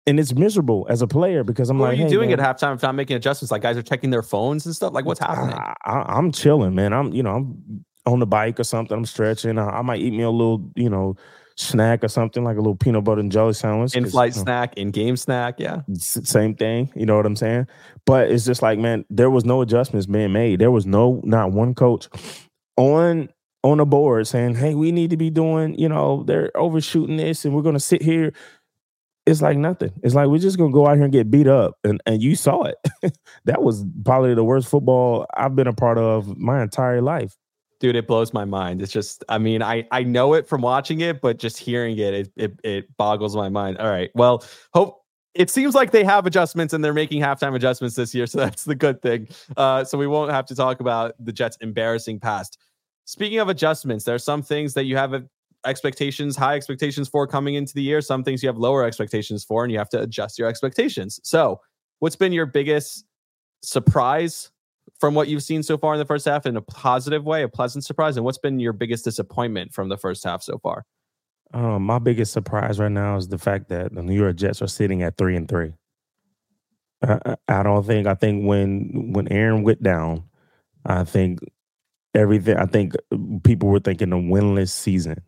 And 0.08 0.20
it's 0.20 0.34
miserable 0.34 0.88
as 0.90 1.02
a 1.02 1.08
player 1.08 1.44
because 1.44 1.70
I'm 1.70 1.78
what 1.78 1.90
like, 1.90 1.94
are 1.94 1.98
you 1.98 2.06
hey, 2.06 2.10
doing 2.10 2.30
man, 2.30 2.40
at 2.40 2.58
halftime 2.58 2.74
if 2.76 2.82
not 2.82 2.96
making 2.96 3.18
adjustments? 3.18 3.52
Like 3.52 3.62
guys 3.62 3.78
are 3.78 3.84
checking 3.84 4.10
their 4.10 4.24
phones 4.24 4.66
and 4.66 4.74
stuff. 4.74 4.94
Like 4.94 5.06
what's 5.06 5.20
happening? 5.20 5.56
I, 5.86 6.18
am 6.18 6.32
chilling, 6.32 6.74
man. 6.74 6.94
I'm 6.94 7.14
you 7.14 7.22
know 7.22 7.36
I'm 7.36 7.86
on 8.06 8.20
the 8.20 8.26
bike 8.26 8.60
or 8.60 8.64
something. 8.64 8.98
I'm 8.98 9.06
stretching. 9.06 9.60
I, 9.60 9.68
I, 9.68 9.82
might 9.82 10.00
eat 10.00 10.14
me 10.14 10.24
a 10.24 10.32
little 10.32 10.72
you 10.76 10.90
know 10.90 11.18
snack 11.58 12.04
or 12.04 12.08
something 12.08 12.44
like 12.44 12.56
a 12.56 12.60
little 12.60 12.76
peanut 12.76 13.04
butter 13.04 13.20
and 13.20 13.32
jelly 13.32 13.54
sandwich. 13.54 13.96
In 13.96 14.10
flight 14.10 14.34
you 14.34 14.40
know, 14.40 14.44
snack, 14.44 14.78
in 14.78 14.92
game 14.92 15.18
snack, 15.18 15.56
yeah, 15.60 15.82
same 15.94 16.56
thing. 16.56 16.90
You 16.96 17.06
know 17.06 17.18
what 17.18 17.26
I'm 17.26 17.36
saying? 17.36 17.68
But 18.06 18.32
it's 18.32 18.46
just 18.46 18.62
like 18.62 18.80
man, 18.80 19.04
there 19.10 19.30
was 19.30 19.44
no 19.44 19.62
adjustments 19.62 20.08
being 20.08 20.32
made. 20.32 20.60
There 20.60 20.72
was 20.72 20.86
no 20.86 21.22
not 21.26 21.52
one 21.52 21.76
coach 21.76 22.08
on 22.78 23.28
on 23.64 23.80
the 23.80 23.86
board 23.86 24.26
saying, 24.28 24.56
"Hey, 24.56 24.74
we 24.74 24.94
need 24.94 25.10
to 25.10 25.18
be 25.18 25.30
doing, 25.30 25.78
you 25.78 25.90
know, 25.90 26.24
they're 26.24 26.52
overshooting 26.56 27.18
this, 27.18 27.44
and 27.44 27.54
we're 27.54 27.62
going 27.62 27.76
to 27.76 27.80
sit 27.80 28.02
here 28.02 28.32
it's 29.28 29.42
like 29.42 29.58
nothing. 29.58 29.92
It's 30.04 30.16
like 30.16 30.30
we're 30.30 30.38
just 30.38 30.58
gonna 30.58 30.72
go 30.72 30.88
out 30.88 30.96
here 30.96 31.04
and 31.04 31.12
get 31.12 31.30
beat 31.30 31.48
up, 31.48 31.78
and 31.84 32.02
and 32.06 32.24
you 32.24 32.36
saw 32.36 32.64
it. 32.64 32.78
that 33.46 33.62
was 33.62 33.86
probably 34.06 34.34
the 34.34 34.44
worst 34.44 34.70
football 34.70 35.28
I've 35.36 35.56
been 35.56 35.68
a 35.68 35.74
part 35.74 35.98
of 35.98 36.38
my 36.38 36.64
entire 36.64 37.02
life. 37.02 37.36
Dude, 37.80 37.96
it 37.96 38.08
blows 38.08 38.34
my 38.34 38.46
mind. 38.46 38.82
It's 38.82 38.92
just, 38.92 39.24
I 39.30 39.38
mean, 39.38 39.62
I 39.62 39.86
I 39.92 40.04
know 40.04 40.34
it 40.34 40.48
from 40.48 40.62
watching 40.62 41.02
it, 41.02 41.20
but 41.22 41.40
just 41.40 41.58
hearing 41.58 41.98
it, 41.98 42.14
it 42.14 42.32
it, 42.38 42.60
it 42.64 42.98
boggles 42.98 43.36
my 43.36 43.50
mind. 43.50 43.78
All 43.80 43.90
right, 43.90 44.10
well, 44.16 44.46
hope 44.74 45.04
it 45.36 45.50
seems 45.50 45.76
like 45.76 45.92
they 45.92 46.06
have 46.06 46.26
adjustments 46.26 46.74
and 46.74 46.84
they're 46.84 46.94
making 46.94 47.22
halftime 47.22 47.54
adjustments 47.54 47.98
this 47.98 48.16
year, 48.16 48.28
so 48.28 48.40
that's 48.40 48.64
the 48.64 48.76
good 48.76 49.02
thing. 49.02 49.28
Uh, 49.58 49.84
so 49.84 49.98
we 49.98 50.08
won't 50.08 50.32
have 50.32 50.46
to 50.46 50.56
talk 50.56 50.80
about 50.80 51.14
the 51.20 51.34
Jets' 51.34 51.58
embarrassing 51.60 52.22
past. 52.22 52.58
Speaking 53.04 53.40
of 53.40 53.50
adjustments, 53.50 54.06
there 54.06 54.16
are 54.16 54.20
some 54.20 54.42
things 54.42 54.74
that 54.74 54.86
you 54.86 54.96
have 54.96 55.14
expectations, 55.68 56.36
high 56.36 56.56
expectations 56.56 57.08
for 57.08 57.28
coming 57.28 57.56
into 57.56 57.74
the 57.74 57.82
year. 57.82 58.02
Some 58.02 58.24
things 58.24 58.42
you 58.42 58.50
have 58.50 58.58
lower 58.58 58.84
expectations 58.84 59.44
for, 59.44 59.64
and 59.64 59.72
you 59.72 59.78
have 59.78 59.90
to 59.90 60.02
adjust 60.02 60.40
your 60.40 60.48
expectations. 60.48 61.20
So, 61.24 61.62
what's 62.00 62.16
been 62.16 62.34
your 62.34 62.46
biggest 62.46 63.06
surprise 63.62 64.52
from 65.00 65.14
what 65.14 65.28
you've 65.28 65.44
seen 65.44 65.64
so 65.64 65.78
far 65.78 65.94
in 65.94 66.00
the 66.00 66.06
first 66.06 66.26
half 66.26 66.46
in 66.46 66.56
a 66.56 66.62
positive 66.62 67.26
way, 67.26 67.44
a 67.44 67.50
pleasant 67.50 67.86
surprise? 67.86 68.18
And 68.18 68.26
what's 68.26 68.38
been 68.38 68.60
your 68.60 68.74
biggest 68.74 69.04
disappointment 69.04 69.74
from 69.74 69.90
the 69.90 69.98
first 69.98 70.24
half 70.24 70.42
so 70.42 70.58
far? 70.58 70.86
Um, 71.54 71.84
my 71.84 72.00
biggest 72.00 72.34
surprise 72.34 72.80
right 72.80 72.92
now 72.92 73.16
is 73.16 73.30
the 73.30 73.38
fact 73.38 73.70
that 73.70 73.94
the 73.94 74.04
New 74.04 74.16
York 74.16 74.36
Jets 74.36 74.62
are 74.62 74.68
sitting 74.68 75.04
at 75.04 75.18
three 75.18 75.36
and 75.36 75.48
three. 75.48 75.74
I, 77.02 77.36
I 77.48 77.64
don't 77.64 77.86
think. 77.86 78.08
I 78.08 78.16
think 78.16 78.46
when 78.46 79.14
when 79.14 79.32
Aaron 79.32 79.64
went 79.64 79.82
down, 79.84 80.24
I 80.86 81.04
think 81.04 81.40
everything. 82.14 82.58
I 82.58 82.66
think 82.66 82.94
people 83.44 83.70
were 83.70 83.80
thinking 83.80 84.12
a 84.12 84.18
winless 84.18 84.70
season. 84.70 85.22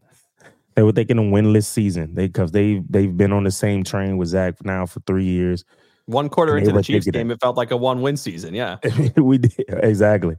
They 0.75 0.83
were 0.83 0.91
thinking 0.91 1.17
a 1.17 1.21
winless 1.21 1.65
season. 1.65 2.15
They 2.15 2.27
because 2.27 2.51
they 2.51 2.81
they've 2.89 3.15
been 3.15 3.33
on 3.33 3.43
the 3.43 3.51
same 3.51 3.83
train 3.83 4.17
with 4.17 4.29
Zach 4.29 4.63
now 4.63 4.85
for 4.85 4.99
three 5.01 5.25
years. 5.25 5.65
One 6.05 6.29
quarter 6.29 6.57
into 6.57 6.71
the 6.71 6.81
Chiefs 6.81 7.07
game, 7.07 7.29
it 7.31 7.39
felt 7.39 7.57
like 7.57 7.71
a 7.71 7.77
one 7.77 8.01
win 8.01 8.17
season. 8.17 8.53
Yeah, 8.53 8.77
we 9.17 9.37
did 9.37 9.53
exactly. 9.67 10.37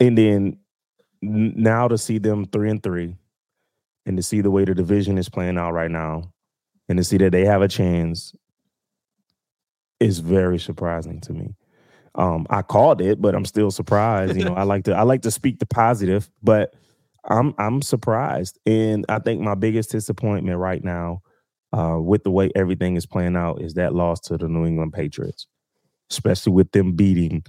And 0.00 0.18
then 0.18 0.58
now 1.20 1.88
to 1.88 1.96
see 1.96 2.18
them 2.18 2.46
three 2.46 2.70
and 2.70 2.82
three, 2.82 3.16
and 4.06 4.16
to 4.16 4.22
see 4.22 4.40
the 4.40 4.50
way 4.50 4.64
the 4.64 4.74
division 4.74 5.18
is 5.18 5.28
playing 5.28 5.58
out 5.58 5.72
right 5.72 5.90
now, 5.90 6.32
and 6.88 6.98
to 6.98 7.04
see 7.04 7.18
that 7.18 7.30
they 7.30 7.44
have 7.44 7.62
a 7.62 7.68
chance, 7.68 8.34
is 10.00 10.18
very 10.18 10.58
surprising 10.58 11.20
to 11.20 11.32
me. 11.32 11.54
Um, 12.14 12.46
I 12.50 12.62
called 12.62 13.00
it, 13.00 13.22
but 13.22 13.34
I'm 13.34 13.44
still 13.44 13.70
surprised. 13.70 14.36
You 14.36 14.44
know, 14.44 14.54
I 14.54 14.64
like 14.64 14.84
to 14.84 14.94
I 14.94 15.02
like 15.02 15.22
to 15.22 15.30
speak 15.30 15.58
the 15.58 15.66
positive, 15.66 16.30
but 16.42 16.74
I'm 17.24 17.54
I'm 17.58 17.82
surprised, 17.82 18.58
and 18.66 19.04
I 19.08 19.18
think 19.20 19.40
my 19.40 19.54
biggest 19.54 19.90
disappointment 19.90 20.58
right 20.58 20.82
now 20.82 21.20
uh, 21.72 21.98
with 22.00 22.24
the 22.24 22.30
way 22.30 22.50
everything 22.54 22.96
is 22.96 23.06
playing 23.06 23.36
out 23.36 23.62
is 23.62 23.74
that 23.74 23.94
loss 23.94 24.20
to 24.22 24.36
the 24.36 24.48
New 24.48 24.66
England 24.66 24.92
Patriots, 24.92 25.46
especially 26.10 26.52
with 26.52 26.72
them 26.72 26.92
beating 26.92 27.44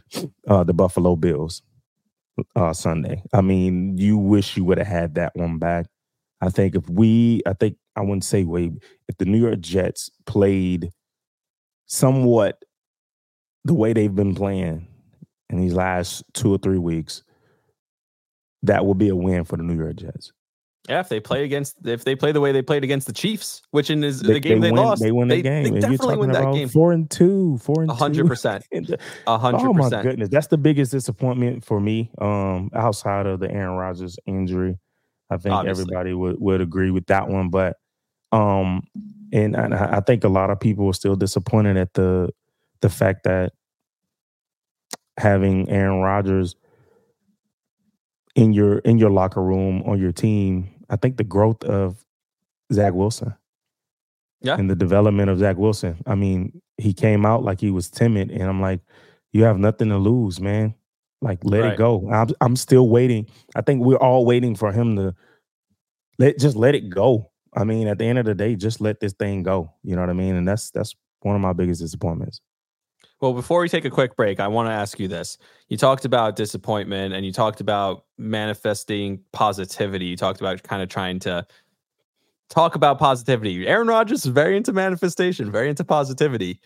uh, 0.48 0.64
the 0.64 0.74
Buffalo 0.74 1.16
Bills 1.16 1.62
uh, 2.56 2.74
Sunday. 2.74 3.24
I 3.34 3.42
mean, 3.42 3.98
you 3.98 4.18
wish 4.18 4.58
you 4.58 4.64
would 4.66 4.78
have 4.78 4.88
had 4.88 5.16
that 5.16 5.34
one 5.36 5.58
back. 5.58 5.88
I 6.42 6.50
think 6.50 6.76
if 6.76 6.90
we, 6.90 7.42
I 7.46 7.54
think 7.54 7.78
I 7.96 8.02
wouldn't 8.02 8.26
say 8.26 8.44
wait, 8.44 8.74
if 9.08 9.18
the 9.18 9.26
New 9.26 9.40
York 9.40 9.60
Jets 9.62 10.10
played 10.26 10.92
somewhat 11.86 12.64
the 13.66 13.74
way 13.74 13.94
they've 13.94 14.14
been 14.14 14.36
playing 14.36 14.88
in 15.50 15.58
these 15.58 15.74
last 15.74 16.24
two 16.34 16.54
or 16.54 16.58
three 16.58 16.78
weeks, 16.78 17.24
that 18.63 18.86
will 18.86 18.95
be 18.95 19.10
a 19.10 19.15
win 19.15 19.43
for 19.43 19.58
the 19.58 19.63
New 19.63 19.78
York 19.78 19.97
Jets. 19.97 20.32
Yeah, 20.89 20.99
if 20.99 21.08
they 21.08 21.21
play 21.21 21.45
against, 21.45 21.78
if 21.86 22.04
they 22.04 22.13
play 22.13 22.34
the 22.34 22.41
way 22.41 22.52
they 22.52 22.62
played 22.62 22.84
against 22.84 23.08
the 23.08 23.13
Chiefs, 23.13 23.62
which 23.71 23.89
in 23.89 24.04
is 24.04 24.19
the 24.19 24.38
game 24.41 24.60
they, 24.60 24.69
win, 24.69 24.84
lost, 24.84 25.02
they 25.02 25.13
win 25.13 25.30
the 25.30 25.36
they, 25.36 25.41
game. 25.41 25.63
They 25.63 25.80
definitely 25.80 26.17
win 26.17 26.32
that 26.34 26.54
game. 26.54 26.67
Four 26.67 26.91
and 26.91 27.10
two, 27.10 27.58
four 27.60 27.84
and 27.84 27.91
hundred 27.91 28.28
percent, 28.28 28.65
a 29.26 29.38
hundred 29.38 29.62
Oh 29.62 29.73
my 29.73 29.89
goodness, 30.02 30.28
that's 30.28 30.47
the 30.47 30.58
biggest 30.58 30.91
disappointment 30.91 31.63
for 31.63 31.80
me. 31.80 32.12
Um, 32.19 32.69
outside 32.73 33.28
of 33.28 33.39
the 33.39 33.49
Aaron 33.49 33.78
Rodgers 33.78 34.17
injury, 34.26 34.78
I 35.30 35.38
think 35.38 35.56
Obviously. 35.56 35.84
everybody 35.84 36.13
would 36.13 36.36
would 36.39 36.60
agree 36.60 36.91
with 36.91 37.06
that 37.06 37.30
one. 37.30 37.49
But 37.49 37.78
um, 38.34 38.86
and, 39.32 39.56
and 39.56 39.73
I 39.73 40.02
think 40.02 40.26
a 40.26 40.30
lot 40.30 40.49
of 40.49 40.60
people 40.60 40.88
are 40.89 40.93
still 40.93 41.15
disappointed 41.15 41.78
at 41.78 41.93
the 41.93 42.30
the 42.82 42.89
fact 42.89 43.23
that 43.23 43.54
having 45.17 45.69
Aaron 45.69 46.02
Rodgers 46.02 46.56
in 48.36 48.54
your 48.54 48.80
in 48.80 48.98
your 48.98 49.10
locker 49.10 49.43
room 49.43 49.84
on 49.86 50.00
your 50.00 50.12
team 50.12 50.74
I 50.93 50.96
think 50.96 51.17
the 51.17 51.24
growth 51.24 51.63
of 51.63 52.06
Zach 52.72 52.93
Wilson. 52.93 53.34
Yeah. 54.41 54.56
And 54.56 54.69
the 54.69 54.76
development 54.76 55.30
of 55.30 55.39
Zach 55.39 55.58
Wilson. 55.58 55.98
I 56.06 56.15
mean, 56.15 56.62
he 56.78 56.93
came 56.93 57.26
out 57.26 57.43
like 57.43 57.62
he 57.62 57.72
was 57.72 57.89
timid, 57.89 58.30
and 58.30 58.43
I'm 58.43 58.62
like, 58.62 58.82
you 59.32 59.46
have 59.46 59.58
nothing 59.58 59.89
to 59.89 59.98
lose, 59.98 60.39
man. 60.41 60.76
Like, 61.22 61.39
let 61.43 61.62
right. 61.62 61.74
it 61.74 61.78
go. 61.78 62.10
I'm 62.12 62.28
I'm 62.41 62.56
still 62.58 62.89
waiting. 62.89 63.28
I 63.56 63.62
think 63.62 63.84
we're 63.84 63.96
all 63.96 64.26
waiting 64.26 64.56
for 64.56 64.72
him 64.72 64.98
to 64.98 65.15
let 66.19 66.38
just 66.38 66.58
let 66.58 66.76
it 66.76 66.89
go. 66.89 67.32
I 67.56 67.63
mean, 67.63 67.88
at 67.88 67.98
the 67.98 68.06
end 68.06 68.19
of 68.19 68.26
the 68.26 68.36
day, 68.36 68.56
just 68.56 68.82
let 68.82 69.00
this 69.00 69.13
thing 69.13 69.43
go. 69.43 69.72
You 69.82 69.96
know 69.96 70.02
what 70.02 70.10
I 70.10 70.13
mean? 70.13 70.36
And 70.36 70.48
that's 70.48 70.69
that's 70.72 70.93
one 71.22 71.36
of 71.36 71.41
my 71.41 71.54
biggest 71.54 71.80
disappointments. 71.80 72.41
Well, 73.24 73.32
before 73.32 73.62
we 73.62 73.70
take 73.70 73.86
a 73.86 73.90
quick 73.90 74.18
break, 74.18 74.42
I 74.42 74.50
want 74.50 74.68
to 74.68 74.74
ask 74.74 75.00
you 75.00 75.08
this. 75.08 75.38
You 75.70 75.78
talked 75.78 76.04
about 76.04 76.36
disappointment 76.36 77.14
and 77.14 77.26
you 77.26 77.32
talked 77.32 77.62
about 77.62 78.04
manifesting 78.18 79.22
positivity. 79.32 80.08
You 80.08 80.18
talked 80.18 80.42
about 80.42 80.62
kind 80.64 80.84
of 80.84 80.90
trying 80.90 81.20
to 81.20 81.48
talk 82.50 82.76
about 82.76 83.00
positivity. 83.00 83.66
Aaron 83.66 83.88
Rodgers 83.88 84.26
is 84.26 84.32
very 84.34 84.58
into 84.58 84.74
manifestation, 84.74 85.50
very 85.54 85.70
into 85.70 85.86
positivity. 85.86 86.60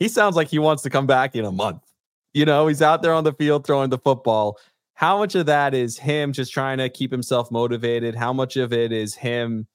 He 0.00 0.08
sounds 0.08 0.34
like 0.34 0.48
he 0.48 0.58
wants 0.58 0.82
to 0.82 0.90
come 0.90 1.06
back 1.06 1.36
in 1.36 1.44
a 1.44 1.52
month. 1.52 1.84
You 2.34 2.44
know, 2.44 2.66
he's 2.66 2.82
out 2.82 3.02
there 3.02 3.14
on 3.14 3.22
the 3.22 3.32
field 3.32 3.64
throwing 3.64 3.90
the 3.90 3.98
football. 3.98 4.58
How 4.94 5.16
much 5.16 5.36
of 5.36 5.46
that 5.46 5.74
is 5.74 5.96
him 5.96 6.32
just 6.32 6.52
trying 6.52 6.78
to 6.78 6.88
keep 6.88 7.12
himself 7.12 7.52
motivated? 7.52 8.16
How 8.16 8.32
much 8.32 8.56
of 8.56 8.72
it 8.72 8.90
is 8.90 9.14
him 9.14 9.68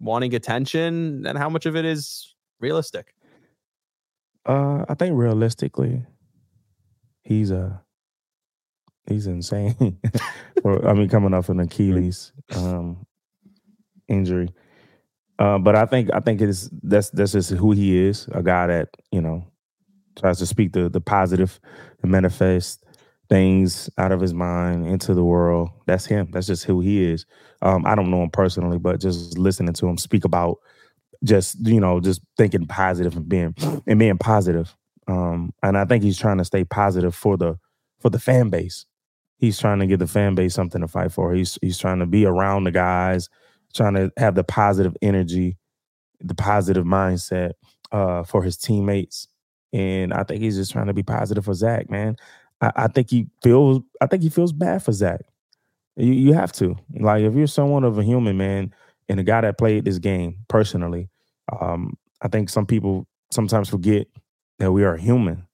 wanting 0.00 0.34
attention? 0.34 1.24
And 1.26 1.38
how 1.38 1.48
much 1.48 1.64
of 1.64 1.76
it 1.76 1.84
is 1.84 2.34
realistic? 2.58 3.14
Uh, 4.48 4.86
I 4.88 4.94
think 4.94 5.16
realistically, 5.18 6.06
he's 7.22 7.50
a 7.50 7.60
uh, 7.64 7.76
he's 9.06 9.26
insane. 9.26 9.98
I 10.64 10.94
mean, 10.94 11.10
coming 11.10 11.34
off 11.34 11.50
an 11.50 11.60
Achilles 11.60 12.32
um, 12.56 13.06
injury, 14.08 14.48
uh, 15.38 15.58
but 15.58 15.76
I 15.76 15.86
think 15.86 16.10
I 16.14 16.20
think 16.20 16.40
it's 16.40 16.70
that's 16.82 17.10
that's 17.10 17.32
just 17.32 17.50
who 17.50 17.72
he 17.72 17.98
is. 17.98 18.26
A 18.32 18.42
guy 18.42 18.68
that 18.68 18.88
you 19.12 19.20
know 19.20 19.46
tries 20.18 20.38
to 20.38 20.46
speak 20.46 20.72
the 20.72 20.88
the 20.88 21.00
positive 21.00 21.60
and 22.02 22.10
manifest 22.10 22.84
things 23.28 23.90
out 23.98 24.12
of 24.12 24.20
his 24.20 24.34
mind 24.34 24.86
into 24.86 25.14
the 25.14 25.24
world. 25.24 25.70
That's 25.86 26.06
him. 26.06 26.30
That's 26.32 26.46
just 26.46 26.64
who 26.64 26.80
he 26.80 27.04
is. 27.04 27.26
Um, 27.62 27.84
I 27.86 27.94
don't 27.94 28.10
know 28.10 28.22
him 28.22 28.30
personally, 28.30 28.78
but 28.78 29.00
just 29.00 29.36
listening 29.38 29.74
to 29.74 29.86
him 29.86 29.98
speak 29.98 30.24
about 30.24 30.58
just 31.24 31.56
you 31.66 31.80
know 31.80 32.00
just 32.00 32.20
thinking 32.36 32.66
positive 32.66 33.16
and 33.16 33.28
being 33.28 33.54
and 33.86 33.98
being 33.98 34.18
positive. 34.18 34.74
Um 35.06 35.52
and 35.62 35.76
i 35.78 35.84
think 35.84 36.02
he's 36.04 36.18
trying 36.18 36.38
to 36.38 36.44
stay 36.44 36.64
positive 36.64 37.14
for 37.14 37.36
the 37.36 37.58
for 38.00 38.10
the 38.10 38.18
fan 38.18 38.50
base. 38.50 38.86
He's 39.38 39.58
trying 39.58 39.78
to 39.78 39.86
give 39.86 40.00
the 40.00 40.06
fan 40.06 40.34
base 40.34 40.54
something 40.54 40.80
to 40.80 40.88
fight 40.88 41.12
for. 41.12 41.32
He's 41.34 41.58
he's 41.62 41.78
trying 41.78 41.98
to 42.00 42.06
be 42.06 42.26
around 42.26 42.64
the 42.64 42.70
guys 42.72 43.28
trying 43.74 43.94
to 43.94 44.10
have 44.16 44.34
the 44.34 44.44
positive 44.44 44.96
energy 45.02 45.56
the 46.20 46.34
positive 46.34 46.84
mindset 46.84 47.52
uh 47.92 48.22
for 48.24 48.42
his 48.42 48.56
teammates. 48.56 49.28
And 49.72 50.12
i 50.14 50.22
think 50.24 50.40
he's 50.42 50.56
just 50.56 50.72
trying 50.72 50.86
to 50.86 50.94
be 50.94 51.02
positive 51.02 51.44
for 51.44 51.54
zach 51.54 51.90
man. 51.90 52.16
I, 52.60 52.72
I 52.76 52.88
think 52.88 53.10
he 53.10 53.28
feels 53.42 53.82
i 54.00 54.06
think 54.06 54.22
he 54.22 54.30
feels 54.30 54.52
bad 54.52 54.82
for 54.82 54.92
zach. 54.92 55.20
You, 55.96 56.12
you 56.12 56.32
have 56.32 56.52
to. 56.52 56.76
Like 57.00 57.22
if 57.22 57.34
you're 57.34 57.46
someone 57.46 57.84
of 57.84 57.98
a 57.98 58.04
human 58.04 58.36
man 58.36 58.72
and 59.08 59.18
the 59.18 59.24
guy 59.24 59.40
that 59.40 59.58
played 59.58 59.84
this 59.84 59.98
game 59.98 60.44
personally, 60.48 61.08
um, 61.60 61.96
I 62.20 62.28
think 62.28 62.50
some 62.50 62.66
people 62.66 63.06
sometimes 63.30 63.68
forget 63.68 64.06
that 64.58 64.72
we 64.72 64.84
are 64.84 64.96
human, 64.96 65.46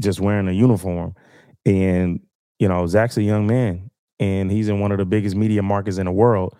just 0.00 0.20
wearing 0.20 0.48
a 0.48 0.52
uniform. 0.52 1.14
And 1.64 2.20
you 2.58 2.68
know, 2.68 2.86
Zach's 2.86 3.16
a 3.16 3.22
young 3.22 3.46
man, 3.46 3.90
and 4.18 4.50
he's 4.50 4.68
in 4.68 4.80
one 4.80 4.90
of 4.90 4.98
the 4.98 5.04
biggest 5.04 5.36
media 5.36 5.62
markets 5.62 5.98
in 5.98 6.06
the 6.06 6.12
world. 6.12 6.56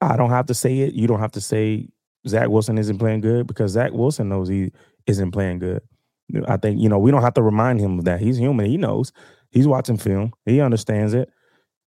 I 0.00 0.16
don't 0.16 0.30
have 0.30 0.46
to 0.46 0.54
say 0.54 0.80
it. 0.80 0.92
You 0.92 1.06
don't 1.06 1.20
have 1.20 1.32
to 1.32 1.40
say 1.40 1.88
Zach 2.28 2.48
Wilson 2.48 2.76
isn't 2.76 2.98
playing 2.98 3.22
good 3.22 3.46
because 3.46 3.72
Zach 3.72 3.92
Wilson 3.92 4.28
knows 4.28 4.48
he 4.48 4.72
isn't 5.06 5.30
playing 5.30 5.60
good. 5.60 5.80
I 6.48 6.56
think 6.56 6.80
you 6.80 6.88
know 6.88 6.98
we 6.98 7.10
don't 7.10 7.22
have 7.22 7.34
to 7.34 7.42
remind 7.42 7.80
him 7.80 7.98
of 7.98 8.04
that. 8.04 8.20
He's 8.20 8.36
human. 8.36 8.66
He 8.66 8.76
knows. 8.76 9.12
He's 9.50 9.66
watching 9.66 9.96
film. 9.96 10.32
He 10.44 10.60
understands 10.60 11.14
it 11.14 11.30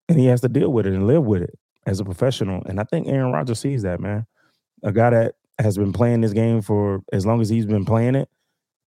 and 0.08 0.18
he 0.18 0.26
has 0.26 0.40
to 0.42 0.48
deal 0.48 0.72
with 0.72 0.86
it 0.86 0.92
and 0.92 1.06
live 1.06 1.24
with 1.24 1.42
it 1.42 1.58
as 1.86 2.00
a 2.00 2.04
professional. 2.04 2.62
And 2.66 2.80
I 2.80 2.84
think 2.84 3.08
Aaron 3.08 3.32
Rodgers 3.32 3.60
sees 3.60 3.82
that, 3.82 4.00
man. 4.00 4.26
A 4.82 4.92
guy 4.92 5.10
that 5.10 5.34
has 5.58 5.78
been 5.78 5.92
playing 5.92 6.20
this 6.20 6.32
game 6.32 6.60
for 6.62 7.02
as 7.12 7.24
long 7.24 7.40
as 7.40 7.48
he's 7.48 7.66
been 7.66 7.84
playing 7.84 8.14
it, 8.14 8.28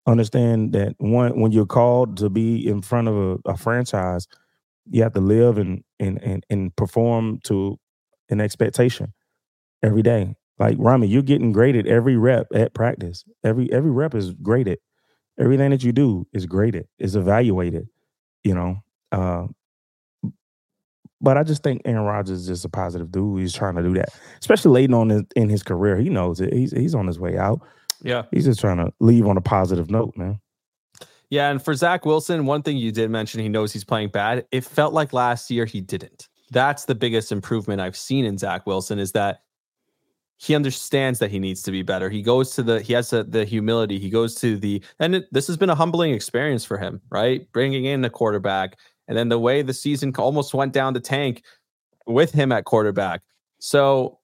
understand 0.06 0.74
that 0.74 0.96
one 0.98 1.40
when 1.40 1.52
you're 1.52 1.66
called 1.66 2.18
to 2.18 2.30
be 2.30 2.68
in 2.68 2.82
front 2.82 3.08
of 3.08 3.16
a, 3.16 3.52
a 3.52 3.58
franchise, 3.58 4.28
you 4.90 5.04
have 5.04 5.14
to 5.14 5.20
live 5.20 5.58
and, 5.58 5.84
and 6.00 6.22
and 6.24 6.46
and 6.50 6.76
perform 6.76 7.40
to 7.44 7.80
an 8.30 8.42
expectation 8.42 9.14
every 9.84 10.02
day. 10.02 10.36
Like 10.58 10.76
Rami, 10.80 11.08
you're 11.08 11.22
getting 11.22 11.52
graded 11.52 11.88
every 11.88 12.18
rep 12.18 12.48
at 12.54 12.74
practice. 12.74 13.24
Every 13.44 13.72
every 13.72 13.92
rep 13.92 14.14
is 14.14 14.34
graded. 14.34 14.80
Everything 15.40 15.72
that 15.72 15.84
you 15.84 15.94
do 15.94 16.28
is 16.34 16.46
graded, 16.46 16.88
is 16.98 17.16
evaluated. 17.16 17.88
You 18.44 18.56
know, 18.56 18.78
uh, 19.12 19.48
but 21.22 21.38
I 21.38 21.44
just 21.44 21.64
think 21.64 21.82
Aaron 21.86 22.04
Rodgers 22.04 22.42
is 22.42 22.48
just 22.48 22.66
a 22.66 22.70
positive 22.70 23.12
dude. 23.12 23.40
He's 23.40 23.54
trying 23.54 23.76
to 23.76 23.84
do 23.84 23.94
that, 23.94 24.10
especially 24.40 24.72
late 24.72 24.94
on 24.94 25.12
in, 25.12 25.28
in 25.36 25.50
his 25.50 25.64
career. 25.64 25.98
He 25.98 26.10
knows 26.10 26.42
it. 26.42 26.54
He's 26.54 26.72
he's 26.72 26.96
on 26.96 27.08
his 27.08 27.20
way 27.20 27.38
out. 27.38 27.62
Yeah, 28.02 28.24
he's 28.32 28.46
just 28.46 28.60
trying 28.60 28.78
to 28.78 28.94
leave 29.00 29.28
on 29.28 29.38
a 29.38 29.42
positive 29.42 29.90
note, 29.90 30.16
man. 30.16 30.40
Yeah, 31.30 31.52
and 31.52 31.62
for 31.62 31.76
Zach 31.76 32.06
Wilson, 32.06 32.46
one 32.46 32.64
thing 32.64 32.78
you 32.78 32.92
did 32.92 33.12
mention, 33.12 33.40
he 33.40 33.50
knows 33.50 33.72
he's 33.72 33.84
playing 33.84 34.10
bad. 34.10 34.46
It 34.52 34.64
felt 34.64 34.94
like 34.94 35.14
last 35.14 35.52
year 35.52 35.66
he 35.66 35.80
didn't. 35.80 36.28
That's 36.52 36.86
the 36.86 36.96
biggest 36.96 37.32
improvement 37.32 37.82
I've 37.82 37.98
seen 37.98 38.26
in 38.26 38.38
Zach 38.38 38.66
Wilson 38.66 38.98
is 38.98 39.12
that 39.12 39.42
he 40.38 40.56
understands 40.56 41.20
that 41.20 41.30
he 41.30 41.38
needs 41.38 41.62
to 41.64 41.72
be 41.72 41.82
better. 41.84 42.10
He 42.10 42.22
goes 42.22 42.56
to 42.56 42.64
the 42.64 42.82
he 42.82 42.94
has 42.94 43.10
the, 43.10 43.26
the 43.26 43.44
humility. 43.44 44.00
He 44.00 44.10
goes 44.10 44.36
to 44.36 44.58
the 44.58 44.82
and 44.98 45.16
it, 45.16 45.26
this 45.32 45.48
has 45.48 45.58
been 45.58 45.70
a 45.70 45.76
humbling 45.76 46.14
experience 46.14 46.64
for 46.64 46.78
him, 46.78 47.02
right? 47.12 47.52
Bringing 47.52 47.86
in 47.86 48.04
a 48.06 48.10
quarterback 48.10 48.78
and 49.10 49.18
then 49.18 49.28
the 49.28 49.40
way 49.40 49.62
the 49.62 49.74
season 49.74 50.14
almost 50.18 50.54
went 50.54 50.72
down 50.72 50.94
the 50.94 51.02
tank 51.02 51.44
with 52.08 52.32
him 52.32 52.54
at 52.54 52.64
quarterback. 52.64 53.22
So 53.60 54.20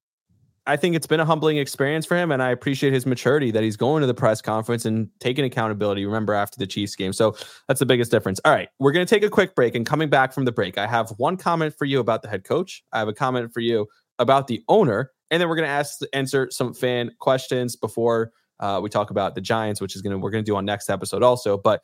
I 0.68 0.78
think 0.78 0.96
it's 0.96 1.06
been 1.06 1.20
a 1.20 1.26
humbling 1.26 1.58
experience 1.58 2.06
for 2.06 2.16
him, 2.16 2.32
and 2.32 2.42
I 2.42 2.50
appreciate 2.52 2.94
his 2.94 3.06
maturity 3.06 3.52
that 3.52 3.62
he's 3.62 3.76
going 3.76 4.02
to 4.02 4.08
the 4.08 4.14
press 4.14 4.42
conference 4.42 4.86
and 4.86 5.10
taking 5.20 5.44
accountability. 5.44 6.06
Remember 6.06 6.34
after 6.34 6.58
the 6.58 6.66
Chiefs 6.66 6.96
game, 6.96 7.14
so 7.14 7.36
that's 7.68 7.80
the 7.80 7.86
biggest 7.86 8.10
difference. 8.10 8.40
All 8.46 8.52
right, 8.52 8.70
we're 8.80 8.92
going 8.92 9.06
to 9.06 9.10
take 9.14 9.24
a 9.24 9.30
quick 9.30 9.54
break, 9.54 9.76
and 9.76 9.86
coming 9.86 10.10
back 10.10 10.34
from 10.34 10.46
the 10.46 10.52
break, 10.52 10.78
I 10.78 10.88
have 10.88 11.10
one 11.18 11.38
comment 11.38 11.76
for 11.78 11.86
you 11.86 12.00
about 12.00 12.22
the 12.22 12.30
head 12.30 12.46
coach. 12.46 12.84
I 12.94 13.00
have 13.00 13.08
a 13.08 13.14
comment 13.14 13.54
for 13.54 13.60
you 13.60 13.88
about 14.18 14.48
the 14.48 14.64
owner, 14.68 15.12
and 15.30 15.42
then 15.42 15.50
we're 15.50 15.56
going 15.56 15.68
to 15.68 15.74
ask 15.74 16.00
answer 16.14 16.48
some 16.50 16.74
fan 16.74 17.12
questions 17.20 17.76
before 17.76 18.32
uh, 18.60 18.80
we 18.82 18.90
talk 18.90 19.12
about 19.12 19.36
the 19.36 19.42
Giants, 19.42 19.82
which 19.82 19.96
is 19.96 20.02
going 20.02 20.12
to 20.12 20.18
we're 20.18 20.32
going 20.32 20.44
to 20.44 20.50
do 20.50 20.56
on 20.56 20.66
next 20.66 20.90
episode 20.90 21.22
also. 21.22 21.58
But 21.58 21.82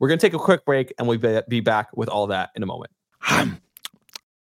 we're 0.00 0.08
going 0.08 0.18
to 0.18 0.26
take 0.26 0.34
a 0.34 0.38
quick 0.38 0.64
break, 0.64 0.92
and 0.98 1.06
we'll 1.06 1.42
be 1.48 1.60
back 1.60 1.88
with 1.94 2.08
all 2.08 2.26
that 2.28 2.50
in 2.56 2.62
a 2.62 2.66
moment. 2.66 2.90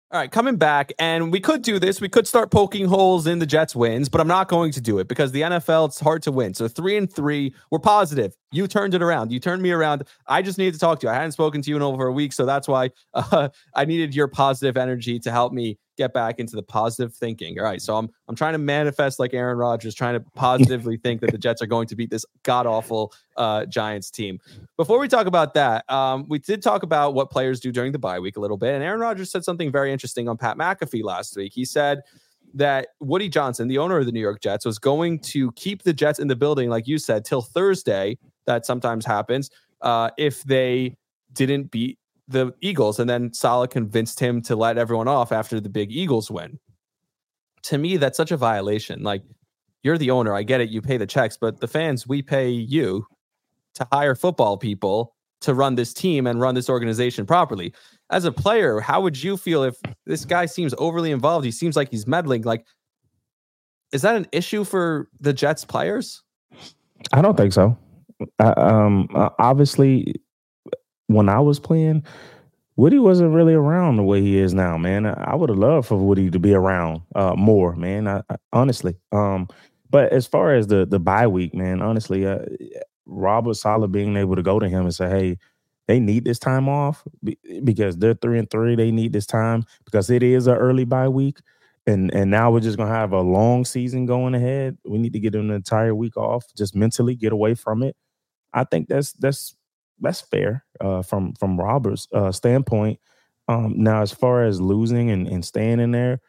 All 0.09 0.21
right, 0.21 0.31
coming 0.31 0.55
back, 0.55 0.93
and 0.99 1.33
we 1.33 1.41
could 1.41 1.61
do 1.63 1.79
this. 1.79 1.99
We 1.99 2.07
could 2.07 2.29
start 2.29 2.49
poking 2.49 2.85
holes 2.85 3.27
in 3.27 3.39
the 3.39 3.45
Jets' 3.45 3.75
wins, 3.75 4.07
but 4.07 4.21
I'm 4.21 4.27
not 4.27 4.47
going 4.47 4.71
to 4.71 4.79
do 4.79 4.99
it 4.99 5.09
because 5.09 5.33
the 5.33 5.41
NFL 5.41 5.89
it's 5.89 5.99
hard 5.99 6.23
to 6.23 6.31
win. 6.31 6.53
So 6.53 6.69
three 6.69 6.95
and 6.95 7.11
three, 7.11 7.53
we're 7.71 7.79
positive. 7.79 8.33
You 8.53 8.67
turned 8.67 8.93
it 8.93 9.01
around. 9.01 9.33
You 9.33 9.41
turned 9.41 9.61
me 9.61 9.71
around. 9.71 10.03
I 10.25 10.41
just 10.41 10.57
needed 10.57 10.75
to 10.75 10.79
talk 10.79 11.01
to 11.01 11.07
you. 11.07 11.11
I 11.11 11.15
hadn't 11.15 11.33
spoken 11.33 11.61
to 11.61 11.69
you 11.69 11.75
in 11.75 11.81
over 11.81 12.07
a 12.07 12.13
week, 12.13 12.31
so 12.31 12.45
that's 12.45 12.69
why 12.69 12.91
uh, 13.13 13.49
I 13.75 13.83
needed 13.83 14.15
your 14.15 14.29
positive 14.29 14.77
energy 14.77 15.19
to 15.19 15.29
help 15.29 15.51
me 15.51 15.77
get 15.97 16.13
back 16.13 16.39
into 16.39 16.55
the 16.55 16.63
positive 16.63 17.13
thinking. 17.13 17.59
All 17.59 17.65
right, 17.65 17.81
so 17.81 17.97
I'm 17.97 18.09
I'm 18.27 18.35
trying 18.35 18.53
to 18.53 18.59
manifest 18.59 19.19
like 19.19 19.33
Aaron 19.33 19.57
Rodgers, 19.57 19.93
trying 19.93 20.13
to 20.13 20.25
positively 20.35 20.97
think 20.97 21.21
that 21.21 21.31
the 21.31 21.37
Jets 21.37 21.61
are 21.61 21.67
going 21.67 21.87
to 21.87 21.95
beat 21.95 22.09
this 22.09 22.25
god 22.43 22.65
awful 22.65 23.13
uh, 23.35 23.65
Giants 23.65 24.09
team. 24.11 24.39
Before 24.77 24.99
we 24.99 25.07
talk 25.07 25.27
about 25.27 25.53
that, 25.55 25.89
um, 25.91 26.25
we 26.29 26.39
did 26.39 26.61
talk 26.61 26.83
about 26.83 27.13
what 27.13 27.29
players 27.29 27.59
do 27.59 27.71
during 27.71 27.91
the 27.91 27.99
bye 27.99 28.19
week 28.19 28.37
a 28.37 28.39
little 28.39 28.57
bit, 28.57 28.73
and 28.73 28.83
Aaron 28.83 28.99
Rodgers 28.99 29.31
said 29.31 29.43
something 29.43 29.71
very 29.71 29.91
interesting 29.91 30.29
on 30.29 30.37
Pat 30.37 30.57
McAfee 30.57 31.03
last 31.03 31.35
week. 31.35 31.51
He 31.53 31.65
said 31.65 32.01
that 32.53 32.89
Woody 32.99 33.29
Johnson, 33.29 33.67
the 33.67 33.77
owner 33.77 33.97
of 33.97 34.05
the 34.05 34.11
New 34.11 34.21
York 34.21 34.41
Jets, 34.41 34.65
was 34.65 34.79
going 34.79 35.19
to 35.19 35.51
keep 35.53 35.83
the 35.83 35.93
Jets 35.93 36.19
in 36.19 36.27
the 36.27 36.35
building, 36.35 36.69
like 36.69 36.87
you 36.87 36.97
said, 36.97 37.25
till 37.25 37.41
Thursday. 37.41 38.17
That 38.45 38.65
sometimes 38.65 39.05
happens 39.05 39.51
uh, 39.81 40.11
if 40.17 40.43
they 40.43 40.95
didn't 41.33 41.69
beat 41.71 41.99
the 42.27 42.53
Eagles, 42.61 42.99
and 42.99 43.09
then 43.09 43.33
Saleh 43.33 43.69
convinced 43.69 44.19
him 44.19 44.41
to 44.43 44.55
let 44.55 44.77
everyone 44.77 45.07
off 45.07 45.31
after 45.31 45.59
the 45.59 45.69
big 45.69 45.91
Eagles 45.91 46.29
win. 46.29 46.59
To 47.63 47.77
me, 47.77 47.97
that's 47.97 48.17
such 48.17 48.31
a 48.31 48.37
violation. 48.37 49.03
Like, 49.03 49.23
you're 49.83 49.97
the 49.97 50.11
owner. 50.11 50.33
I 50.33 50.43
get 50.43 50.61
it. 50.61 50.69
You 50.69 50.81
pay 50.81 50.97
the 50.97 51.07
checks, 51.07 51.37
but 51.37 51.59
the 51.59 51.67
fans, 51.67 52.07
we 52.07 52.21
pay 52.21 52.49
you 52.49 53.05
to 53.75 53.87
hire 53.91 54.15
football 54.15 54.57
people 54.57 55.15
to 55.41 55.53
run 55.53 55.75
this 55.75 55.93
team 55.93 56.27
and 56.27 56.41
run 56.41 56.55
this 56.55 56.69
organization 56.69 57.25
properly. 57.25 57.73
As 58.09 58.25
a 58.25 58.31
player, 58.31 58.79
how 58.79 59.01
would 59.01 59.21
you 59.21 59.37
feel 59.37 59.63
if 59.63 59.75
this 60.05 60.25
guy 60.25 60.45
seems 60.47 60.73
overly 60.77 61.11
involved? 61.11 61.45
He 61.45 61.51
seems 61.51 61.75
like 61.75 61.91
he's 61.91 62.07
meddling. 62.07 62.41
Like, 62.41 62.65
is 63.91 64.01
that 64.01 64.15
an 64.15 64.27
issue 64.31 64.63
for 64.63 65.09
the 65.19 65.33
Jets 65.33 65.63
players? 65.63 66.23
I 67.13 67.21
don't 67.21 67.37
think 67.37 67.53
so. 67.53 67.77
Uh, 68.39 68.53
um, 68.57 69.07
uh, 69.13 69.29
obviously, 69.39 70.15
when 71.07 71.29
I 71.29 71.39
was 71.39 71.59
playing, 71.59 72.03
Woody 72.75 72.99
wasn't 72.99 73.33
really 73.33 73.53
around 73.53 73.97
the 73.97 74.03
way 74.03 74.21
he 74.21 74.37
is 74.37 74.53
now, 74.53 74.77
man. 74.77 75.05
I 75.05 75.35
would 75.35 75.49
have 75.49 75.57
loved 75.57 75.87
for 75.87 75.97
Woody 75.97 76.29
to 76.29 76.39
be 76.39 76.53
around 76.53 77.01
uh, 77.15 77.33
more, 77.35 77.75
man. 77.75 78.07
I, 78.07 78.21
I, 78.29 78.35
honestly, 78.53 78.95
um, 79.11 79.47
but 79.89 80.11
as 80.13 80.27
far 80.27 80.53
as 80.53 80.67
the 80.67 80.85
the 80.85 80.99
bye 80.99 81.27
week, 81.27 81.55
man, 81.55 81.81
honestly, 81.81 82.27
uh, 82.27 82.39
Robert 83.05 83.55
Saleh 83.55 83.91
being 83.91 84.15
able 84.15 84.35
to 84.35 84.43
go 84.43 84.59
to 84.59 84.69
him 84.69 84.83
and 84.83 84.93
say, 84.93 85.09
"Hey, 85.09 85.37
they 85.87 85.99
need 85.99 86.25
this 86.25 86.37
time 86.37 86.69
off 86.69 87.03
because 87.63 87.97
they're 87.97 88.13
three 88.13 88.37
and 88.37 88.49
three. 88.49 88.75
They 88.75 88.91
need 88.91 89.13
this 89.13 89.25
time 89.25 89.65
because 89.85 90.09
it 90.09 90.21
is 90.21 90.45
an 90.45 90.57
early 90.57 90.85
bye 90.85 91.07
week, 91.07 91.39
and 91.87 92.13
and 92.13 92.29
now 92.29 92.51
we're 92.51 92.59
just 92.59 92.77
gonna 92.77 92.93
have 92.93 93.13
a 93.13 93.21
long 93.21 93.65
season 93.65 94.05
going 94.05 94.35
ahead. 94.35 94.77
We 94.85 94.99
need 94.99 95.13
to 95.13 95.19
get 95.19 95.33
an 95.33 95.49
entire 95.49 95.95
week 95.95 96.17
off, 96.17 96.45
just 96.55 96.75
mentally 96.75 97.15
get 97.15 97.31
away 97.31 97.55
from 97.55 97.81
it. 97.81 97.95
I 98.53 98.65
think 98.65 98.89
that's 98.89 99.13
that's 99.13 99.55
that's 99.99 100.21
fair 100.21 100.63
uh, 100.81 101.01
from 101.01 101.33
from 101.33 101.59
Robert's 101.59 102.07
uh, 102.13 102.31
standpoint. 102.31 102.99
Um, 103.47 103.75
now, 103.77 104.01
as 104.01 104.11
far 104.11 104.43
as 104.43 104.59
losing 104.59 105.09
and, 105.09 105.27
and 105.27 105.43
staying 105.43 105.79
in 105.79 105.91
there, 105.91 106.19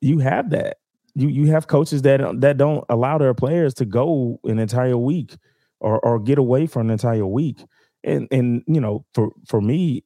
you 0.00 0.18
have 0.18 0.50
that. 0.50 0.78
You 1.14 1.28
you 1.28 1.46
have 1.46 1.66
coaches 1.66 2.02
that 2.02 2.20
that 2.40 2.56
don't 2.56 2.84
allow 2.88 3.18
their 3.18 3.34
players 3.34 3.74
to 3.74 3.84
go 3.84 4.40
an 4.44 4.58
entire 4.58 4.98
week 4.98 5.36
or 5.80 5.98
or 6.00 6.18
get 6.18 6.38
away 6.38 6.66
for 6.66 6.80
an 6.80 6.90
entire 6.90 7.26
week. 7.26 7.64
And 8.04 8.28
and 8.30 8.62
you 8.66 8.80
know, 8.80 9.04
for 9.14 9.30
for 9.46 9.60
me 9.60 10.04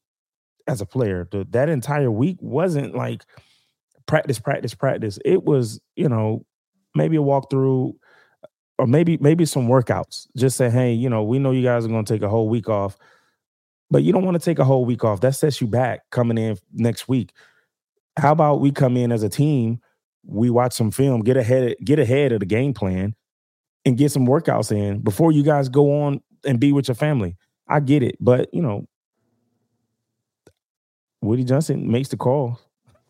as 0.66 0.80
a 0.80 0.86
player, 0.86 1.26
the, 1.30 1.46
that 1.50 1.68
entire 1.68 2.10
week 2.10 2.36
wasn't 2.40 2.94
like 2.94 3.24
practice, 4.06 4.38
practice, 4.38 4.74
practice. 4.74 5.18
It 5.24 5.42
was 5.42 5.80
you 5.96 6.08
know 6.08 6.44
maybe 6.94 7.16
a 7.16 7.20
walkthrough 7.20 7.94
or 8.80 8.86
maybe 8.86 9.18
maybe 9.18 9.44
some 9.44 9.68
workouts. 9.68 10.26
Just 10.34 10.56
say, 10.56 10.70
hey, 10.70 10.92
you 10.92 11.10
know, 11.10 11.22
we 11.22 11.38
know 11.38 11.50
you 11.50 11.62
guys 11.62 11.84
are 11.84 11.88
going 11.88 12.04
to 12.04 12.12
take 12.12 12.22
a 12.22 12.28
whole 12.30 12.48
week 12.48 12.68
off, 12.70 12.96
but 13.90 14.02
you 14.02 14.10
don't 14.10 14.24
want 14.24 14.40
to 14.40 14.44
take 14.44 14.58
a 14.58 14.64
whole 14.64 14.86
week 14.86 15.04
off. 15.04 15.20
That 15.20 15.34
sets 15.34 15.60
you 15.60 15.66
back 15.66 16.08
coming 16.10 16.38
in 16.38 16.56
next 16.72 17.06
week. 17.06 17.32
How 18.16 18.32
about 18.32 18.62
we 18.62 18.72
come 18.72 18.96
in 18.96 19.12
as 19.12 19.22
a 19.22 19.28
team, 19.28 19.80
we 20.24 20.48
watch 20.48 20.72
some 20.72 20.90
film, 20.90 21.20
get 21.20 21.36
ahead, 21.36 21.76
get 21.84 21.98
ahead 21.98 22.32
of 22.32 22.40
the 22.40 22.46
game 22.46 22.72
plan, 22.72 23.14
and 23.84 23.98
get 23.98 24.12
some 24.12 24.26
workouts 24.26 24.72
in 24.72 25.00
before 25.00 25.30
you 25.30 25.42
guys 25.42 25.68
go 25.68 26.02
on 26.02 26.22
and 26.46 26.58
be 26.58 26.72
with 26.72 26.88
your 26.88 26.94
family. 26.94 27.36
I 27.68 27.80
get 27.80 28.02
it, 28.02 28.16
but 28.18 28.48
you 28.54 28.62
know, 28.62 28.86
Woody 31.20 31.44
Johnson 31.44 31.90
makes 31.90 32.08
the 32.08 32.16
call. 32.16 32.58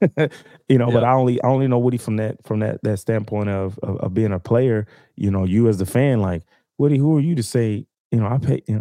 you 0.68 0.78
know, 0.78 0.88
yeah. 0.88 0.94
but 0.94 1.04
I 1.04 1.12
only 1.12 1.42
I 1.42 1.48
only 1.48 1.68
know 1.68 1.78
Woody 1.78 1.98
from 1.98 2.16
that 2.16 2.44
from 2.44 2.60
that 2.60 2.82
that 2.82 2.98
standpoint 2.98 3.48
of, 3.48 3.78
of, 3.82 3.96
of 3.98 4.14
being 4.14 4.32
a 4.32 4.38
player. 4.40 4.86
You 5.16 5.30
know, 5.30 5.44
you 5.44 5.68
as 5.68 5.78
the 5.78 5.86
fan, 5.86 6.20
like 6.20 6.42
Woody, 6.78 6.98
who 6.98 7.16
are 7.16 7.20
you 7.20 7.34
to 7.34 7.42
say? 7.42 7.86
You 8.10 8.20
know, 8.20 8.26
I 8.26 8.38
pay. 8.38 8.62
You 8.66 8.76
know, 8.76 8.80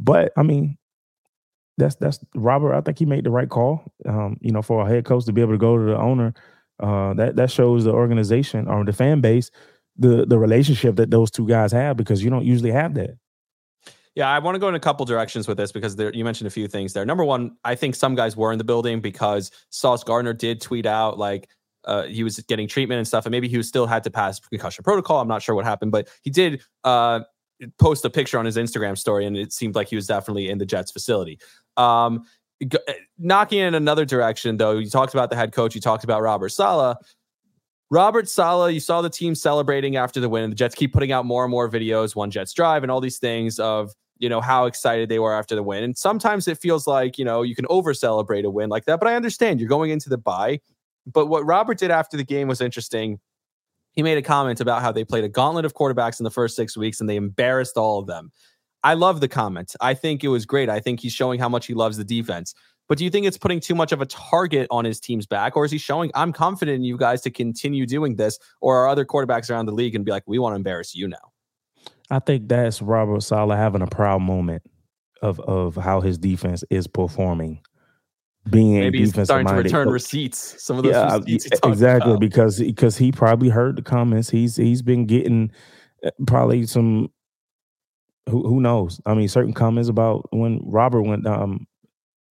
but 0.00 0.32
I 0.36 0.42
mean, 0.42 0.76
that's 1.78 1.94
that's 1.96 2.18
Robert. 2.34 2.74
I 2.74 2.80
think 2.80 2.98
he 2.98 3.06
made 3.06 3.24
the 3.24 3.30
right 3.30 3.48
call. 3.48 3.84
Um, 4.06 4.38
you 4.40 4.52
know, 4.52 4.62
for 4.62 4.84
a 4.84 4.88
head 4.88 5.04
coach 5.04 5.24
to 5.26 5.32
be 5.32 5.40
able 5.40 5.52
to 5.52 5.58
go 5.58 5.76
to 5.78 5.84
the 5.84 5.98
owner, 5.98 6.34
uh, 6.80 7.14
that 7.14 7.36
that 7.36 7.50
shows 7.50 7.84
the 7.84 7.92
organization 7.92 8.68
or 8.68 8.84
the 8.84 8.92
fan 8.92 9.20
base 9.20 9.50
the 9.98 10.26
the 10.26 10.38
relationship 10.38 10.96
that 10.96 11.10
those 11.10 11.30
two 11.30 11.46
guys 11.46 11.72
have 11.72 11.96
because 11.96 12.22
you 12.22 12.30
don't 12.30 12.44
usually 12.44 12.70
have 12.70 12.94
that. 12.94 13.16
Yeah, 14.16 14.30
I 14.30 14.38
want 14.38 14.54
to 14.54 14.58
go 14.58 14.68
in 14.68 14.74
a 14.74 14.80
couple 14.80 15.04
directions 15.04 15.46
with 15.46 15.58
this 15.58 15.70
because 15.70 15.94
there, 15.94 16.12
you 16.12 16.24
mentioned 16.24 16.46
a 16.48 16.50
few 16.50 16.66
things 16.68 16.94
there. 16.94 17.04
Number 17.04 17.22
one, 17.22 17.54
I 17.64 17.74
think 17.74 17.94
some 17.94 18.14
guys 18.14 18.34
were 18.34 18.50
in 18.50 18.56
the 18.56 18.64
building 18.64 19.00
because 19.00 19.50
Sauce 19.68 20.02
Gardner 20.02 20.32
did 20.32 20.62
tweet 20.62 20.86
out 20.86 21.18
like 21.18 21.50
uh, 21.84 22.04
he 22.04 22.24
was 22.24 22.40
getting 22.40 22.66
treatment 22.66 22.98
and 22.98 23.06
stuff, 23.06 23.26
and 23.26 23.30
maybe 23.30 23.46
he 23.46 23.58
was 23.58 23.68
still 23.68 23.86
had 23.86 24.02
to 24.04 24.10
pass 24.10 24.40
concussion 24.40 24.82
protocol. 24.82 25.20
I'm 25.20 25.28
not 25.28 25.42
sure 25.42 25.54
what 25.54 25.66
happened, 25.66 25.92
but 25.92 26.08
he 26.22 26.30
did 26.30 26.62
uh, 26.82 27.20
post 27.78 28.06
a 28.06 28.10
picture 28.10 28.38
on 28.38 28.46
his 28.46 28.56
Instagram 28.56 28.96
story, 28.96 29.26
and 29.26 29.36
it 29.36 29.52
seemed 29.52 29.74
like 29.74 29.88
he 29.88 29.96
was 29.96 30.06
definitely 30.06 30.48
in 30.48 30.56
the 30.56 30.66
Jets 30.66 30.90
facility. 30.90 31.38
Um, 31.76 32.24
g- 32.66 32.78
eh, 32.88 32.94
knocking 33.18 33.58
in 33.58 33.74
another 33.74 34.06
direction, 34.06 34.56
though, 34.56 34.78
you 34.78 34.88
talked 34.88 35.12
about 35.12 35.28
the 35.28 35.36
head 35.36 35.52
coach, 35.52 35.74
you 35.74 35.80
talked 35.82 36.04
about 36.04 36.22
Robert 36.22 36.48
Saleh. 36.48 36.96
Robert 37.90 38.30
Saleh, 38.30 38.72
you 38.72 38.80
saw 38.80 39.02
the 39.02 39.10
team 39.10 39.34
celebrating 39.34 39.94
after 39.96 40.20
the 40.20 40.28
win. 40.28 40.50
The 40.50 40.56
Jets 40.56 40.74
keep 40.74 40.92
putting 40.92 41.12
out 41.12 41.26
more 41.26 41.44
and 41.44 41.50
more 41.50 41.70
videos, 41.70 42.16
one 42.16 42.30
Jets 42.30 42.54
drive, 42.54 42.82
and 42.82 42.90
all 42.90 43.00
these 43.00 43.18
things 43.18 43.58
of 43.60 43.92
you 44.18 44.28
know 44.28 44.40
how 44.40 44.66
excited 44.66 45.08
they 45.08 45.18
were 45.18 45.34
after 45.34 45.54
the 45.54 45.62
win 45.62 45.84
and 45.84 45.96
sometimes 45.96 46.48
it 46.48 46.58
feels 46.58 46.86
like 46.86 47.18
you 47.18 47.24
know 47.24 47.42
you 47.42 47.54
can 47.54 47.66
over 47.68 47.94
celebrate 47.94 48.44
a 48.44 48.50
win 48.50 48.68
like 48.68 48.84
that 48.84 48.98
but 49.00 49.08
i 49.08 49.14
understand 49.14 49.60
you're 49.60 49.68
going 49.68 49.90
into 49.90 50.08
the 50.08 50.18
bye 50.18 50.60
but 51.06 51.26
what 51.26 51.44
robert 51.44 51.78
did 51.78 51.90
after 51.90 52.16
the 52.16 52.24
game 52.24 52.48
was 52.48 52.60
interesting 52.60 53.18
he 53.92 54.02
made 54.02 54.18
a 54.18 54.22
comment 54.22 54.60
about 54.60 54.82
how 54.82 54.92
they 54.92 55.04
played 55.04 55.24
a 55.24 55.28
gauntlet 55.28 55.64
of 55.64 55.74
quarterbacks 55.74 56.20
in 56.20 56.24
the 56.24 56.30
first 56.30 56.56
six 56.56 56.76
weeks 56.76 57.00
and 57.00 57.08
they 57.08 57.16
embarrassed 57.16 57.76
all 57.76 57.98
of 57.98 58.06
them 58.06 58.30
I 58.82 58.94
love 58.94 59.20
the 59.20 59.26
comment 59.26 59.74
I 59.80 59.94
think 59.94 60.22
it 60.22 60.28
was 60.28 60.46
great. 60.46 60.68
I 60.68 60.78
think 60.78 61.00
he's 61.00 61.12
showing 61.12 61.40
how 61.40 61.48
much 61.48 61.66
he 61.66 61.74
loves 61.74 61.96
the 61.96 62.04
defense. 62.04 62.54
But 62.88 62.98
do 62.98 63.04
you 63.04 63.10
think 63.10 63.26
it's 63.26 63.38
putting 63.38 63.58
too 63.58 63.74
much 63.74 63.90
of 63.92 64.00
a 64.00 64.06
target 64.06 64.68
on 64.70 64.84
his 64.84 65.00
team's 65.00 65.26
back, 65.26 65.56
or 65.56 65.64
is 65.64 65.72
he 65.72 65.78
showing 65.78 66.10
I'm 66.14 66.32
confident 66.32 66.76
in 66.76 66.84
you 66.84 66.96
guys 66.96 67.20
to 67.22 67.30
continue 67.30 67.84
doing 67.84 68.14
this, 68.14 68.38
or 68.60 68.76
are 68.76 68.88
other 68.88 69.04
quarterbacks 69.04 69.50
around 69.50 69.66
the 69.66 69.72
league 69.72 69.94
and 69.94 70.04
be 70.04 70.12
like, 70.12 70.22
we 70.26 70.38
want 70.38 70.52
to 70.52 70.56
embarrass 70.56 70.94
you 70.94 71.08
now? 71.08 71.32
I 72.10 72.18
think 72.20 72.48
that's 72.48 72.80
Robert 72.80 73.22
Saleh 73.22 73.56
having 73.56 73.82
a 73.82 73.86
proud 73.86 74.22
moment 74.22 74.62
of 75.22 75.40
of 75.40 75.76
how 75.76 76.00
his 76.00 76.18
defense 76.18 76.64
is 76.70 76.86
performing. 76.86 77.60
Being 78.48 78.78
maybe 78.78 78.98
he's 78.98 79.10
starting 79.10 79.48
to 79.48 79.54
return 79.54 79.88
receipts. 79.88 80.62
Some 80.62 80.78
of 80.78 80.84
those 80.84 80.92
yeah, 80.92 81.18
exactly 81.64 82.12
about. 82.12 82.20
because 82.20 82.60
because 82.60 82.96
he 82.96 83.10
probably 83.10 83.48
heard 83.48 83.76
the 83.76 83.82
comments. 83.82 84.30
He's 84.30 84.56
he's 84.56 84.82
been 84.82 85.06
getting 85.06 85.50
uh, 86.04 86.10
probably 86.26 86.64
some 86.66 87.10
who 88.28 88.46
who 88.46 88.60
knows? 88.60 89.00
I 89.04 89.14
mean, 89.14 89.28
certain 89.28 89.52
comments 89.52 89.88
about 89.88 90.28
when 90.30 90.60
Robert 90.64 91.02
went 91.02 91.26
um 91.26 91.66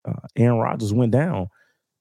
uh, 0.08 0.14
Aaron 0.38 0.60
Rodgers 0.60 0.94
went 0.94 1.12
down, 1.12 1.48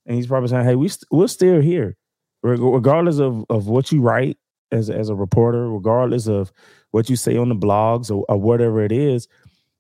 and 0.06 0.16
he's 0.16 0.26
probably 0.26 0.48
saying, 0.48 0.64
"Hey, 0.64 0.76
we 0.76 0.88
st- 0.88 1.08
we're 1.10 1.26
still 1.26 1.60
here, 1.60 1.96
regardless 2.42 3.18
of 3.18 3.44
of 3.50 3.66
what 3.66 3.90
you 3.90 4.00
write 4.00 4.36
as 4.70 4.90
as 4.90 5.08
a 5.08 5.14
reporter, 5.14 5.70
regardless 5.70 6.28
of 6.28 6.52
what 6.94 7.10
you 7.10 7.16
say 7.16 7.36
on 7.36 7.48
the 7.48 7.56
blogs 7.56 8.10
or, 8.10 8.24
or 8.28 8.38
whatever 8.38 8.84
it 8.84 8.92
is." 8.92 9.26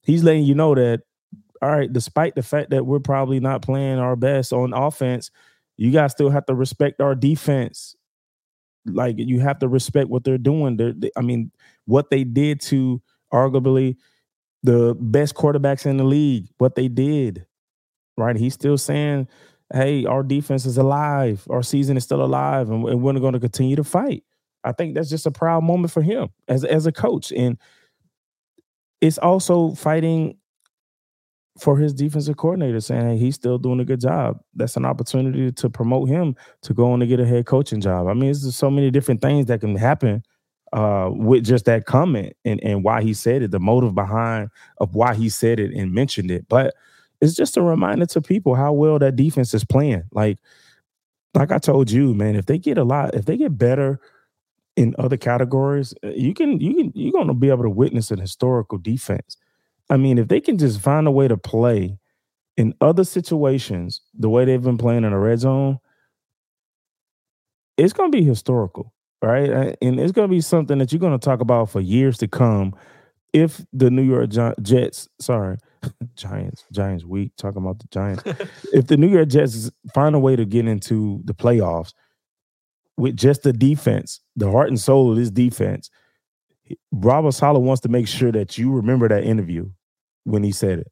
He's 0.02 0.24
letting 0.24 0.44
you 0.44 0.54
know 0.54 0.74
that, 0.74 1.02
all 1.62 1.70
right, 1.70 1.90
despite 1.90 2.34
the 2.34 2.42
fact 2.42 2.70
that 2.70 2.84
we're 2.84 2.98
probably 2.98 3.40
not 3.40 3.62
playing 3.62 3.98
our 3.98 4.16
best 4.16 4.52
on 4.52 4.74
offense, 4.74 5.30
you 5.76 5.90
guys 5.90 6.12
still 6.12 6.30
have 6.30 6.46
to 6.46 6.54
respect 6.54 7.00
our 7.00 7.14
defense. 7.14 7.96
Like 8.84 9.14
you 9.18 9.40
have 9.40 9.60
to 9.60 9.68
respect 9.68 10.10
what 10.10 10.24
they're 10.24 10.36
doing. 10.36 10.76
They're, 10.76 10.92
they, 10.92 11.10
I 11.16 11.22
mean, 11.22 11.50
what 11.86 12.10
they 12.10 12.24
did 12.24 12.60
to 12.62 13.00
arguably 13.32 13.96
the 14.62 14.96
best 14.98 15.34
quarterbacks 15.34 15.86
in 15.86 15.98
the 15.98 16.04
league, 16.04 16.48
what 16.58 16.74
they 16.74 16.88
did, 16.88 17.46
right? 18.16 18.36
He's 18.36 18.54
still 18.54 18.78
saying, 18.78 19.28
hey, 19.72 20.06
our 20.06 20.22
defense 20.22 20.66
is 20.66 20.78
alive, 20.78 21.46
our 21.50 21.62
season 21.62 21.96
is 21.96 22.04
still 22.04 22.22
alive, 22.22 22.70
and, 22.70 22.86
and 22.88 23.02
we're 23.02 23.12
going 23.14 23.34
to 23.34 23.40
continue 23.40 23.76
to 23.76 23.84
fight. 23.84 24.24
I 24.64 24.72
think 24.72 24.94
that's 24.94 25.10
just 25.10 25.26
a 25.26 25.30
proud 25.30 25.62
moment 25.62 25.92
for 25.92 26.02
him 26.02 26.28
as, 26.48 26.64
as 26.64 26.86
a 26.86 26.92
coach. 26.92 27.32
And 27.32 27.58
it's 29.00 29.18
also 29.18 29.74
fighting 29.74 30.38
for 31.58 31.76
his 31.76 31.94
defensive 31.94 32.36
coordinator, 32.36 32.80
saying 32.80 33.06
hey, 33.06 33.16
he's 33.16 33.36
still 33.36 33.58
doing 33.58 33.80
a 33.80 33.84
good 33.84 34.00
job. 34.00 34.40
That's 34.54 34.76
an 34.76 34.84
opportunity 34.84 35.52
to 35.52 35.70
promote 35.70 36.08
him 36.08 36.34
to 36.62 36.74
go 36.74 36.92
on 36.92 37.00
to 37.00 37.06
get 37.06 37.20
a 37.20 37.26
head 37.26 37.46
coaching 37.46 37.80
job. 37.80 38.08
I 38.08 38.14
mean, 38.14 38.32
there's 38.32 38.56
so 38.56 38.70
many 38.70 38.90
different 38.90 39.20
things 39.20 39.46
that 39.46 39.60
can 39.60 39.76
happen 39.76 40.24
uh, 40.72 41.10
with 41.12 41.44
just 41.44 41.66
that 41.66 41.86
comment 41.86 42.34
and, 42.44 42.60
and 42.64 42.82
why 42.82 43.02
he 43.02 43.14
said 43.14 43.42
it, 43.42 43.52
the 43.52 43.60
motive 43.60 43.94
behind 43.94 44.50
of 44.78 44.94
why 44.94 45.14
he 45.14 45.28
said 45.28 45.60
it 45.60 45.72
and 45.72 45.92
mentioned 45.92 46.30
it. 46.30 46.46
But 46.48 46.74
it's 47.20 47.34
just 47.34 47.56
a 47.56 47.62
reminder 47.62 48.06
to 48.06 48.20
people 48.20 48.56
how 48.56 48.72
well 48.72 48.98
that 48.98 49.14
defense 49.14 49.54
is 49.54 49.64
playing. 49.64 50.02
Like, 50.10 50.38
like 51.34 51.52
I 51.52 51.58
told 51.58 51.90
you, 51.90 52.14
man, 52.14 52.34
if 52.34 52.46
they 52.46 52.58
get 52.58 52.78
a 52.78 52.84
lot, 52.84 53.14
if 53.14 53.24
they 53.26 53.36
get 53.36 53.56
better 53.56 54.00
in 54.76 54.94
other 54.98 55.16
categories, 55.16 55.94
uh, 56.04 56.08
you 56.10 56.34
can 56.34 56.60
you 56.60 56.74
can 56.74 56.92
you're 56.94 57.12
gonna 57.12 57.34
be 57.34 57.50
able 57.50 57.64
to 57.64 57.70
witness 57.70 58.10
an 58.10 58.18
historical 58.18 58.78
defense. 58.78 59.36
I 59.90 59.96
mean, 59.96 60.18
if 60.18 60.28
they 60.28 60.40
can 60.40 60.58
just 60.58 60.80
find 60.80 61.06
a 61.06 61.10
way 61.10 61.28
to 61.28 61.36
play 61.36 61.98
in 62.56 62.74
other 62.80 63.04
situations 63.04 64.00
the 64.18 64.28
way 64.28 64.44
they've 64.44 64.62
been 64.62 64.78
playing 64.78 65.04
in 65.04 65.10
the 65.10 65.18
red 65.18 65.40
zone, 65.40 65.78
it's 67.76 67.92
gonna 67.92 68.10
be 68.10 68.24
historical 68.24 68.94
right? 69.24 69.76
And 69.80 69.98
it's 69.98 70.12
going 70.12 70.28
to 70.28 70.34
be 70.34 70.40
something 70.40 70.78
that 70.78 70.92
you're 70.92 71.00
going 71.00 71.18
to 71.18 71.24
talk 71.24 71.40
about 71.40 71.70
for 71.70 71.80
years 71.80 72.18
to 72.18 72.28
come. 72.28 72.74
If 73.32 73.64
the 73.72 73.90
New 73.90 74.02
York 74.02 74.30
Jets, 74.62 75.08
sorry, 75.20 75.58
Giants, 76.16 76.64
Giants 76.72 77.04
week, 77.04 77.32
talking 77.36 77.62
about 77.62 77.80
the 77.80 77.88
Giants. 77.90 78.22
if 78.72 78.86
the 78.86 78.96
New 78.96 79.08
York 79.08 79.28
Jets 79.28 79.70
find 79.92 80.14
a 80.14 80.18
way 80.18 80.36
to 80.36 80.44
get 80.44 80.68
into 80.68 81.20
the 81.24 81.34
playoffs 81.34 81.92
with 82.96 83.16
just 83.16 83.42
the 83.42 83.52
defense, 83.52 84.20
the 84.36 84.50
heart 84.50 84.68
and 84.68 84.80
soul 84.80 85.10
of 85.10 85.16
this 85.16 85.30
defense, 85.30 85.90
Bravo 86.92 87.30
Saleh 87.30 87.60
wants 87.60 87.80
to 87.82 87.88
make 87.88 88.08
sure 88.08 88.32
that 88.32 88.56
you 88.56 88.72
remember 88.72 89.08
that 89.08 89.24
interview 89.24 89.68
when 90.24 90.42
he 90.42 90.52
said 90.52 90.80
it. 90.80 90.90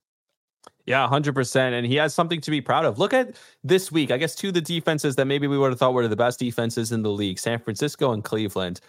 Yeah, 0.84 1.08
100%. 1.08 1.56
And 1.72 1.86
he 1.86 1.96
has 1.96 2.12
something 2.12 2.40
to 2.40 2.50
be 2.50 2.60
proud 2.60 2.84
of. 2.84 2.98
Look 2.98 3.14
at 3.14 3.36
this 3.62 3.92
week. 3.92 4.10
I 4.10 4.16
guess 4.16 4.34
two 4.34 4.48
of 4.48 4.54
the 4.54 4.60
defenses 4.60 5.16
that 5.16 5.26
maybe 5.26 5.46
we 5.46 5.56
would 5.56 5.70
have 5.70 5.78
thought 5.78 5.94
were 5.94 6.08
the 6.08 6.16
best 6.16 6.40
defenses 6.40 6.90
in 6.92 7.02
the 7.02 7.10
league 7.10 7.38
San 7.38 7.60
Francisco 7.60 8.12
and 8.12 8.24
Cleveland. 8.24 8.80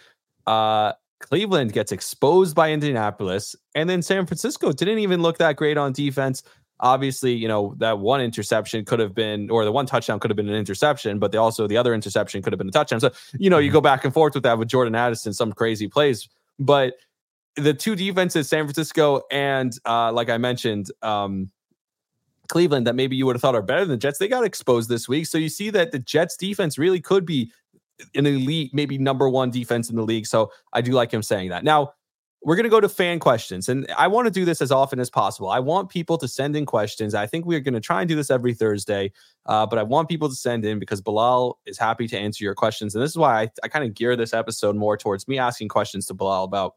Uh, 0.46 0.92
Cleveland 1.20 1.72
gets 1.72 1.92
exposed 1.92 2.54
by 2.54 2.70
Indianapolis, 2.70 3.56
and 3.74 3.88
then 3.88 4.02
San 4.02 4.26
Francisco 4.26 4.72
didn't 4.72 4.98
even 4.98 5.22
look 5.22 5.38
that 5.38 5.56
great 5.56 5.78
on 5.78 5.92
defense. 5.92 6.42
Obviously, 6.80 7.32
you 7.32 7.46
know, 7.46 7.74
that 7.78 8.00
one 8.00 8.20
interception 8.20 8.84
could 8.84 8.98
have 8.98 9.14
been, 9.14 9.48
or 9.48 9.64
the 9.64 9.72
one 9.72 9.86
touchdown 9.86 10.18
could 10.18 10.30
have 10.30 10.36
been 10.36 10.48
an 10.48 10.56
interception, 10.56 11.18
but 11.18 11.30
they 11.30 11.38
also, 11.38 11.66
the 11.66 11.76
other 11.76 11.94
interception 11.94 12.42
could 12.42 12.52
have 12.52 12.58
been 12.58 12.68
a 12.68 12.72
touchdown. 12.72 13.00
So, 13.00 13.10
you 13.38 13.48
know, 13.48 13.58
you 13.58 13.70
go 13.70 13.80
back 13.80 14.04
and 14.04 14.12
forth 14.12 14.34
with 14.34 14.42
that 14.42 14.58
with 14.58 14.68
Jordan 14.68 14.94
Addison, 14.94 15.32
some 15.32 15.52
crazy 15.52 15.86
plays. 15.88 16.28
But 16.58 16.94
the 17.56 17.72
two 17.72 17.94
defenses, 17.94 18.48
San 18.48 18.64
Francisco 18.64 19.22
and, 19.30 19.78
uh, 19.86 20.12
like 20.12 20.28
I 20.28 20.36
mentioned, 20.36 20.90
um, 21.02 21.50
Cleveland 22.48 22.86
that 22.86 22.94
maybe 22.94 23.16
you 23.16 23.24
would 23.24 23.36
have 23.36 23.40
thought 23.40 23.54
are 23.54 23.62
better 23.62 23.80
than 23.80 23.90
the 23.90 23.96
Jets, 23.96 24.18
they 24.18 24.28
got 24.28 24.44
exposed 24.44 24.88
this 24.88 25.08
week. 25.08 25.26
So 25.26 25.38
you 25.38 25.48
see 25.48 25.70
that 25.70 25.92
the 25.92 26.00
Jets 26.00 26.36
defense 26.36 26.76
really 26.76 27.00
could 27.00 27.24
be 27.24 27.52
an 28.14 28.26
elite, 28.26 28.74
maybe 28.74 28.98
number 28.98 29.28
one 29.28 29.50
defense 29.50 29.88
in 29.88 29.96
the 29.96 30.02
league. 30.02 30.26
So 30.26 30.50
I 30.72 30.80
do 30.80 30.92
like 30.92 31.12
him 31.12 31.22
saying 31.22 31.50
that. 31.50 31.64
Now, 31.64 31.94
we're 32.44 32.56
going 32.56 32.64
to 32.64 32.70
go 32.70 32.80
to 32.80 32.88
fan 32.88 33.18
questions. 33.18 33.68
And 33.68 33.90
I 33.96 34.06
want 34.06 34.26
to 34.26 34.30
do 34.30 34.44
this 34.44 34.60
as 34.60 34.70
often 34.70 35.00
as 35.00 35.08
possible. 35.08 35.48
I 35.48 35.60
want 35.60 35.88
people 35.88 36.18
to 36.18 36.28
send 36.28 36.54
in 36.54 36.66
questions. 36.66 37.14
I 37.14 37.26
think 37.26 37.46
we're 37.46 37.60
going 37.60 37.74
to 37.74 37.80
try 37.80 38.02
and 38.02 38.08
do 38.08 38.14
this 38.14 38.30
every 38.30 38.52
Thursday, 38.52 39.12
uh, 39.46 39.66
but 39.66 39.78
I 39.78 39.82
want 39.82 40.08
people 40.08 40.28
to 40.28 40.34
send 40.34 40.64
in 40.64 40.78
because 40.78 41.00
Bilal 41.00 41.58
is 41.64 41.78
happy 41.78 42.06
to 42.08 42.18
answer 42.18 42.44
your 42.44 42.54
questions. 42.54 42.94
And 42.94 43.02
this 43.02 43.10
is 43.10 43.16
why 43.16 43.42
I, 43.42 43.50
I 43.64 43.68
kind 43.68 43.84
of 43.84 43.94
gear 43.94 44.14
this 44.14 44.34
episode 44.34 44.76
more 44.76 44.96
towards 44.98 45.26
me 45.26 45.38
asking 45.38 45.68
questions 45.68 46.06
to 46.06 46.14
Bilal 46.14 46.44
about 46.44 46.74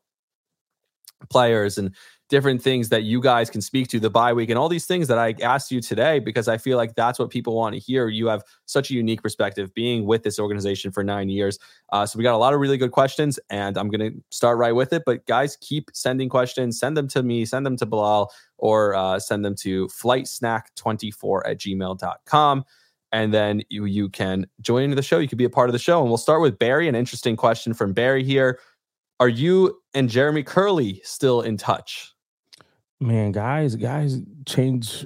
players 1.29 1.77
and 1.77 1.93
different 2.29 2.61
things 2.61 2.89
that 2.89 3.03
you 3.03 3.21
guys 3.21 3.49
can 3.49 3.61
speak 3.61 3.87
to 3.87 3.99
the 3.99 4.09
bye 4.09 4.33
week 4.33 4.49
and 4.49 4.59
all 4.59 4.67
these 4.67 4.85
things 4.85 5.07
that 5.07 5.17
I 5.17 5.33
asked 5.41 5.71
you 5.71 5.79
today 5.79 6.19
because 6.19 6.47
I 6.47 6.57
feel 6.57 6.77
like 6.77 6.95
that's 6.95 7.19
what 7.19 7.29
people 7.29 7.55
want 7.55 7.73
to 7.73 7.79
hear. 7.79 8.09
You 8.09 8.27
have 8.27 8.43
such 8.65 8.91
a 8.91 8.93
unique 8.93 9.21
perspective 9.21 9.73
being 9.73 10.05
with 10.05 10.23
this 10.23 10.39
organization 10.39 10.91
for 10.91 11.03
nine 11.03 11.29
years. 11.29 11.57
Uh, 11.91 12.05
so 12.05 12.17
we 12.17 12.23
got 12.23 12.33
a 12.33 12.37
lot 12.37 12.53
of 12.53 12.59
really 12.59 12.77
good 12.77 12.91
questions 12.91 13.39
and 13.49 13.77
I'm 13.77 13.89
going 13.89 14.11
to 14.11 14.23
start 14.29 14.57
right 14.57 14.73
with 14.73 14.91
it. 14.91 15.03
But 15.05 15.25
guys, 15.25 15.57
keep 15.61 15.89
sending 15.93 16.27
questions. 16.27 16.79
Send 16.79 16.97
them 16.97 17.07
to 17.09 17.23
me, 17.23 17.45
send 17.45 17.65
them 17.65 17.77
to 17.77 17.85
Bilal, 17.85 18.31
or 18.57 18.93
uh, 18.95 19.19
send 19.19 19.45
them 19.45 19.55
to 19.55 19.87
flightsnack24 19.87 21.41
at 21.45 21.57
gmail.com. 21.59 22.65
And 23.13 23.33
then 23.33 23.61
you, 23.69 23.85
you 23.85 24.09
can 24.09 24.45
join 24.59 24.91
the 24.91 25.01
show. 25.01 25.19
You 25.19 25.29
could 25.29 25.37
be 25.37 25.45
a 25.45 25.49
part 25.49 25.69
of 25.69 25.73
the 25.73 25.79
show. 25.79 26.01
And 26.01 26.09
we'll 26.09 26.17
start 26.17 26.41
with 26.41 26.59
Barry. 26.59 26.89
An 26.89 26.95
interesting 26.95 27.37
question 27.37 27.73
from 27.73 27.93
Barry 27.93 28.23
here. 28.23 28.59
Are 29.21 29.29
you 29.29 29.81
and 29.93 30.09
Jeremy 30.09 30.43
Kerley 30.43 31.03
still 31.05 31.41
in 31.41 31.55
touch? 31.55 32.13
Man, 32.99 33.31
guys, 33.31 33.75
guys 33.75 34.19
change 34.45 35.05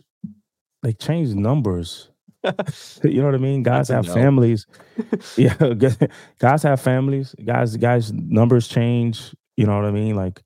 they 0.83 0.93
change 0.93 1.35
numbers. 1.35 2.09
you 3.03 3.19
know 3.19 3.25
what 3.25 3.35
I 3.35 3.39
mean? 3.39 3.61
Guys 3.61 3.89
have 3.89 4.07
no. 4.07 4.13
families. 4.13 4.65
yeah, 5.37 5.55
guys 6.39 6.63
have 6.63 6.81
families. 6.81 7.35
Guys, 7.45 7.77
guys, 7.77 8.11
numbers 8.11 8.67
change. 8.67 9.35
You 9.57 9.67
know 9.67 9.75
what 9.75 9.85
I 9.85 9.91
mean? 9.91 10.15
Like, 10.15 10.41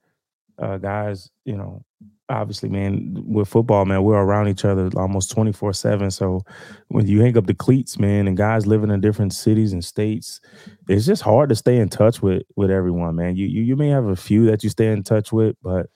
uh, 0.60 0.78
guys, 0.78 1.30
you 1.46 1.56
know, 1.56 1.86
obviously, 2.28 2.68
man, 2.68 3.14
with 3.26 3.48
football, 3.48 3.86
man, 3.86 4.04
we're 4.04 4.22
around 4.22 4.50
each 4.50 4.66
other 4.66 4.90
almost 4.98 5.32
twenty 5.32 5.54
four 5.54 5.72
seven. 5.72 6.12
So 6.12 6.42
when 6.90 7.08
you 7.08 7.22
hang 7.22 7.38
up 7.38 7.46
the 7.46 7.54
cleats, 7.54 7.98
man, 7.98 8.28
and 8.28 8.36
guys 8.36 8.68
living 8.68 8.92
in 8.92 9.00
different 9.00 9.34
cities 9.34 9.72
and 9.72 9.84
states, 9.84 10.42
it's 10.90 11.06
just 11.06 11.22
hard 11.22 11.48
to 11.50 11.56
stay 11.56 11.78
in 11.78 11.88
touch 11.88 12.22
with 12.22 12.44
with 12.58 12.72
everyone, 12.72 13.16
man. 13.16 13.38
You 13.38 13.48
you 13.48 13.62
you 13.62 13.76
may 13.78 13.88
have 13.90 14.06
a 14.06 14.18
few 14.18 14.46
that 14.48 14.64
you 14.66 14.70
stay 14.70 14.92
in 14.92 15.04
touch 15.04 15.32
with, 15.32 15.56
but 15.64 15.88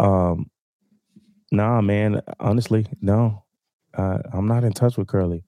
um, 0.00 0.50
Nah, 1.56 1.80
man. 1.80 2.20
Honestly, 2.38 2.86
no. 3.00 3.42
Uh, 3.94 4.18
I'm 4.32 4.46
not 4.46 4.64
in 4.64 4.72
touch 4.72 4.98
with 4.98 5.06
Kerley, 5.06 5.42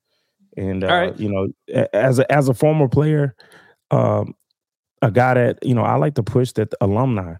And 0.57 0.83
uh, 0.83 0.87
right. 0.87 1.21
you 1.21 1.29
know, 1.29 1.49
as 1.93 2.19
a 2.19 2.33
as 2.33 2.49
a 2.49 2.55
former 2.55 2.89
player, 2.89 3.37
um, 3.91 4.35
a 5.03 5.11
guy 5.11 5.35
that 5.35 5.59
you 5.63 5.75
know, 5.75 5.83
I 5.83 5.97
like 5.97 6.15
to 6.15 6.23
push 6.23 6.53
that 6.53 6.73
alumni 6.81 7.35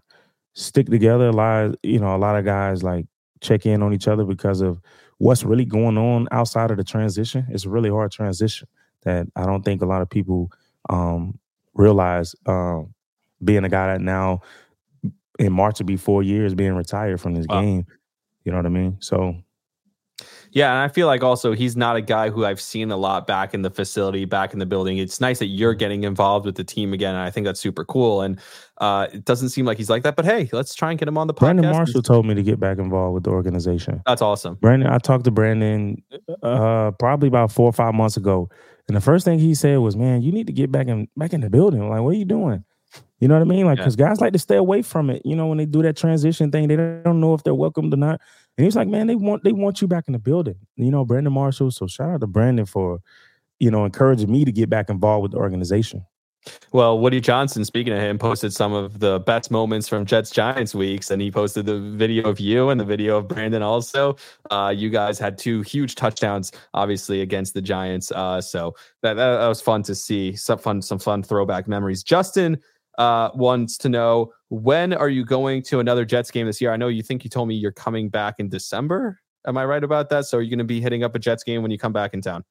stick 0.53 0.87
together. 0.87 1.29
A 1.29 1.31
lot, 1.31 1.65
of, 1.65 1.75
you 1.83 1.99
know, 1.99 2.15
a 2.15 2.17
lot 2.17 2.35
of 2.35 2.45
guys 2.45 2.83
like 2.83 3.05
check 3.41 3.65
in 3.65 3.81
on 3.81 3.93
each 3.93 4.07
other 4.07 4.23
because 4.23 4.61
of 4.61 4.79
what's 5.17 5.43
really 5.43 5.65
going 5.65 5.97
on 5.97 6.27
outside 6.31 6.69
of 6.69 6.77
the 6.77 6.83
transition. 6.83 7.47
It's 7.49 7.65
a 7.65 7.69
really 7.69 7.89
hard 7.89 8.11
transition 8.11 8.67
that 9.03 9.27
I 9.35 9.45
don't 9.45 9.63
think 9.63 9.81
a 9.81 9.85
lot 9.85 10.01
of 10.01 10.09
people 10.09 10.51
um, 10.89 11.39
realize. 11.73 12.35
Um, 12.45 12.93
being 13.43 13.63
a 13.63 13.69
guy 13.69 13.87
that 13.87 14.01
now 14.01 14.41
in 15.39 15.53
March 15.53 15.79
will 15.79 15.85
be 15.85 15.95
four 15.95 16.21
years 16.21 16.53
being 16.53 16.75
retired 16.75 17.21
from 17.21 17.33
this 17.33 17.45
wow. 17.47 17.61
game. 17.61 17.85
You 18.43 18.51
know 18.51 18.57
what 18.57 18.65
I 18.65 18.69
mean? 18.69 18.97
So 18.99 19.35
Yeah, 20.51 20.71
and 20.71 20.79
I 20.79 20.87
feel 20.87 21.07
like 21.07 21.23
also 21.23 21.53
he's 21.53 21.75
not 21.75 21.95
a 21.95 22.01
guy 22.01 22.29
who 22.29 22.45
I've 22.45 22.61
seen 22.61 22.91
a 22.91 22.97
lot 22.97 23.27
back 23.27 23.53
in 23.53 23.61
the 23.61 23.69
facility, 23.69 24.25
back 24.25 24.53
in 24.53 24.59
the 24.59 24.65
building. 24.65 24.97
It's 24.97 25.21
nice 25.21 25.39
that 25.39 25.47
you're 25.47 25.73
getting 25.73 26.03
involved 26.03 26.45
with 26.45 26.55
the 26.55 26.63
team 26.63 26.93
again, 26.93 27.15
and 27.15 27.23
I 27.23 27.29
think 27.29 27.45
that's 27.45 27.59
super 27.59 27.85
cool. 27.85 28.21
And 28.21 28.39
uh, 28.79 29.07
it 29.13 29.25
doesn't 29.25 29.49
seem 29.49 29.65
like 29.65 29.77
he's 29.77 29.89
like 29.89 30.03
that, 30.03 30.15
but 30.15 30.25
hey, 30.25 30.49
let's 30.51 30.73
try 30.73 30.89
and 30.89 30.99
get 30.99 31.07
him 31.07 31.17
on 31.17 31.27
the 31.27 31.33
podcast. 31.33 31.39
Brandon 31.39 31.71
Marshall 31.71 32.01
told 32.01 32.25
me 32.25 32.33
to 32.33 32.43
get 32.43 32.59
back 32.59 32.79
involved 32.79 33.13
with 33.13 33.23
the 33.23 33.31
organization. 33.31 34.01
That's 34.05 34.21
awesome. 34.21 34.55
Brandon, 34.55 34.89
I 34.89 34.97
talked 34.97 35.25
to 35.25 35.31
Brandon 35.31 36.01
uh, 36.41 36.91
probably 36.91 37.27
about 37.27 37.51
four 37.51 37.69
or 37.69 37.73
five 37.73 37.93
months 37.93 38.17
ago, 38.17 38.49
and 38.87 38.97
the 38.97 39.01
first 39.01 39.25
thing 39.25 39.37
he 39.37 39.53
said 39.53 39.77
was, 39.77 39.95
"Man, 39.95 40.23
you 40.23 40.31
need 40.31 40.47
to 40.47 40.53
get 40.53 40.71
back 40.71 40.87
in 40.87 41.07
back 41.15 41.33
in 41.33 41.41
the 41.41 41.49
building. 41.49 41.87
Like, 41.87 42.01
what 42.01 42.11
are 42.11 42.17
you 42.17 42.25
doing?" 42.25 42.63
You 43.19 43.27
know 43.27 43.35
what 43.35 43.41
I 43.41 43.45
mean? 43.45 43.65
Like, 43.65 43.77
because 43.77 43.95
yeah. 43.97 44.07
guys 44.07 44.21
like 44.21 44.33
to 44.33 44.39
stay 44.39 44.55
away 44.55 44.81
from 44.81 45.09
it. 45.09 45.21
You 45.25 45.35
know, 45.35 45.47
when 45.47 45.57
they 45.57 45.65
do 45.65 45.81
that 45.81 45.97
transition 45.97 46.51
thing, 46.51 46.67
they 46.67 46.75
don't 46.77 47.19
know 47.19 47.33
if 47.33 47.43
they're 47.43 47.53
welcomed 47.53 47.93
or 47.93 47.97
not. 47.97 48.21
And 48.57 48.65
he's 48.65 48.75
like, 48.75 48.87
man, 48.87 49.07
they 49.07 49.15
want 49.15 49.43
they 49.43 49.51
want 49.51 49.81
you 49.81 49.87
back 49.87 50.05
in 50.07 50.13
the 50.13 50.19
building. 50.19 50.55
You 50.75 50.91
know, 50.91 51.03
Brandon 51.05 51.33
Marshall. 51.33 51.71
So 51.71 51.87
shout 51.87 52.09
out 52.09 52.21
to 52.21 52.27
Brandon 52.27 52.65
for, 52.65 52.99
you 53.59 53.71
know, 53.71 53.85
encouraging 53.85 54.31
me 54.31 54.45
to 54.45 54.51
get 54.51 54.69
back 54.69 54.89
involved 54.89 55.23
with 55.23 55.31
the 55.33 55.37
organization. 55.37 56.05
Well, 56.71 56.99
Woody 56.99 57.19
Johnson, 57.19 57.65
speaking 57.65 57.91
of 57.91 57.99
him, 57.99 58.17
posted 58.17 58.53
some 58.53 58.73
of 58.73 58.99
the 58.99 59.19
best 59.19 59.51
moments 59.51 59.89
from 59.89 60.05
Jets 60.05 60.29
Giants 60.29 60.73
weeks, 60.73 61.11
and 61.11 61.21
he 61.21 61.31
posted 61.31 61.65
the 61.65 61.79
video 61.79 62.29
of 62.29 62.39
you 62.39 62.69
and 62.69 62.79
the 62.79 62.85
video 62.85 63.17
of 63.17 63.27
Brandon 63.27 63.61
also. 63.61 64.15
Uh, 64.49 64.73
you 64.75 64.89
guys 64.89 65.19
had 65.19 65.37
two 65.37 65.61
huge 65.63 65.95
touchdowns, 65.95 66.51
obviously 66.73 67.21
against 67.21 67.53
the 67.53 67.61
Giants. 67.61 68.11
Uh, 68.11 68.39
so 68.39 68.73
that, 69.01 69.15
that, 69.15 69.37
that 69.39 69.47
was 69.47 69.61
fun 69.61 69.83
to 69.83 69.95
see. 69.95 70.33
Some 70.35 70.59
fun, 70.59 70.81
some 70.81 70.99
fun 70.99 71.23
throwback 71.23 71.67
memories. 71.67 72.03
Justin 72.03 72.57
uh, 72.99 73.31
wants 73.33 73.77
to 73.79 73.89
know 73.89 74.31
when 74.49 74.93
are 74.93 75.09
you 75.09 75.25
going 75.25 75.63
to 75.63 75.79
another 75.79 76.05
Jets 76.05 76.29
game 76.29 76.45
this 76.45 76.61
year? 76.61 76.71
I 76.71 76.77
know 76.77 76.89
you 76.89 77.01
think 77.01 77.23
you 77.23 77.29
told 77.29 77.47
me 77.47 77.55
you're 77.55 77.71
coming 77.71 78.09
back 78.09 78.35
in 78.37 78.49
December. 78.49 79.19
Am 79.47 79.57
I 79.57 79.65
right 79.65 79.83
about 79.83 80.09
that? 80.09 80.25
So 80.25 80.37
are 80.37 80.41
you 80.41 80.49
going 80.49 80.59
to 80.59 80.65
be 80.65 80.81
hitting 80.81 81.03
up 81.03 81.15
a 81.15 81.19
Jets 81.19 81.43
game 81.43 81.61
when 81.61 81.71
you 81.71 81.79
come 81.79 81.93
back 81.93 82.13
in 82.13 82.21
town? 82.21 82.43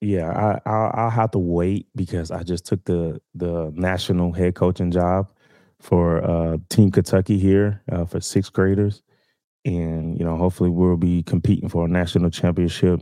Yeah, 0.00 0.30
I, 0.30 0.68
I'll, 0.68 0.90
I'll 0.94 1.10
have 1.10 1.30
to 1.30 1.38
wait 1.38 1.86
because 1.94 2.30
I 2.30 2.42
just 2.42 2.66
took 2.66 2.84
the 2.84 3.20
the 3.34 3.72
national 3.74 4.32
head 4.32 4.54
coaching 4.54 4.90
job 4.90 5.30
for 5.80 6.22
uh, 6.24 6.58
Team 6.68 6.90
Kentucky 6.90 7.38
here 7.38 7.80
uh, 7.90 8.04
for 8.04 8.20
sixth 8.20 8.52
graders, 8.52 9.02
and 9.64 10.18
you 10.18 10.24
know 10.24 10.36
hopefully 10.36 10.68
we'll 10.68 10.96
be 10.96 11.22
competing 11.22 11.68
for 11.68 11.86
a 11.86 11.88
national 11.88 12.28
championship. 12.30 13.00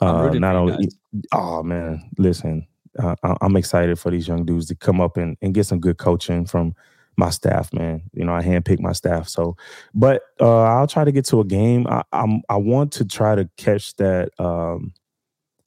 Uh, 0.00 0.28
not 0.34 0.54
only, 0.54 0.88
oh 1.32 1.62
man, 1.64 2.08
listen, 2.18 2.68
uh, 2.98 3.14
I'm 3.40 3.56
excited 3.56 3.98
for 3.98 4.10
these 4.10 4.28
young 4.28 4.44
dudes 4.44 4.66
to 4.66 4.74
come 4.74 5.00
up 5.00 5.16
and, 5.16 5.36
and 5.40 5.54
get 5.54 5.66
some 5.66 5.80
good 5.80 5.98
coaching 5.98 6.46
from 6.46 6.74
my 7.16 7.30
staff, 7.30 7.72
man. 7.72 8.02
You 8.12 8.24
know, 8.24 8.34
I 8.34 8.42
handpick 8.42 8.80
my 8.80 8.92
staff. 8.92 9.28
So, 9.28 9.56
but 9.94 10.22
uh, 10.40 10.62
I'll 10.62 10.86
try 10.86 11.04
to 11.04 11.12
get 11.12 11.24
to 11.26 11.40
a 11.40 11.44
game. 11.44 11.86
I, 11.88 12.02
am 12.12 12.42
I 12.48 12.56
want 12.56 12.92
to 12.92 13.04
try 13.04 13.34
to 13.34 13.48
catch 13.56 13.96
that 13.96 14.30
um, 14.38 14.92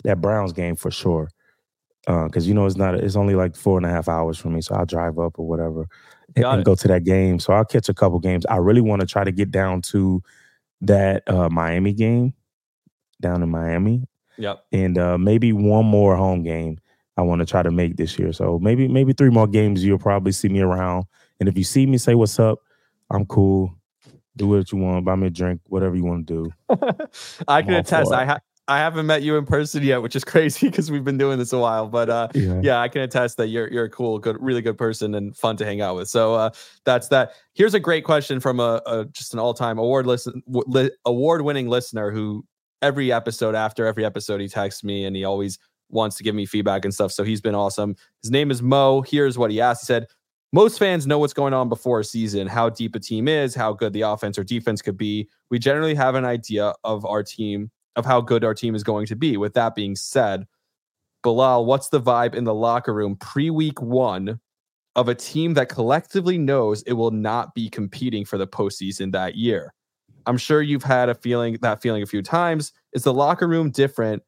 that 0.03 0.21
Browns 0.21 0.53
game 0.53 0.75
for 0.75 0.91
sure. 0.91 1.29
Because 2.07 2.45
uh, 2.45 2.47
you 2.47 2.55
know 2.55 2.65
it's 2.65 2.77
not 2.77 2.95
it's 2.95 3.15
only 3.15 3.36
like 3.36 3.55
four 3.55 3.77
and 3.77 3.86
a 3.86 3.89
half 3.89 4.09
hours 4.09 4.38
for 4.38 4.49
me, 4.49 4.61
so 4.61 4.73
I'll 4.73 4.88
drive 4.88 5.19
up 5.19 5.38
or 5.38 5.47
whatever 5.47 5.88
and, 6.36 6.45
and 6.45 6.65
go 6.65 6.75
to 6.75 6.88
that 6.88 7.03
game. 7.03 7.39
So 7.39 7.53
I'll 7.53 7.65
catch 7.65 7.89
a 7.89 7.93
couple 7.93 8.19
games. 8.19 8.45
I 8.47 8.57
really 8.57 8.82
want 8.82 9.01
to 9.01 9.07
try 9.07 9.23
to 9.23 9.32
get 9.32 9.51
down 9.51 9.82
to 9.84 10.23
that 10.82 11.29
uh, 11.29 11.49
Miami 11.49 11.93
game 11.93 12.34
down 13.21 13.43
in 13.43 13.49
Miami. 13.49 14.07
Yep. 14.38 14.65
And 14.71 14.97
uh, 14.97 15.17
maybe 15.17 15.53
one 15.53 15.86
more 15.86 16.15
home 16.15 16.43
game 16.43 16.79
I 17.18 17.22
want 17.24 17.39
to 17.39 17.45
try 17.45 17.62
to 17.62 17.72
make 17.72 17.97
this 17.97 18.18
year. 18.18 18.32
So 18.34 18.59
maybe 18.59 18.88
maybe 18.88 19.14
three 19.14 19.30
more 19.30 19.47
games 19.47 19.84
you'll 19.84 19.99
probably 19.99 20.32
see 20.32 20.49
me 20.49 20.62
around. 20.62 21.05
And 21.39 21.49
if 21.49 21.57
you 21.57 21.64
see 21.64 21.86
me, 21.86 21.97
say 21.97 22.16
what's 22.16 22.39
up. 22.39 22.59
I'm 23.09 23.26
cool. 23.26 23.76
Do 24.38 24.47
what 24.47 24.72
you 24.72 24.78
want. 24.78 25.05
Buy 25.05 25.16
me 25.16 25.28
a 25.28 25.30
drink. 25.30 25.62
Whatever 25.68 25.95
you 25.95 26.05
want 26.05 26.28
to 26.28 26.43
do. 26.43 26.53
I 27.47 27.62
can 27.62 27.74
attest. 27.74 28.12
I 28.14 28.26
ha- 28.26 28.39
I 28.68 28.78
haven't 28.78 29.05
met 29.05 29.22
you 29.22 29.38
in 29.38 29.45
person 29.45 29.84
yet, 29.84 30.01
which 30.01 30.16
is 30.16 30.24
crazy 30.26 30.70
because 30.70 30.89
we've 30.89 31.03
been 31.03 31.18
doing 31.18 31.38
this 31.38 31.51
a 31.51 31.59
while. 31.59 31.88
But 31.88 32.09
uh, 32.09 32.30
yeah. 32.34 32.62
yeah. 32.64 32.80
I 32.80 32.88
can 32.88 33.01
attest 33.01 33.36
that 33.38 33.47
you're 33.47 33.70
you're 33.70 33.86
a 33.86 33.89
cool, 33.89 34.18
good, 34.18 34.38
really 34.41 34.62
good 34.62 34.78
person 34.78 35.14
and 35.16 35.36
fun 35.36 35.57
to 35.57 35.66
hang 35.66 35.82
out 35.82 35.97
with. 35.97 36.07
So 36.07 36.36
uh, 36.36 36.51
that's 36.86 37.09
that. 37.09 37.34
Here's 37.53 37.74
a 37.74 37.80
great 37.80 38.05
question 38.05 38.39
from 38.39 38.59
a, 38.62 38.82
a 38.86 39.05
just 39.05 39.34
an 39.34 39.39
all 39.39 39.53
time 39.53 39.78
award 39.78 40.07
listen 40.07 40.41
w- 40.49 40.89
award 41.05 41.41
winning 41.41 41.68
listener 41.68 42.12
who 42.12 42.45
every 42.82 43.12
episode 43.12 43.55
after 43.55 43.86
every 43.86 44.05
episode 44.05 44.41
he 44.41 44.47
texts 44.47 44.84
me 44.84 45.05
and 45.05 45.16
he 45.16 45.24
always 45.24 45.59
wants 45.91 46.15
to 46.17 46.23
give 46.23 46.35
me 46.35 46.45
feedback 46.45 46.85
and 46.85 46.93
stuff. 46.93 47.11
So 47.11 47.23
he's 47.23 47.41
been 47.41 47.55
awesome. 47.55 47.95
His 48.21 48.31
name 48.31 48.51
is 48.51 48.61
Mo. 48.61 49.01
Here's 49.01 49.37
what 49.37 49.51
he 49.51 49.61
asked. 49.61 49.83
He 49.83 49.85
said, 49.85 50.07
most 50.53 50.79
fans 50.79 51.07
know 51.07 51.17
what's 51.17 51.33
going 51.33 51.53
on 51.53 51.69
before 51.69 52.01
a 52.01 52.03
season, 52.03 52.45
how 52.45 52.69
deep 52.69 52.93
a 52.95 52.99
team 52.99 53.27
is, 53.27 53.55
how 53.55 53.71
good 53.71 53.93
the 53.93 54.01
offense 54.01 54.37
or 54.37 54.43
defense 54.43 54.81
could 54.81 54.97
be. 54.97 55.29
We 55.49 55.59
generally 55.59 55.95
have 55.95 56.15
an 56.15 56.25
idea 56.25 56.73
of 56.83 57.05
our 57.05 57.23
team, 57.23 57.71
of 57.95 58.05
how 58.05 58.19
good 58.19 58.43
our 58.43 58.53
team 58.53 58.75
is 58.75 58.83
going 58.83 59.05
to 59.07 59.15
be. 59.15 59.37
With 59.37 59.53
that 59.53 59.75
being 59.75 59.95
said, 59.95 60.45
Bilal, 61.23 61.65
what's 61.65 61.89
the 61.89 62.01
vibe 62.01 62.35
in 62.35 62.43
the 62.43 62.53
locker 62.53 62.93
room 62.93 63.15
pre 63.15 63.49
week 63.49 63.81
one 63.81 64.39
of 64.97 65.07
a 65.07 65.15
team 65.15 65.53
that 65.53 65.69
collectively 65.69 66.37
knows 66.37 66.81
it 66.83 66.93
will 66.93 67.11
not 67.11 67.55
be 67.55 67.69
competing 67.69 68.25
for 68.25 68.37
the 68.37 68.47
postseason 68.47 69.13
that 69.13 69.35
year? 69.35 69.73
I'm 70.25 70.37
sure 70.37 70.61
you've 70.61 70.83
had 70.83 71.07
a 71.07 71.15
feeling 71.15 71.57
that 71.61 71.81
feeling 71.81 72.03
a 72.03 72.07
few 72.07 72.21
times. 72.21 72.73
Is 72.91 73.03
the 73.03 73.13
locker 73.13 73.47
room 73.47 73.71
different 73.71 74.21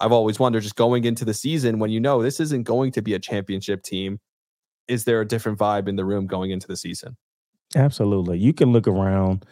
I've 0.00 0.12
always 0.12 0.38
wondered 0.38 0.62
just 0.62 0.76
going 0.76 1.04
into 1.04 1.24
the 1.24 1.34
season 1.34 1.78
when 1.78 1.90
you 1.90 2.00
know 2.00 2.22
this 2.22 2.40
isn't 2.40 2.62
going 2.64 2.92
to 2.92 3.02
be 3.02 3.14
a 3.14 3.18
championship 3.18 3.82
team, 3.82 4.18
is 4.88 5.04
there 5.04 5.20
a 5.20 5.28
different 5.28 5.58
vibe 5.58 5.88
in 5.88 5.96
the 5.96 6.04
room 6.04 6.26
going 6.26 6.50
into 6.50 6.66
the 6.66 6.76
season? 6.76 7.16
Absolutely. 7.76 8.38
You 8.38 8.52
can 8.52 8.72
look 8.72 8.88
around, 8.88 9.44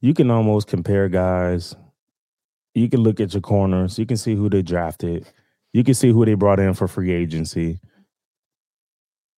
you 0.00 0.14
can 0.14 0.30
almost 0.30 0.68
compare 0.68 1.08
guys. 1.08 1.74
You 2.74 2.88
can 2.88 3.00
look 3.00 3.18
at 3.18 3.34
your 3.34 3.40
corners, 3.40 3.98
you 3.98 4.06
can 4.06 4.16
see 4.16 4.36
who 4.36 4.48
they 4.48 4.62
drafted, 4.62 5.26
you 5.72 5.82
can 5.82 5.94
see 5.94 6.10
who 6.10 6.24
they 6.24 6.34
brought 6.34 6.60
in 6.60 6.72
for 6.74 6.86
free 6.86 7.10
agency. 7.10 7.80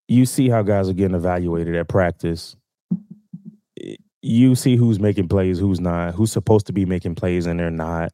You 0.07 0.26
see 0.26 0.50
how 0.50 0.62
guys 0.62 0.90
are 0.90 0.92
getting 0.92 1.16
evaluated 1.16 1.74
at 1.74 1.88
practice. 1.88 2.57
You 4.20 4.55
see 4.55 4.76
who's 4.76 5.00
making 5.00 5.28
plays, 5.28 5.59
who's 5.59 5.80
not, 5.80 6.14
who's 6.14 6.30
supposed 6.30 6.66
to 6.66 6.72
be 6.72 6.84
making 6.84 7.14
plays 7.14 7.46
and 7.46 7.59
they're 7.59 7.70
not 7.70 8.12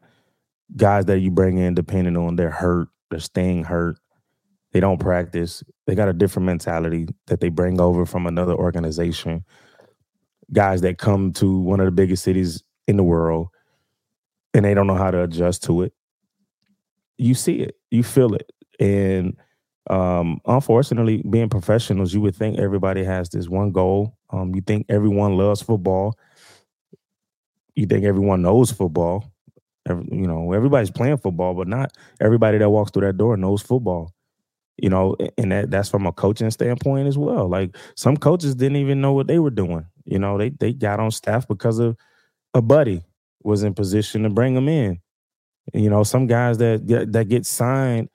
guys 0.77 1.07
that 1.07 1.21
you 1.21 1.31
bring 1.31 1.59
in, 1.59 1.75
depending 1.75 2.17
on 2.17 2.37
they're 2.37 2.51
hurt, 2.51 2.89
they're 3.11 3.21
staying 3.21 3.65
hurt, 3.65 3.99
they 4.73 4.81
don't 4.81 4.99
practice, 5.01 5.63
they 5.87 5.95
got 5.95 6.09
a 6.09 6.13
different 6.13 6.47
mentality 6.47 7.07
that 7.27 7.41
they 7.41 7.49
bring 7.49 7.81
over 7.81 8.05
from 8.05 8.27
another 8.27 8.55
organization. 8.55 9.45
Guys 10.53 10.81
that 10.83 10.99
come 10.99 11.33
to 11.35 11.59
one 11.59 11.81
of 11.81 11.87
the 11.87 11.93
biggest 11.93 12.25
cities 12.25 12.63
in 12.87 12.97
the 12.97 13.03
world 13.03 13.49
and 14.55 14.65
they 14.65 14.75
don't 14.75 14.87
know 14.87 14.95
how 14.95 15.11
to 15.11 15.23
adjust 15.23 15.63
to 15.65 15.83
it. 15.83 15.93
You 17.17 17.35
see 17.35 17.61
it, 17.61 17.77
you 17.91 18.03
feel 18.03 18.35
it. 18.35 18.51
And 18.81 19.37
um, 19.91 20.41
unfortunately, 20.47 21.23
being 21.29 21.49
professionals, 21.49 22.15
you 22.15 22.21
would 22.21 22.37
think 22.37 22.59
everybody 22.59 23.05
has 23.05 23.29
this 23.31 23.49
one 23.49 23.73
goal. 23.73 24.17
Um, 24.31 24.55
you 24.55 24.61
think 24.61 24.87
everyone 24.89 25.37
loves 25.37 25.63
football. 25.63 26.19
You 27.75 27.87
think 27.87 28.05
everyone 28.05 28.43
knows 28.43 28.71
football 28.71 29.33
you 29.89 30.27
know, 30.27 30.53
everybody's 30.53 30.91
playing 30.91 31.19
football, 31.19 31.55
but 31.55 31.69
not 31.69 31.93
everybody 32.21 32.59
that 32.59 32.71
walks 32.71 32.91
through 32.91 33.07
that 33.07 33.17
door 33.17 33.37
knows 33.37 33.63
football. 33.63 34.13
You 34.81 34.91
know, 34.91 35.17
and 35.37 35.51
that, 35.51 35.71
that's 35.73 35.89
from 35.89 36.07
a 36.07 36.13
coaching 36.13 36.51
standpoint 36.53 37.09
as 37.09 37.19
well. 37.19 37.49
Like 37.49 37.77
some 37.97 38.17
coaches 38.17 38.55
didn't 38.55 38.77
even 38.77 39.01
know 39.01 39.13
what 39.13 39.27
they 39.27 39.41
were 39.41 39.51
doing. 39.51 39.87
You 40.05 40.21
know, 40.21 40.39
they 40.39 40.51
they 40.51 40.73
got 40.73 41.01
on 41.01 41.11
staff 41.11 41.49
because 41.49 41.81
of 41.81 41.97
a 42.55 42.63
buddy 42.63 43.03
was 43.43 43.65
in 43.65 43.75
position 43.75 44.23
to 44.23 44.31
bring 44.31 44.55
them 44.55 44.69
in. 44.69 45.01
You 45.75 45.91
know, 45.91 46.03
some 46.05 46.27
guys 46.27 46.59
that 46.59 46.87
get, 46.87 47.13
that 47.13 47.29
get 47.29 47.45
signed 47.45 48.09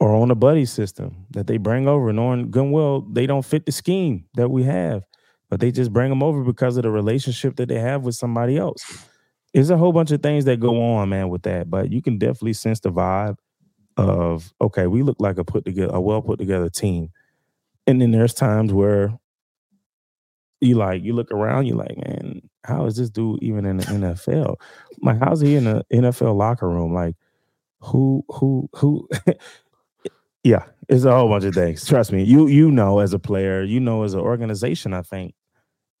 or 0.00 0.14
on 0.14 0.30
a 0.30 0.34
buddy 0.34 0.64
system 0.64 1.26
that 1.30 1.46
they 1.46 1.56
bring 1.56 1.88
over, 1.88 2.12
knowing 2.12 2.50
good 2.50 2.70
well 2.70 3.00
they 3.00 3.26
don't 3.26 3.44
fit 3.44 3.66
the 3.66 3.72
scheme 3.72 4.26
that 4.34 4.48
we 4.50 4.62
have, 4.62 5.04
but 5.50 5.60
they 5.60 5.70
just 5.70 5.92
bring 5.92 6.10
them 6.10 6.22
over 6.22 6.42
because 6.42 6.76
of 6.76 6.82
the 6.82 6.90
relationship 6.90 7.56
that 7.56 7.68
they 7.68 7.78
have 7.78 8.02
with 8.02 8.14
somebody 8.14 8.56
else. 8.56 9.06
There's 9.54 9.70
a 9.70 9.78
whole 9.78 9.92
bunch 9.92 10.10
of 10.10 10.22
things 10.22 10.44
that 10.46 10.60
go 10.60 10.82
on, 10.82 11.08
man, 11.08 11.30
with 11.30 11.42
that. 11.44 11.70
But 11.70 11.90
you 11.92 12.02
can 12.02 12.18
definitely 12.18 12.52
sense 12.54 12.80
the 12.80 12.90
vibe 12.90 13.36
of 13.96 14.52
okay, 14.60 14.86
we 14.88 15.02
look 15.02 15.16
like 15.20 15.38
a 15.38 15.44
put 15.44 15.64
together, 15.64 15.94
a 15.94 16.00
well 16.00 16.20
put 16.20 16.38
together 16.38 16.68
team. 16.68 17.10
And 17.86 18.00
then 18.02 18.10
there's 18.10 18.34
times 18.34 18.72
where 18.72 19.18
you 20.60 20.74
like 20.74 21.02
you 21.02 21.12
look 21.12 21.30
around, 21.30 21.66
you 21.66 21.74
like, 21.74 21.96
man, 21.96 22.42
how 22.64 22.86
is 22.86 22.96
this 22.96 23.10
dude 23.10 23.42
even 23.42 23.64
in 23.66 23.78
the 23.78 23.84
NFL? 23.84 24.56
Like, 25.02 25.18
how's 25.18 25.40
he 25.40 25.54
in 25.56 25.64
the 25.64 25.84
NFL 25.92 26.36
locker 26.36 26.68
room? 26.68 26.92
Like, 26.94 27.14
who, 27.80 28.24
who, 28.28 28.68
who? 28.74 29.08
yeah, 30.42 30.64
it's 30.88 31.04
a 31.04 31.14
whole 31.14 31.28
bunch 31.28 31.44
of 31.44 31.54
things. 31.54 31.86
Trust 31.86 32.12
me, 32.12 32.22
you 32.24 32.46
you 32.48 32.70
know 32.70 33.00
as 33.00 33.12
a 33.12 33.18
player, 33.18 33.62
you 33.62 33.80
know 33.80 34.02
as 34.02 34.14
an 34.14 34.20
organization. 34.20 34.94
I 34.94 35.02
think 35.02 35.34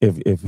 if 0.00 0.18
if 0.26 0.42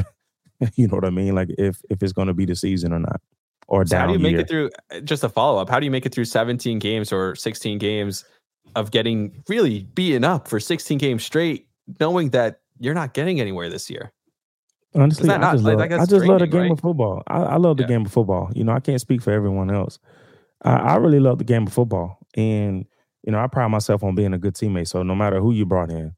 you 0.75 0.87
know 0.89 0.95
what 0.97 1.05
I 1.05 1.11
mean? 1.11 1.35
Like 1.35 1.49
if 1.59 1.81
if 1.91 2.03
it's 2.03 2.13
going 2.13 2.29
to 2.29 2.35
be 2.35 2.45
the 2.47 2.57
season 2.57 2.93
or 2.93 2.99
not, 2.99 3.21
or 3.69 3.85
so 3.87 3.91
down. 3.97 4.01
How 4.01 4.07
do 4.07 4.13
you 4.15 4.19
year. 4.29 4.37
make 4.37 4.41
it 4.45 4.49
through? 4.49 4.71
Uh, 4.93 5.01
just 5.01 5.25
a 5.25 5.29
follow 5.29 5.61
up. 5.61 5.69
How 5.69 5.79
do 5.81 5.85
you 5.85 5.91
make 5.91 6.07
it 6.07 6.15
through 6.15 6.25
17 6.27 6.79
games 6.79 7.13
or 7.13 7.35
16 7.35 7.79
games 7.79 8.25
of 8.75 8.91
getting 8.91 9.43
really 9.49 9.85
beaten 9.95 10.25
up 10.25 10.49
for 10.49 10.59
16 10.61 10.99
games 10.99 11.25
straight, 11.25 11.69
knowing 12.01 12.31
that 12.31 12.61
you're 12.79 12.95
not 12.95 13.15
getting 13.15 13.41
anywhere 13.41 13.69
this 13.71 13.89
year? 13.91 14.13
Honestly, 14.95 15.29
I 15.31 15.37
not- 15.37 15.53
just 15.53 15.65
like- 15.65 15.79
love, 15.79 16.01
I 16.01 16.07
just 16.07 16.25
love 16.27 16.39
the 16.41 16.47
game 16.47 16.63
right? 16.63 16.71
of 16.73 16.81
football. 16.81 17.23
I, 17.27 17.43
I 17.43 17.57
love 17.57 17.77
the 17.77 17.83
Yeah. 17.83 17.89
game 17.89 18.07
of 18.07 18.13
football. 18.13 18.51
You 18.55 18.65
know, 18.65 18.73
I 18.73 18.81
can't 18.81 19.01
speak 19.01 19.21
for 19.23 19.31
everyone 19.31 19.71
else. 19.71 19.99
I, 20.63 20.73
I 20.75 20.97
really 20.97 21.21
love 21.21 21.39
the 21.39 21.45
game 21.45 21.67
of 21.67 21.73
football, 21.73 22.19
and 22.35 22.87
you 23.23 23.33
know, 23.33 23.39
I 23.41 23.47
pride 23.47 23.69
myself 23.69 24.03
on 24.05 24.15
being 24.15 24.33
a 24.33 24.39
good 24.39 24.55
teammate. 24.55 24.89
So 24.89 25.03
no 25.03 25.15
matter 25.15 25.41
who 25.41 25.53
you 25.53 25.67
brought 25.67 25.91
in, 25.91 26.15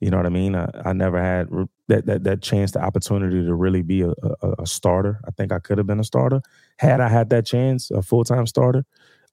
you 0.00 0.10
know 0.10 0.18
what 0.18 0.26
I 0.26 0.30
mean. 0.30 0.54
I, 0.54 0.68
I 0.84 0.92
never 0.92 1.20
had 1.22 1.48
that 1.88 2.06
that 2.06 2.24
that 2.24 2.42
chance, 2.42 2.72
the 2.72 2.80
opportunity 2.82 3.44
to 3.44 3.54
really 3.54 3.82
be 3.82 4.02
a, 4.02 4.10
a, 4.42 4.52
a 4.60 4.66
starter. 4.66 5.20
I 5.26 5.30
think 5.32 5.52
I 5.52 5.58
could 5.58 5.78
have 5.78 5.86
been 5.86 6.00
a 6.00 6.04
starter 6.04 6.42
had 6.78 7.00
I 7.00 7.08
had 7.08 7.30
that 7.30 7.46
chance, 7.46 7.90
a 7.90 8.02
full 8.02 8.24
time 8.24 8.46
starter. 8.46 8.84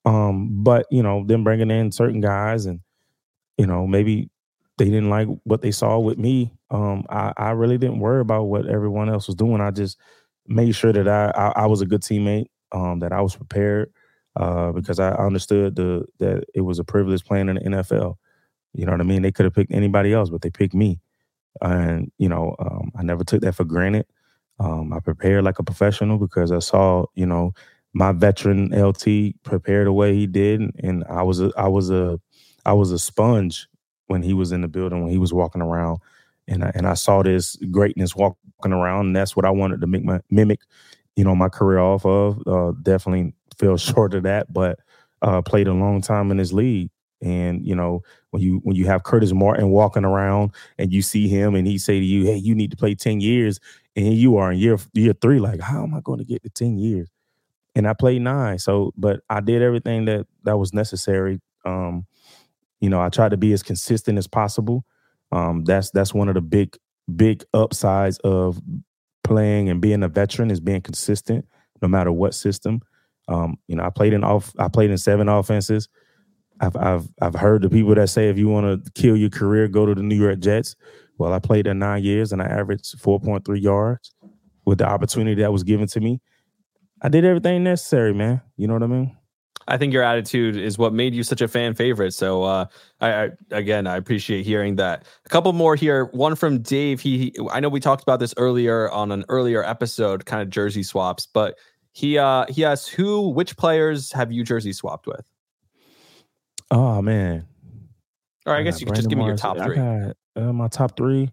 Um, 0.06 0.64
but 0.64 0.86
you 0.92 1.04
know, 1.04 1.24
then 1.26 1.44
bringing 1.44 1.72
in 1.72 1.92
certain 1.92 2.22
guys, 2.22 2.66
and 2.66 2.80
you 3.58 3.66
know, 3.68 3.88
maybe 3.88 4.30
they 4.78 4.86
didn't 4.86 5.10
like 5.10 5.28
what 5.44 5.62
they 5.62 5.72
saw 5.72 6.00
with 6.00 6.18
me. 6.18 6.52
Um, 6.72 7.06
I, 7.10 7.34
I 7.38 7.50
really 7.52 7.78
didn't 7.78 8.00
worry 8.00 8.22
about 8.22 8.46
what 8.46 8.68
everyone 8.68 9.10
else 9.10 9.28
was 9.28 9.36
doing. 9.36 9.62
I 9.62 9.72
just 9.72 10.00
made 10.48 10.76
sure 10.76 10.94
that 10.94 11.08
I 11.08 11.32
I, 11.36 11.64
I 11.64 11.66
was 11.68 11.82
a 11.82 11.86
good 11.86 12.02
teammate, 12.02 12.48
um, 12.72 13.00
that 13.00 13.12
I 13.14 13.22
was 13.22 13.36
prepared, 13.36 13.92
uh, 14.38 14.72
because 14.72 15.00
I 15.00 15.12
understood 15.12 15.76
the 15.76 16.06
that 16.20 16.46
it 16.56 16.62
was 16.62 16.80
a 16.80 16.84
privilege 16.84 17.24
playing 17.26 17.50
in 17.50 17.56
the 17.56 17.62
NFL. 17.62 18.16
You 18.74 18.86
know 18.86 18.92
what 18.92 19.02
I 19.02 19.06
mean? 19.06 19.22
They 19.22 19.32
could 19.32 19.46
have 19.46 19.54
picked 19.54 19.74
anybody 19.74 20.14
else, 20.14 20.30
but 20.30 20.42
they 20.42 20.50
picked 20.50 20.74
me, 20.74 21.00
and 21.62 22.12
you 22.18 22.30
know, 22.30 22.56
um, 22.60 22.92
I 22.98 23.04
never 23.04 23.24
took 23.24 23.42
that 23.42 23.56
for 23.56 23.66
granted. 23.66 24.06
Um, 24.60 24.94
I 24.94 25.00
prepared 25.00 25.44
like 25.44 25.60
a 25.60 25.64
professional 25.64 26.18
because 26.18 26.52
I 26.52 26.60
saw, 26.60 27.06
you 27.16 27.26
know, 27.26 27.54
my 27.94 28.12
veteran 28.12 28.70
LT 28.72 29.42
prepare 29.44 29.84
the 29.86 29.94
way 29.94 30.16
he 30.16 30.28
did, 30.28 30.62
and 30.84 31.04
I 31.10 31.24
was 31.24 31.40
a, 31.42 31.52
I 31.58 31.68
was 31.68 31.90
a 31.92 32.20
I 32.66 32.74
was 32.74 32.92
a 32.92 33.00
sponge 33.00 33.68
when 34.08 34.24
he 34.24 34.34
was 34.34 34.52
in 34.52 34.62
the 34.62 34.68
building 34.68 35.02
when 35.02 35.12
he 35.12 35.18
was 35.18 35.34
walking 35.34 35.62
around, 35.62 36.00
and 36.48 36.64
I, 36.64 36.72
and 36.76 36.88
I 36.88 36.96
saw 36.96 37.24
this 37.24 37.56
greatness 37.72 38.16
walking 38.16 38.44
around, 38.74 39.08
and 39.08 39.16
that's 39.16 39.36
what 39.36 39.46
I 39.46 39.52
wanted 39.52 39.82
to 39.82 39.88
make 39.88 40.04
my 40.04 40.22
mimic, 40.30 40.62
you 41.16 41.24
know, 41.24 41.36
my 41.36 41.50
career 41.50 41.80
off 41.80 42.06
of. 42.06 42.42
Uh, 42.48 42.72
definitely 42.82 43.34
fell 43.58 43.78
short 43.78 44.14
of 44.14 44.24
that, 44.24 44.52
but 44.52 44.80
uh, 45.22 45.42
played 45.42 45.68
a 45.68 45.74
long 45.74 46.02
time 46.02 46.32
in 46.32 46.38
this 46.38 46.54
league, 46.54 46.90
and 47.24 47.66
you 47.66 47.76
know 47.76 48.02
when 48.32 48.42
you 48.42 48.60
when 48.64 48.76
you 48.76 48.86
have 48.86 49.04
Curtis 49.04 49.34
Martin 49.34 49.70
walking 49.70 50.06
around 50.06 50.52
and 50.78 50.92
you 50.92 51.02
see 51.02 51.28
him 51.28 51.56
and 51.56 51.68
he 51.68 51.78
say 51.78 52.00
to 52.00 52.06
you, 52.06 52.26
"Hey, 52.26 52.38
you 52.38 52.56
need 52.56 52.72
to 52.72 52.78
play 52.78 52.96
ten 52.96 53.22
years," 53.22 53.60
and 53.96 54.14
you 54.14 54.38
are 54.38 54.52
in 54.52 54.60
year 54.60 54.78
year 54.94 55.14
three, 55.14 55.40
like, 55.40 55.62
how 55.62 55.84
am 55.84 55.94
I 55.94 56.02
going 56.02 56.20
to 56.20 56.26
get 56.26 56.44
to 56.44 56.50
ten 56.50 56.78
years? 56.78 57.10
And 57.76 57.88
I 57.88 57.94
played 57.94 58.22
nine, 58.22 58.60
so 58.60 58.94
but 58.98 59.22
I 59.30 59.40
did 59.42 59.62
everything 59.62 60.06
that 60.06 60.28
that 60.44 60.58
was 60.58 60.74
necessary. 60.74 61.40
Um, 61.66 62.06
you 62.82 62.90
know, 62.90 63.02
I 63.02 63.10
tried 63.10 63.32
to 63.32 63.38
be 63.38 63.54
as 63.54 63.64
consistent 63.64 64.18
as 64.18 64.28
possible. 64.28 64.86
Um, 65.32 65.64
that's 65.64 65.92
that's 65.92 66.14
one 66.14 66.28
of 66.30 66.36
the 66.36 66.42
big 66.42 66.78
big 67.16 67.44
upsides 67.54 68.18
of 68.20 68.62
playing 69.24 69.70
and 69.70 69.82
being 69.82 70.04
a 70.04 70.08
veteran 70.08 70.52
is 70.52 70.60
being 70.60 70.82
consistent, 70.82 71.46
no 71.82 71.88
matter 71.88 72.12
what 72.12 72.34
system. 72.36 72.82
Um, 73.28 73.58
you 73.68 73.76
know, 73.76 73.84
I 73.84 73.90
played 73.90 74.14
in 74.14 74.24
off 74.24 74.54
I 74.60 74.68
played 74.68 74.92
in 74.92 74.98
seven 74.98 75.30
offenses. 75.30 75.88
I've 76.60 76.76
I've 76.76 77.08
I've 77.22 77.36
heard 77.36 77.62
the 77.62 77.70
people 77.70 77.96
that 77.96 78.08
say 78.08 78.30
if 78.30 78.38
you 78.38 78.48
want 78.48 78.86
to 78.86 78.92
kill 78.92 79.18
your 79.18 79.30
career, 79.30 79.68
go 79.68 79.86
to 79.86 79.96
the 79.96 80.04
New 80.04 80.16
York 80.16 80.40
Jets. 80.40 80.76
Well, 81.18 81.34
I 81.34 81.40
played 81.40 81.66
there 81.66 81.74
nine 81.74 82.04
years 82.04 82.32
and 82.32 82.42
I 82.42 82.46
averaged 82.46 83.00
four 83.00 83.20
point 83.20 83.46
three 83.46 83.60
yards 83.60 84.14
with 84.66 84.80
the 84.80 84.88
opportunity 84.88 85.42
that 85.42 85.52
was 85.52 85.64
given 85.64 85.88
to 85.88 86.00
me. 86.00 86.22
I 87.02 87.10
did 87.10 87.26
everything 87.26 87.64
necessary, 87.64 88.14
man. 88.14 88.42
You 88.58 88.68
know 88.68 88.74
what 88.74 88.84
I 88.84 88.88
mean? 88.88 89.18
I 89.68 89.78
think 89.78 89.94
your 89.94 90.04
attitude 90.04 90.58
is 90.58 90.78
what 90.78 90.94
made 90.94 91.14
you 91.14 91.24
such 91.24 91.42
a 91.42 91.48
fan 91.48 91.74
favorite. 91.74 92.14
So, 92.14 92.44
uh, 92.44 92.66
I, 93.00 93.14
I 93.14 93.30
again, 93.52 93.88
I 93.88 93.98
appreciate 93.98 94.46
hearing 94.46 94.76
that. 94.78 95.06
A 95.26 95.30
couple 95.30 95.54
more 95.54 95.76
here. 95.76 96.06
One 96.06 96.36
from 96.36 96.62
Dave. 96.62 97.00
He, 97.00 97.18
he, 97.18 97.36
I 97.52 97.60
know 97.60 97.70
we 97.70 97.80
talked 97.80 98.04
about 98.04 98.20
this 98.20 98.34
earlier 98.38 98.90
on 98.92 99.12
an 99.12 99.24
earlier 99.30 99.64
episode, 99.64 100.26
kind 100.26 100.42
of 100.42 100.50
jersey 100.50 100.84
swaps, 100.84 101.26
but 101.26 101.58
he, 101.94 102.18
uh, 102.18 102.46
he 102.50 102.66
asked 102.66 102.90
who, 102.90 103.30
which 103.30 103.56
players 103.56 104.12
have 104.12 104.32
you 104.32 104.44
jersey 104.44 104.74
swapped 104.74 105.08
with? 105.08 105.26
Oh 106.72 107.02
man. 107.02 107.46
Or 108.46 108.54
I 108.54 108.60
I 108.60 108.64
guess 108.64 108.80
you 108.82 108.86
could 108.88 108.96
just 108.96 109.10
give 109.10 109.18
me 109.18 109.26
your 109.26 109.38
top 109.38 109.58
I 109.58 109.66
three. 109.66 109.76
got 109.76 110.16
uh, 110.36 110.54
my 110.54 110.68
top 110.68 110.98
three. 110.98 111.32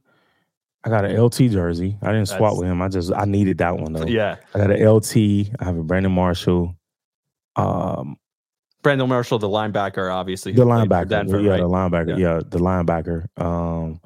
I 0.84 0.88
got 0.88 1.04
an 1.04 1.20
LT 1.20 1.50
jersey. 1.50 1.98
I 2.02 2.06
didn't 2.12 2.26
swap 2.26 2.40
That's- 2.40 2.58
with 2.58 2.68
him. 2.68 2.80
I 2.82 2.88
just 2.88 3.12
I 3.12 3.24
needed 3.24 3.58
that 3.58 3.76
one 3.76 3.92
though. 3.92 4.06
Yeah, 4.06 4.36
I 4.54 4.58
got 4.58 4.70
an 4.70 4.86
LT. 4.88 5.16
I 5.60 5.64
have 5.64 5.76
a 5.76 5.82
Brandon 5.82 6.12
Marshall. 6.12 6.74
Um, 7.56 8.16
Brandon 8.82 9.08
Marshall, 9.08 9.38
the 9.38 9.48
linebacker, 9.48 10.12
obviously. 10.12 10.52
the 10.52 10.62
who 10.62 10.68
played 10.68 10.88
for 10.88 10.94
linebacker. 10.94 11.08
Denver, 11.08 11.40
yeah, 11.40 11.50
right? 11.50 11.60
the 11.60 11.68
linebacker. 11.68 12.18
Yeah. 12.18 12.34
Yeah. 12.34 12.40
the 12.48 12.58
linebacker. 12.58 13.26
Um, 13.42 14.00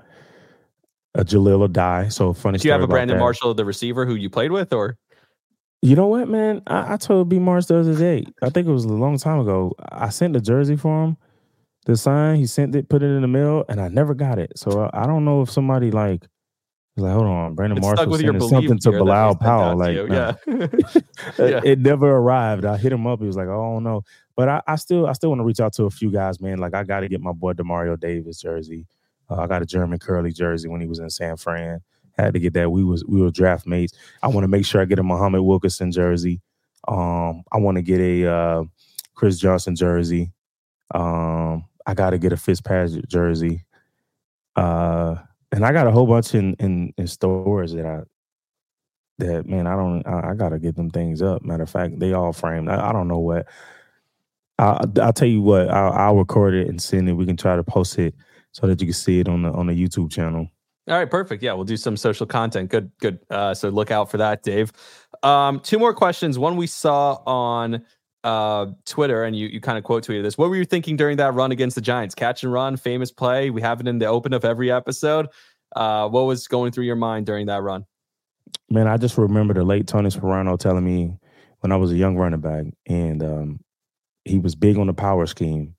a 1.14 1.24
Jalil 1.24 1.70
die. 1.72 2.08
So 2.08 2.32
funny. 2.32 2.58
Do 2.58 2.66
you 2.66 2.72
have 2.72 2.82
a 2.82 2.88
Brandon. 2.88 3.18
Marshall, 3.18 3.54
the 3.54 3.64
receiver, 3.64 4.04
who 4.04 4.16
you 4.16 4.28
played 4.28 4.50
with, 4.50 4.72
or 4.72 4.96
You 5.84 5.96
know 5.96 6.06
what, 6.06 6.28
man? 6.28 6.62
I, 6.66 6.94
I 6.94 6.96
told 6.96 7.28
B 7.28 7.38
Mars 7.38 7.66
the 7.66 7.78
other 7.78 7.94
day. 7.94 8.24
I 8.42 8.48
think 8.48 8.66
it 8.66 8.70
was 8.70 8.86
a 8.86 8.88
long 8.88 9.18
time 9.18 9.40
ago. 9.40 9.74
I 9.92 10.08
sent 10.08 10.32
the 10.32 10.40
jersey 10.40 10.76
for 10.76 11.04
him, 11.04 11.18
the 11.84 11.94
sign. 11.94 12.36
He 12.36 12.46
sent 12.46 12.74
it, 12.74 12.88
put 12.88 13.02
it 13.02 13.14
in 13.14 13.20
the 13.20 13.28
mail, 13.28 13.66
and 13.68 13.78
I 13.78 13.88
never 13.88 14.14
got 14.14 14.38
it. 14.38 14.52
So 14.56 14.88
I, 14.94 15.02
I 15.02 15.06
don't 15.06 15.26
know 15.26 15.42
if 15.42 15.50
somebody 15.50 15.90
like 15.90 16.26
like, 16.96 17.12
hold 17.12 17.26
on, 17.26 17.54
Brandon 17.54 17.76
it's 17.76 17.86
Marshall 17.86 18.16
sending 18.16 18.40
something 18.48 18.78
to 18.78 18.92
Bilal 18.92 19.36
Powell. 19.36 19.76
Like, 19.76 19.96
nah. 20.08 20.14
yeah, 20.14 20.34
Yeah. 21.38 21.60
it 21.62 21.80
never 21.80 22.08
arrived. 22.16 22.64
I 22.64 22.78
hit 22.78 22.90
him 22.90 23.06
up. 23.06 23.20
He 23.20 23.26
was 23.26 23.36
like, 23.36 23.48
oh, 23.48 23.52
I 23.52 23.74
don't 23.74 23.82
know. 23.82 24.04
But 24.36 24.48
I, 24.48 24.62
I 24.66 24.76
still 24.76 25.06
I 25.06 25.12
still 25.12 25.28
want 25.28 25.40
to 25.40 25.44
reach 25.44 25.60
out 25.60 25.74
to 25.74 25.84
a 25.84 25.90
few 25.90 26.10
guys, 26.10 26.40
man. 26.40 26.56
Like 26.56 26.74
I 26.74 26.84
got 26.84 27.00
to 27.00 27.08
get 27.08 27.20
my 27.20 27.32
boy 27.32 27.52
Demario 27.52 28.00
Davis 28.00 28.40
jersey. 28.40 28.86
Uh, 29.28 29.42
I 29.42 29.46
got 29.48 29.60
a 29.60 29.66
Jeremy 29.66 29.98
Kerley 29.98 30.34
jersey 30.34 30.68
when 30.68 30.80
he 30.80 30.86
was 30.86 30.98
in 30.98 31.10
San 31.10 31.36
Fran. 31.36 31.80
Had 32.16 32.34
to 32.34 32.40
get 32.40 32.54
that. 32.54 32.70
We 32.70 32.84
was 32.84 33.04
we 33.04 33.20
were 33.20 33.30
draft 33.30 33.66
mates. 33.66 33.92
I 34.22 34.28
want 34.28 34.44
to 34.44 34.48
make 34.48 34.64
sure 34.64 34.80
I 34.80 34.84
get 34.84 34.98
a 34.98 35.02
Muhammad 35.02 35.42
Wilkerson 35.42 35.90
jersey. 35.90 36.40
Um, 36.86 37.42
I 37.50 37.58
want 37.58 37.76
to 37.76 37.82
get 37.82 38.00
a 38.00 38.30
uh, 38.30 38.64
Chris 39.14 39.38
Johnson 39.38 39.74
jersey. 39.74 40.32
Um, 40.94 41.64
I 41.86 41.94
got 41.94 42.10
to 42.10 42.18
get 42.18 42.32
a 42.32 42.36
Fitzpatrick 42.36 43.08
jersey. 43.08 43.64
Uh, 44.56 45.16
and 45.50 45.64
I 45.64 45.72
got 45.72 45.86
a 45.86 45.90
whole 45.90 46.06
bunch 46.06 46.34
in 46.34 46.54
in, 46.54 46.92
in 46.96 47.06
stores 47.06 47.72
that 47.72 47.86
I 47.86 48.02
that 49.18 49.46
man, 49.46 49.66
I 49.66 49.76
don't, 49.76 50.06
I, 50.06 50.30
I 50.30 50.34
gotta 50.34 50.58
get 50.58 50.76
them 50.76 50.90
things 50.90 51.22
up. 51.22 51.42
Matter 51.42 51.62
of 51.62 51.70
fact, 51.70 51.98
they 51.98 52.12
all 52.12 52.32
framed. 52.32 52.68
I, 52.68 52.88
I 52.88 52.92
don't 52.92 53.08
know 53.08 53.18
what. 53.18 53.46
I, 54.58 54.84
I'll 55.00 55.12
tell 55.12 55.28
you 55.28 55.42
what. 55.42 55.68
I'll, 55.68 55.92
I'll 55.92 56.16
record 56.16 56.54
it 56.54 56.68
and 56.68 56.80
send 56.80 57.08
it. 57.08 57.12
We 57.12 57.26
can 57.26 57.36
try 57.36 57.56
to 57.56 57.64
post 57.64 57.98
it 57.98 58.14
so 58.52 58.66
that 58.66 58.80
you 58.80 58.86
can 58.88 58.94
see 58.94 59.20
it 59.20 59.28
on 59.28 59.42
the 59.42 59.50
on 59.52 59.66
the 59.66 59.72
YouTube 59.72 60.10
channel. 60.10 60.48
All 60.86 60.96
right, 60.96 61.10
perfect. 61.10 61.42
Yeah, 61.42 61.54
we'll 61.54 61.64
do 61.64 61.78
some 61.78 61.96
social 61.96 62.26
content. 62.26 62.70
Good, 62.70 62.90
good. 62.98 63.18
Uh, 63.30 63.54
so 63.54 63.70
look 63.70 63.90
out 63.90 64.10
for 64.10 64.18
that, 64.18 64.42
Dave. 64.42 64.70
Um, 65.22 65.60
two 65.60 65.78
more 65.78 65.94
questions. 65.94 66.38
One 66.38 66.56
we 66.56 66.66
saw 66.66 67.14
on 67.26 67.82
uh, 68.22 68.66
Twitter, 68.84 69.24
and 69.24 69.34
you 69.34 69.48
you 69.48 69.60
kind 69.60 69.78
of 69.78 69.84
quote 69.84 70.06
tweeted 70.06 70.22
this. 70.22 70.36
What 70.36 70.50
were 70.50 70.56
you 70.56 70.64
thinking 70.64 70.96
during 70.96 71.16
that 71.16 71.32
run 71.32 71.52
against 71.52 71.74
the 71.74 71.80
Giants? 71.80 72.14
Catch 72.14 72.42
and 72.42 72.52
run, 72.52 72.76
famous 72.76 73.10
play. 73.10 73.48
We 73.48 73.62
have 73.62 73.80
it 73.80 73.88
in 73.88 73.98
the 73.98 74.06
open 74.06 74.34
of 74.34 74.44
every 74.44 74.70
episode. 74.70 75.28
Uh, 75.74 76.08
what 76.08 76.22
was 76.22 76.48
going 76.48 76.72
through 76.72 76.84
your 76.84 76.96
mind 76.96 77.26
during 77.26 77.46
that 77.46 77.62
run? 77.62 77.86
Man, 78.70 78.86
I 78.86 78.96
just 78.98 79.16
remember 79.16 79.54
the 79.54 79.64
late 79.64 79.86
Tony 79.86 80.10
Sparano 80.10 80.58
telling 80.58 80.84
me 80.84 81.16
when 81.60 81.72
I 81.72 81.76
was 81.76 81.92
a 81.92 81.96
young 81.96 82.16
running 82.16 82.40
back, 82.40 82.66
and 82.86 83.22
um, 83.22 83.60
he 84.24 84.38
was 84.38 84.54
big 84.54 84.76
on 84.76 84.86
the 84.86 84.94
power 84.94 85.26
scheme. 85.26 85.74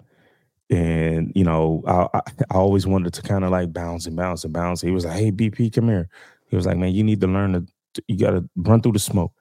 And 0.70 1.32
you 1.36 1.44
know, 1.44 1.84
I 1.88 2.08
I, 2.18 2.22
always 2.52 2.88
wanted 2.88 3.14
to 3.14 3.22
kind 3.22 3.44
of 3.44 3.52
like 3.52 3.74
bounce 3.74 4.06
and 4.08 4.16
bounce 4.16 4.44
and 4.44 4.54
bounce. 4.54 4.82
He 4.82 4.92
was 4.92 5.06
like, 5.06 5.18
"Hey, 5.18 5.32
BP, 5.32 5.74
come 5.74 5.88
here." 5.88 6.10
He 6.50 6.56
was 6.56 6.66
like, 6.66 6.78
"Man, 6.78 6.94
you 6.94 7.04
need 7.04 7.22
to 7.22 7.28
learn 7.28 7.54
to. 7.54 8.04
You 8.08 8.18
got 8.18 8.32
to 8.32 8.50
run 8.56 8.82
through 8.82 8.94
the 8.94 9.00
smoke. 9.00 9.32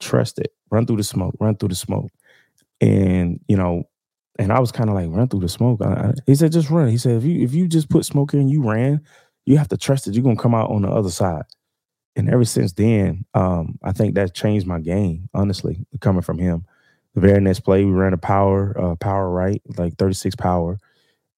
Trust 0.00 0.38
it. 0.38 0.52
Run 0.70 0.86
through 0.86 0.96
the 0.98 1.04
smoke. 1.04 1.34
Run 1.40 1.56
through 1.56 1.70
the 1.70 1.74
smoke." 1.74 2.10
And 2.80 3.40
you 3.48 3.56
know, 3.56 3.84
and 4.38 4.52
I 4.52 4.60
was 4.60 4.72
kind 4.72 4.90
of 4.90 4.94
like, 4.96 5.08
"Run 5.10 5.28
through 5.28 5.40
the 5.40 5.48
smoke." 5.48 5.82
I, 5.82 6.14
he 6.26 6.34
said, 6.34 6.52
"Just 6.52 6.70
run." 6.70 6.88
He 6.88 6.98
said, 6.98 7.16
"If 7.16 7.24
you 7.24 7.42
if 7.42 7.54
you 7.54 7.68
just 7.68 7.90
put 7.90 8.04
smoke 8.04 8.34
in, 8.34 8.48
you 8.48 8.62
ran. 8.68 9.00
You 9.46 9.58
have 9.58 9.68
to 9.68 9.76
trust 9.78 10.06
it. 10.06 10.14
you're 10.14 10.24
gonna 10.24 10.36
come 10.36 10.54
out 10.54 10.70
on 10.70 10.82
the 10.82 10.90
other 10.90 11.10
side." 11.10 11.44
and 12.16 12.28
ever 12.28 12.44
since 12.44 12.72
then, 12.72 13.24
um, 13.34 13.78
I 13.82 13.92
think 13.92 14.14
that 14.16 14.34
changed 14.34 14.66
my 14.66 14.80
game. 14.80 15.28
Honestly, 15.34 15.86
coming 16.00 16.22
from 16.22 16.38
him, 16.38 16.66
very 17.18 17.40
next 17.40 17.60
play 17.60 17.84
we 17.84 17.92
ran 17.92 18.12
a 18.12 18.18
power, 18.18 18.74
uh, 18.78 18.96
power 18.96 19.30
right, 19.30 19.62
like 19.76 19.96
36 19.96 20.36
power, 20.36 20.78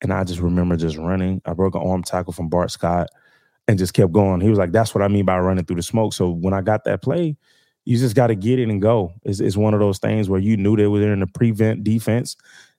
and 0.02 0.12
I 0.12 0.24
just 0.24 0.40
remember 0.40 0.76
just 0.76 0.96
running. 0.96 1.42
I 1.44 1.54
broke 1.54 1.74
an 1.74 1.82
arm 1.82 2.02
tackle 2.02 2.32
from 2.32 2.48
Bart 2.48 2.70
Scott, 2.70 3.08
and 3.68 3.78
just 3.78 3.94
kept 3.94 4.12
going. 4.12 4.40
He 4.40 4.48
was 4.48 4.58
like, 4.58 4.72
"That's 4.72 4.94
what 4.94 5.02
I 5.02 5.08
mean 5.08 5.24
by 5.24 5.38
running 5.38 5.64
through 5.64 5.76
the 5.76 5.82
smoke." 5.82 6.12
So 6.12 6.30
when 6.30 6.54
I 6.54 6.62
got 6.62 6.84
that 6.84 7.02
play, 7.02 7.36
you 7.84 7.98
just 7.98 8.16
got 8.16 8.28
to 8.28 8.34
get 8.34 8.58
it 8.58 8.68
and 8.68 8.82
go. 8.82 9.14
It's, 9.24 9.40
it's 9.40 9.56
one 9.56 9.74
of 9.74 9.80
those 9.80 9.98
things 9.98 10.28
where 10.28 10.40
you 10.40 10.56
knew 10.56 10.76
they 10.76 10.86
were 10.86 11.12
in 11.12 11.20
the 11.20 11.26
prevent 11.26 11.84
defense. 11.84 12.36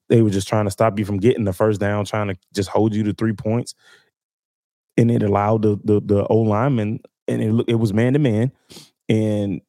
They 0.10 0.22
were 0.22 0.30
just 0.30 0.48
trying 0.48 0.66
to 0.66 0.72
stop 0.72 1.00
you 1.00 1.06
from 1.06 1.18
getting 1.18 1.46
the 1.46 1.54
first 1.54 1.80
down, 1.80 2.06
trying 2.06 2.28
to 2.28 2.36
just 2.54 2.70
hold 2.70 2.94
you 2.94 3.04
to 3.04 3.14
three 3.14 3.34
points, 3.34 3.76
and 4.98 5.12
it 5.12 5.24
allowed 5.24 5.64
the 5.64 5.80
the, 5.84 6.02
the 6.02 6.34
lineman 6.34 7.00
and 7.32 7.42
it, 7.42 7.66
it 7.70 7.76
was 7.76 7.94
man 7.94 8.14
to 8.14 8.20
man. 8.20 8.52
And 9.10 9.62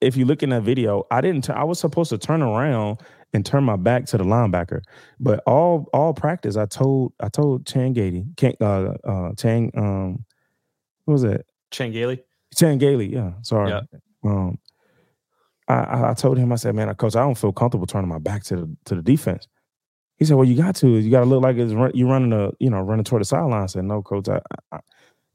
if 0.00 0.16
you 0.16 0.24
look 0.24 0.42
in 0.42 0.50
that 0.50 0.62
video, 0.62 1.04
I 1.10 1.20
didn't. 1.20 1.44
T- 1.44 1.52
I 1.52 1.64
was 1.64 1.78
supposed 1.78 2.10
to 2.10 2.18
turn 2.18 2.42
around 2.42 2.98
and 3.32 3.44
turn 3.44 3.64
my 3.64 3.76
back 3.76 4.06
to 4.06 4.18
the 4.18 4.24
linebacker, 4.24 4.82
but 5.18 5.42
all 5.46 5.88
all 5.92 6.14
practice, 6.14 6.56
I 6.56 6.66
told 6.66 7.12
I 7.20 7.28
told 7.28 7.66
Chang 7.66 7.94
Gady, 7.94 8.36
Ken- 8.36 8.54
uh, 8.60 8.94
uh, 9.04 9.32
Chang, 9.34 9.72
um, 9.76 10.24
what 11.04 11.12
was 11.12 11.22
that? 11.22 11.46
Chang 11.70 11.92
Gailey. 11.92 12.22
Chan 12.54 12.78
Gailey, 12.78 13.12
yeah. 13.12 13.32
Sorry. 13.42 13.70
Yeah. 13.70 13.80
Um, 14.24 14.58
I, 15.68 15.74
I 15.74 16.10
I 16.10 16.14
told 16.14 16.38
him, 16.38 16.52
I 16.52 16.56
said, 16.56 16.74
man, 16.74 16.94
coach, 16.94 17.16
I 17.16 17.20
don't 17.20 17.34
feel 17.34 17.52
comfortable 17.52 17.86
turning 17.86 18.08
my 18.08 18.18
back 18.18 18.44
to 18.44 18.56
the 18.56 18.76
to 18.84 18.94
the 18.94 19.02
defense. 19.02 19.48
He 20.18 20.24
said, 20.24 20.36
well, 20.36 20.46
you 20.46 20.56
got 20.56 20.76
to. 20.76 20.88
You 20.88 21.10
got 21.10 21.20
to 21.20 21.26
look 21.26 21.42
like 21.42 21.56
it's 21.56 21.72
run, 21.74 21.90
you're 21.94 22.08
running 22.08 22.32
a, 22.32 22.50
you 22.58 22.70
know, 22.70 22.80
running 22.80 23.04
toward 23.04 23.20
the 23.20 23.26
sideline. 23.26 23.62
I 23.62 23.66
said, 23.66 23.84
no, 23.84 24.02
coach. 24.02 24.28
I, 24.28 24.40
I, 24.72 24.78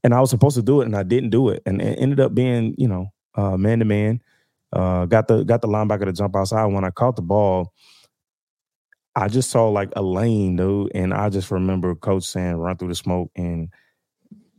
and 0.04 0.14
I 0.14 0.20
was 0.20 0.32
supposed 0.32 0.56
to 0.56 0.64
do 0.64 0.82
it, 0.82 0.86
and 0.86 0.96
I 0.96 1.04
didn't 1.04 1.30
do 1.30 1.50
it, 1.50 1.62
and 1.66 1.82
it 1.82 2.00
ended 2.00 2.20
up 2.20 2.34
being, 2.34 2.74
you 2.78 2.88
know, 2.88 3.12
uh, 3.36 3.58
man 3.58 3.80
to 3.80 3.86
man. 3.86 4.22
Uh, 4.74 5.06
got 5.06 5.28
the 5.28 5.44
got 5.44 5.62
the 5.62 5.68
linebacker 5.68 6.06
to 6.06 6.14
jump 6.14 6.36
outside. 6.36 6.66
When 6.66 6.84
I 6.86 6.90
caught 6.92 7.16
the 7.16 7.22
ball, 7.22 7.74
I 9.16 9.28
just 9.28 9.50
saw 9.50 9.68
like 9.70 9.90
a 9.96 10.02
lane, 10.02 10.56
dude, 10.56 10.92
and 10.96 11.14
I 11.14 11.30
just 11.30 11.52
remember 11.52 11.94
coach 11.96 12.24
saying, 12.24 12.56
"Run 12.56 12.78
through 12.78 12.88
the 12.90 12.96
smoke." 12.96 13.32
And 13.36 13.70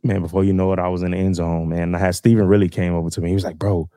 man, 0.05 0.21
before 0.21 0.45
you 0.45 0.53
know 0.53 0.73
it, 0.73 0.79
I 0.79 0.89
was 0.89 1.03
in 1.03 1.13
the 1.13 1.17
end 1.17 1.37
zone. 1.37 1.69
Man, 1.71 1.95
I 1.95 1.99
had 1.99 2.15
Stevan 2.15 2.47
Ridley 2.47 2.69
came 2.69 2.95
over 2.95 3.09
to 3.11 3.21
me. 3.21 3.29
He 3.31 3.35
was 3.35 3.45
like, 3.45 3.59
"Bro," 3.59 3.89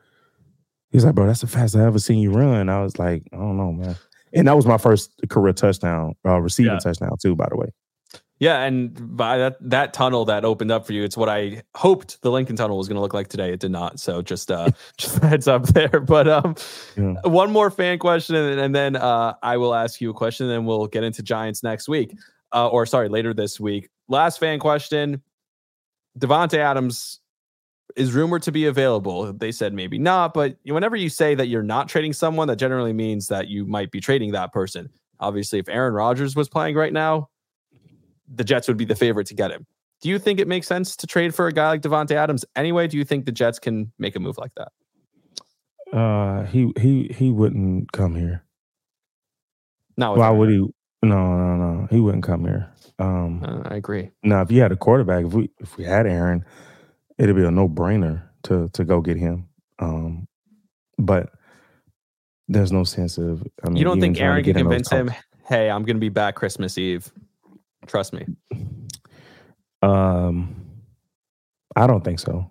he 0.90 0.96
was 0.96 1.04
like, 1.04 1.14
"Bro, 1.14 1.26
that's 1.26 1.42
the 1.42 1.46
fastest 1.46 1.76
I 1.76 1.84
ever 1.86 1.98
seen 1.98 2.18
you 2.20 2.32
run." 2.32 2.68
I 2.70 2.82
was 2.82 2.98
like, 2.98 3.24
"I 3.32 3.36
don't 3.36 3.56
know, 3.58 3.72
man." 3.72 3.96
And 4.32 4.48
that 4.48 4.56
was 4.56 4.66
my 4.66 4.78
first 4.78 5.12
career 5.28 5.52
touchdown, 5.52 6.14
uh, 6.26 6.40
receiving 6.40 6.72
Yeah. 6.72 6.78
touchdown 6.78 7.16
too, 7.20 7.34
by 7.36 7.46
the 7.50 7.56
way. 7.56 7.68
Yeah, 8.38 8.60
and 8.62 9.16
by 9.16 9.38
that 9.38 9.56
that 9.62 9.94
tunnel 9.94 10.26
that 10.26 10.44
opened 10.44 10.70
up 10.70 10.86
for 10.86 10.92
you, 10.92 11.02
it's 11.04 11.16
what 11.16 11.28
I 11.30 11.62
hoped 11.74 12.20
the 12.20 12.30
Lincoln 12.30 12.54
Tunnel 12.56 12.76
was 12.76 12.86
going 12.86 12.96
to 12.96 13.00
look 13.00 13.14
like 13.14 13.28
today. 13.28 13.52
It 13.52 13.60
did 13.60 13.70
not. 13.70 13.98
So 13.98 14.20
just 14.20 14.50
uh 14.50 14.70
just 14.98 15.22
a 15.22 15.26
heads 15.26 15.48
up 15.48 15.66
there. 15.68 16.00
But 16.00 16.28
um 16.28 16.54
Yeah. 16.96 17.14
one 17.24 17.50
more 17.50 17.70
fan 17.70 17.98
question 17.98 18.36
and, 18.36 18.60
and 18.60 18.74
then 18.74 18.96
uh 18.96 19.34
I 19.42 19.56
will 19.56 19.74
ask 19.74 20.00
you 20.00 20.10
a 20.10 20.14
question 20.14 20.46
and 20.46 20.52
then 20.52 20.64
we'll 20.66 20.86
get 20.86 21.02
into 21.02 21.22
Giants 21.22 21.62
next 21.62 21.88
week. 21.88 22.14
Uh 22.52 22.68
or 22.68 22.84
sorry, 22.84 23.08
later 23.08 23.32
this 23.32 23.58
week. 23.58 23.88
Last 24.08 24.38
fan 24.38 24.58
question. 24.58 25.22
Davante 26.18 26.58
Adams 26.58 27.20
is 27.96 28.12
rumored 28.12 28.42
to 28.42 28.52
be 28.52 28.66
available. 28.66 29.32
They 29.32 29.52
said 29.52 29.72
maybe 29.72 29.98
not, 29.98 30.34
but 30.34 30.56
whenever 30.66 30.96
you 30.96 31.08
say 31.08 31.34
that 31.34 31.46
you're 31.48 31.62
not 31.62 31.88
trading 31.88 32.12
someone, 32.12 32.48
that 32.48 32.56
generally 32.56 32.92
means 32.92 33.28
that 33.28 33.48
you 33.48 33.64
might 33.64 33.90
be 33.90 34.00
trading 34.00 34.32
that 34.32 34.52
person. 34.52 34.90
Obviously, 35.20 35.58
if 35.58 35.68
Aaron 35.68 35.94
Rodgers 35.94 36.36
was 36.36 36.48
playing 36.48 36.76
right 36.76 36.92
now, 36.92 37.30
the 38.32 38.44
Jets 38.44 38.68
would 38.68 38.76
be 38.76 38.84
the 38.84 38.94
favorite 38.96 39.26
to 39.28 39.34
get 39.34 39.50
him. 39.50 39.66
Do 40.02 40.08
you 40.08 40.18
think 40.18 40.40
it 40.40 40.46
makes 40.48 40.66
sense 40.66 40.96
to 40.96 41.06
trade 41.06 41.34
for 41.34 41.46
a 41.46 41.52
guy 41.52 41.68
like 41.70 41.80
Davante 41.82 42.12
Adams 42.12 42.44
anyway? 42.54 42.86
Do 42.86 42.98
you 42.98 43.04
think 43.04 43.24
the 43.24 43.32
Jets 43.32 43.58
can 43.58 43.92
make 43.98 44.14
a 44.16 44.20
move 44.20 44.36
like 44.38 44.52
that? 44.56 44.68
Uh, 45.96 46.44
he 46.46 46.72
he 46.78 47.08
he 47.16 47.30
wouldn't 47.30 47.92
come 47.92 48.14
here. 48.14 48.42
No, 49.96 50.14
Why 50.14 50.30
would 50.30 50.50
he? 50.50 50.58
No, 51.02 51.36
no, 51.36 51.56
no. 51.56 51.86
He 51.90 52.00
wouldn't 52.00 52.24
come 52.24 52.44
here. 52.44 52.70
Um, 52.98 53.42
Uh, 53.44 53.62
I 53.68 53.76
agree. 53.76 54.10
now 54.22 54.42
if 54.42 54.50
you 54.50 54.60
had 54.60 54.72
a 54.72 54.76
quarterback, 54.76 55.24
if 55.24 55.32
we 55.32 55.50
if 55.60 55.76
we 55.78 55.84
had 55.84 56.06
Aaron, 56.06 56.44
it'd 57.18 57.36
be 57.36 57.44
a 57.44 57.50
no 57.50 57.68
brainer 57.68 58.22
to 58.44 58.68
to 58.72 58.84
go 58.84 59.00
get 59.00 59.16
him. 59.16 59.48
Um, 59.78 60.26
but 60.98 61.30
there's 62.48 62.72
no 62.72 62.84
sense 62.84 63.16
of. 63.18 63.42
I 63.64 63.68
mean, 63.68 63.76
You 63.76 63.84
don't 63.84 64.00
think 64.00 64.20
Aaron 64.20 64.42
can 64.42 64.52
get 64.54 64.60
in 64.60 64.66
those 64.68 64.88
convince 64.88 64.90
him, 64.90 65.10
hey, 65.48 65.70
I'm 65.70 65.84
going 65.84 65.96
to 65.96 66.00
be 66.00 66.08
back 66.08 66.34
Christmas 66.34 66.76
Eve? 66.78 67.10
Trust 67.86 68.12
me. 68.12 68.26
Um, 69.82 70.54
I 71.76 71.86
don't 71.86 72.04
think 72.04 72.18
so. 72.18 72.50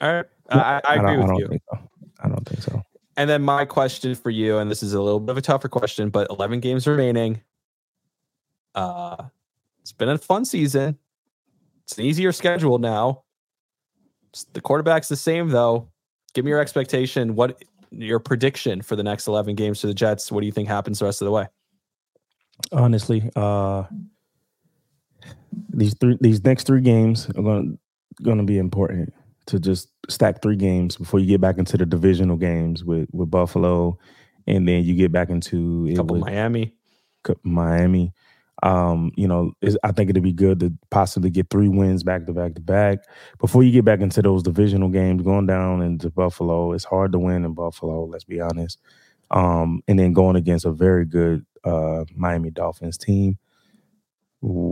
All 0.00 0.12
right. 0.12 0.26
I, 0.50 0.58
I, 0.58 0.80
I 0.86 0.94
agree 0.96 1.16
don't, 1.16 1.22
with 1.22 1.30
I 1.30 1.38
you. 1.38 1.48
Think 1.48 1.62
so. 1.70 1.78
I 2.20 2.28
don't 2.28 2.48
think 2.48 2.62
so. 2.62 2.82
And 3.16 3.30
then 3.30 3.42
my 3.42 3.64
question 3.64 4.14
for 4.14 4.30
you, 4.30 4.58
and 4.58 4.70
this 4.70 4.82
is 4.82 4.92
a 4.92 5.00
little 5.00 5.20
bit 5.20 5.30
of 5.32 5.38
a 5.38 5.42
tougher 5.42 5.68
question, 5.68 6.10
but 6.10 6.28
11 6.30 6.60
games 6.60 6.86
remaining. 6.86 7.40
Uh, 8.74 9.24
it's 9.80 9.92
been 9.92 10.08
a 10.08 10.18
fun 10.18 10.44
season. 10.44 10.98
It's 11.84 11.96
an 11.98 12.04
easier 12.04 12.32
schedule 12.32 12.78
now. 12.78 13.22
The 14.52 14.60
quarterback's 14.60 15.08
the 15.08 15.16
same 15.16 15.50
though. 15.50 15.88
Give 16.32 16.44
me 16.44 16.50
your 16.50 16.60
expectation. 16.60 17.36
What 17.36 17.62
your 17.90 18.18
prediction 18.18 18.82
for 18.82 18.96
the 18.96 19.02
next 19.02 19.28
11 19.28 19.54
games 19.54 19.80
for 19.80 19.86
the 19.86 19.94
Jets? 19.94 20.32
What 20.32 20.40
do 20.40 20.46
you 20.46 20.52
think 20.52 20.68
happens 20.68 20.98
the 20.98 21.04
rest 21.04 21.22
of 21.22 21.26
the 21.26 21.32
way? 21.32 21.46
Honestly, 22.72 23.30
uh, 23.36 23.84
these 25.70 25.94
three 25.94 26.16
these 26.20 26.44
next 26.44 26.66
three 26.66 26.80
games 26.80 27.28
are 27.30 27.42
going 27.42 27.78
going 28.22 28.38
to 28.38 28.44
be 28.44 28.58
important 28.58 29.12
to 29.46 29.58
just 29.58 29.88
stack 30.08 30.40
three 30.40 30.56
games 30.56 30.96
before 30.96 31.20
you 31.20 31.26
get 31.26 31.40
back 31.40 31.58
into 31.58 31.76
the 31.76 31.86
divisional 31.86 32.36
games 32.36 32.84
with 32.84 33.08
with 33.12 33.30
Buffalo, 33.30 33.98
and 34.46 34.68
then 34.68 34.84
you 34.84 34.94
get 34.94 35.12
back 35.12 35.30
into 35.30 35.86
A 35.88 35.92
it 35.92 35.96
couple 35.96 36.16
with 36.16 36.24
Miami. 36.24 36.74
Miami. 37.42 38.12
Um, 38.62 39.12
you 39.16 39.28
know, 39.28 39.52
I 39.82 39.92
think 39.92 40.08
it'd 40.08 40.22
be 40.22 40.32
good 40.32 40.60
to 40.60 40.72
possibly 40.90 41.28
get 41.28 41.50
three 41.50 41.68
wins 41.68 42.02
back 42.02 42.24
to 42.26 42.32
back 42.32 42.54
to 42.54 42.60
back 42.60 43.00
before 43.38 43.62
you 43.62 43.72
get 43.72 43.84
back 43.84 44.00
into 44.00 44.22
those 44.22 44.42
divisional 44.42 44.88
games. 44.88 45.22
Going 45.22 45.46
down 45.46 45.82
into 45.82 46.08
Buffalo, 46.08 46.72
it's 46.72 46.84
hard 46.84 47.12
to 47.12 47.18
win 47.18 47.44
in 47.44 47.52
Buffalo. 47.52 48.04
Let's 48.04 48.24
be 48.24 48.40
honest. 48.40 48.78
Um, 49.30 49.82
and 49.88 49.98
then 49.98 50.12
going 50.12 50.36
against 50.36 50.64
a 50.64 50.70
very 50.70 51.04
good 51.04 51.44
uh, 51.64 52.04
Miami 52.14 52.50
Dolphins 52.50 52.96
team, 52.96 53.38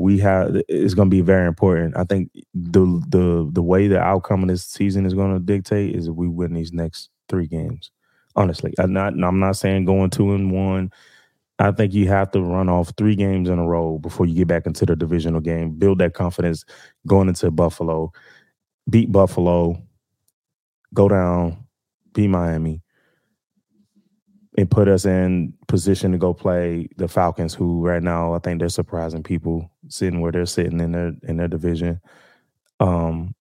we 0.02 0.18
have 0.18 0.56
it's 0.68 0.94
going 0.94 1.08
to 1.08 1.14
be 1.16 1.20
very 1.20 1.46
important. 1.46 1.96
I 1.96 2.04
think 2.04 2.30
the 2.54 3.02
the 3.08 3.48
the 3.52 3.62
way 3.62 3.86
the 3.86 4.00
outcome 4.00 4.42
of 4.42 4.48
this 4.48 4.64
season 4.64 5.06
is 5.06 5.14
going 5.14 5.32
to 5.32 5.38
dictate 5.38 5.94
is 5.94 6.08
if 6.08 6.14
we 6.14 6.26
win 6.28 6.54
these 6.54 6.72
next 6.72 7.08
three 7.28 7.46
games. 7.46 7.90
Honestly, 8.34 8.74
I'm 8.78 8.92
not. 8.92 9.12
I'm 9.12 9.38
not 9.38 9.56
saying 9.56 9.84
going 9.84 10.10
two 10.10 10.34
and 10.34 10.50
one. 10.50 10.90
I 11.58 11.70
think 11.70 11.94
you 11.94 12.08
have 12.08 12.32
to 12.32 12.40
run 12.42 12.68
off 12.68 12.92
three 12.96 13.14
games 13.14 13.48
in 13.48 13.58
a 13.58 13.66
row 13.66 13.98
before 13.98 14.26
you 14.26 14.34
get 14.34 14.48
back 14.48 14.66
into 14.66 14.84
the 14.84 14.96
divisional 14.96 15.40
game. 15.40 15.78
Build 15.78 15.98
that 16.00 16.14
confidence 16.14 16.64
going 17.06 17.28
into 17.28 17.50
Buffalo, 17.52 18.10
beat 18.90 19.12
Buffalo, 19.12 19.80
go 20.94 21.08
down, 21.08 21.64
beat 22.14 22.28
Miami, 22.28 22.82
and 24.58 24.70
put 24.70 24.86
us 24.86 25.06
in 25.06 25.54
position 25.66 26.12
to 26.12 26.18
go 26.18 26.34
play 26.34 26.88
the 26.96 27.08
Falcons, 27.08 27.54
who 27.54 27.86
right 27.86 28.02
now 28.02 28.34
I 28.34 28.38
think 28.38 28.60
they're 28.60 28.68
surprising 28.68 29.22
people 29.22 29.70
sitting 29.88 30.20
where 30.20 30.32
they're 30.32 30.46
sitting 30.46 30.80
in 30.80 30.92
their 30.92 31.14
in 31.22 31.38
their 31.38 31.48
division. 31.48 32.00
Um, 32.78 33.34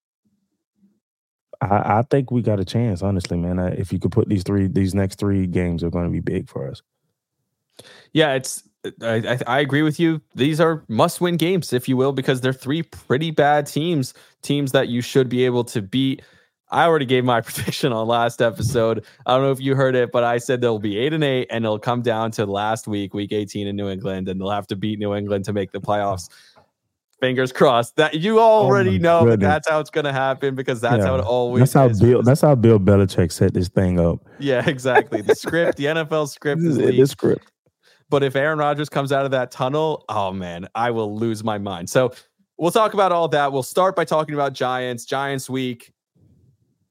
I, 1.60 2.00
I 2.00 2.04
think 2.10 2.32
we 2.32 2.42
got 2.42 2.60
a 2.60 2.66
chance, 2.66 3.02
honestly, 3.02 3.38
man. 3.38 3.60
I, 3.60 3.70
if 3.72 3.92
you 3.92 4.00
could 4.00 4.12
put 4.12 4.30
these 4.30 4.44
three, 4.44 4.68
these 4.68 4.96
next 4.96 5.20
three 5.20 5.48
games 5.48 5.84
are 5.84 5.90
going 5.90 6.06
to 6.06 6.12
be 6.12 6.20
big 6.20 6.50
for 6.50 6.70
us. 6.70 6.82
Yeah, 8.14 8.34
it's 8.34 8.64
I, 9.02 9.40
I 9.46 9.60
agree 9.60 9.84
with 9.84 10.00
you. 10.00 10.22
These 10.34 10.60
are 10.60 10.84
must-win 10.88 11.38
games, 11.38 11.72
if 11.72 11.88
you 11.88 11.98
will, 11.98 12.14
because 12.14 12.42
they're 12.42 12.54
three 12.54 12.84
pretty 12.84 13.32
bad 13.32 13.68
teams, 13.68 14.14
teams 14.42 14.72
that 14.72 14.88
you 14.88 15.02
should 15.02 15.30
be 15.30 15.46
able 15.46 15.64
to 15.66 15.82
beat. 15.82 16.22
I 16.72 16.86
already 16.86 17.06
gave 17.06 17.24
my 17.26 17.42
prediction 17.42 17.92
on 17.92 18.08
last 18.08 18.42
episode. 18.42 19.06
I 19.26 19.36
don't 19.36 19.44
know 19.44 19.52
if 19.52 19.60
you 19.60 19.76
heard 19.76 19.96
it, 19.96 20.12
but 20.12 20.24
I 20.24 20.38
said 20.38 20.62
they'll 20.62 20.80
be 20.80 20.98
eight 20.98 21.14
and 21.14 21.24
eight, 21.24 21.48
and 21.52 21.66
it'll 21.66 21.80
come 21.80 22.02
down 22.02 22.32
to 22.32 22.46
last 22.46 22.88
week, 22.88 23.14
week 23.14 23.32
18 23.32 23.68
in 23.68 23.76
New 23.76 23.90
England, 23.90 24.30
and 24.30 24.40
they'll 24.40 24.50
have 24.50 24.68
to 24.68 24.76
beat 24.76 24.98
New 25.00 25.14
England 25.14 25.46
to 25.46 25.54
make 25.54 25.72
the 25.72 25.82
playoffs. 25.82 26.30
Fingers 27.20 27.52
crossed. 27.52 27.98
That 27.98 28.16
you 28.16 28.40
oh 28.40 28.42
already 28.42 28.92
my 28.92 28.98
know 28.98 29.26
that 29.30 29.40
that's 29.40 29.70
how 29.70 29.80
it's 29.80 29.92
going 29.92 30.06
to 30.06 30.14
happen 30.14 30.56
because 30.56 30.82
that's 30.82 31.06
how 31.06 31.16
it 31.16 31.22
always. 31.22 31.62
That's 31.62 31.74
how 31.74 31.88
is. 31.88 32.02
Bill. 32.02 32.24
That's 32.24 32.42
how 32.42 32.56
Bill 32.56 32.80
Belichick 32.80 33.32
set 33.32 33.54
this 33.54 33.68
thing 33.68 34.00
up. 34.00 34.26
yeah, 34.40 34.68
exactly. 34.68 35.22
The 35.22 35.36
script, 35.36 35.78
the 35.78 35.86
NFL 35.86 36.30
script 36.30 36.64
is 36.64 36.78
This 36.78 36.92
leaked. 36.98 37.10
script. 37.10 37.52
But 38.10 38.24
if 38.24 38.36
Aaron 38.36 38.58
Rodgers 38.58 38.90
comes 38.90 39.12
out 39.12 39.24
of 39.26 39.32
that 39.32 39.52
tunnel, 39.52 40.04
oh 40.10 40.32
man, 40.34 40.68
I 40.74 40.90
will 40.90 41.16
lose 41.16 41.44
my 41.44 41.60
mind. 41.60 41.90
So 41.92 42.12
we'll 42.58 42.72
talk 42.72 42.96
about 42.96 43.12
all 43.12 43.28
that. 43.28 43.54
We'll 43.54 43.62
start 43.62 43.96
by 43.96 44.04
talking 44.04 44.34
about 44.34 44.54
Giants, 44.54 45.06
Giants 45.06 45.48
week. 45.50 45.94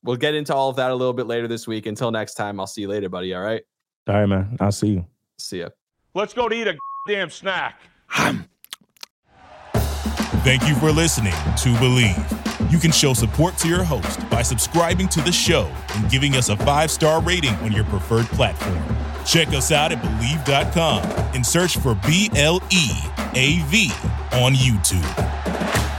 We'll 0.02 0.16
get 0.16 0.34
into 0.34 0.54
all 0.54 0.70
of 0.70 0.76
that 0.76 0.90
a 0.90 0.94
little 0.94 1.12
bit 1.12 1.26
later 1.26 1.46
this 1.46 1.66
week. 1.66 1.86
Until 1.86 2.10
next 2.10 2.34
time, 2.34 2.58
I'll 2.58 2.66
see 2.66 2.82
you 2.82 2.88
later, 2.88 3.08
buddy. 3.08 3.34
All 3.34 3.42
right. 3.42 3.62
All 4.08 4.14
right, 4.14 4.26
man. 4.26 4.56
I'll 4.60 4.72
see 4.72 4.88
you. 4.88 5.06
See 5.38 5.60
ya. 5.60 5.68
Let's 6.14 6.32
go 6.32 6.48
to 6.48 6.54
eat 6.54 6.66
a 6.66 6.76
damn 7.06 7.30
snack. 7.30 7.80
Thank 10.42 10.66
you 10.66 10.74
for 10.76 10.90
listening 10.90 11.32
to 11.32 11.68
Bleav. 11.78 12.72
You 12.72 12.78
can 12.78 12.92
show 12.92 13.12
support 13.12 13.58
to 13.58 13.68
your 13.68 13.82
host 13.82 14.28
by 14.30 14.42
subscribing 14.42 15.08
to 15.08 15.20
the 15.20 15.32
show 15.32 15.70
and 15.94 16.10
giving 16.10 16.34
us 16.34 16.48
a 16.48 16.56
five 16.56 16.90
star 16.90 17.20
rating 17.20 17.54
on 17.56 17.72
your 17.72 17.84
preferred 17.84 18.26
platform. 18.26 18.82
Check 19.26 19.48
us 19.48 19.70
out 19.70 19.92
at 19.92 19.98
Bleav.com 19.98 21.02
and 21.34 21.44
search 21.44 21.76
for 21.76 21.94
B 22.06 22.30
L 22.36 22.62
E 22.70 22.90
A 23.34 23.62
V 23.66 23.90
on 24.32 24.54
YouTube. 24.54 25.89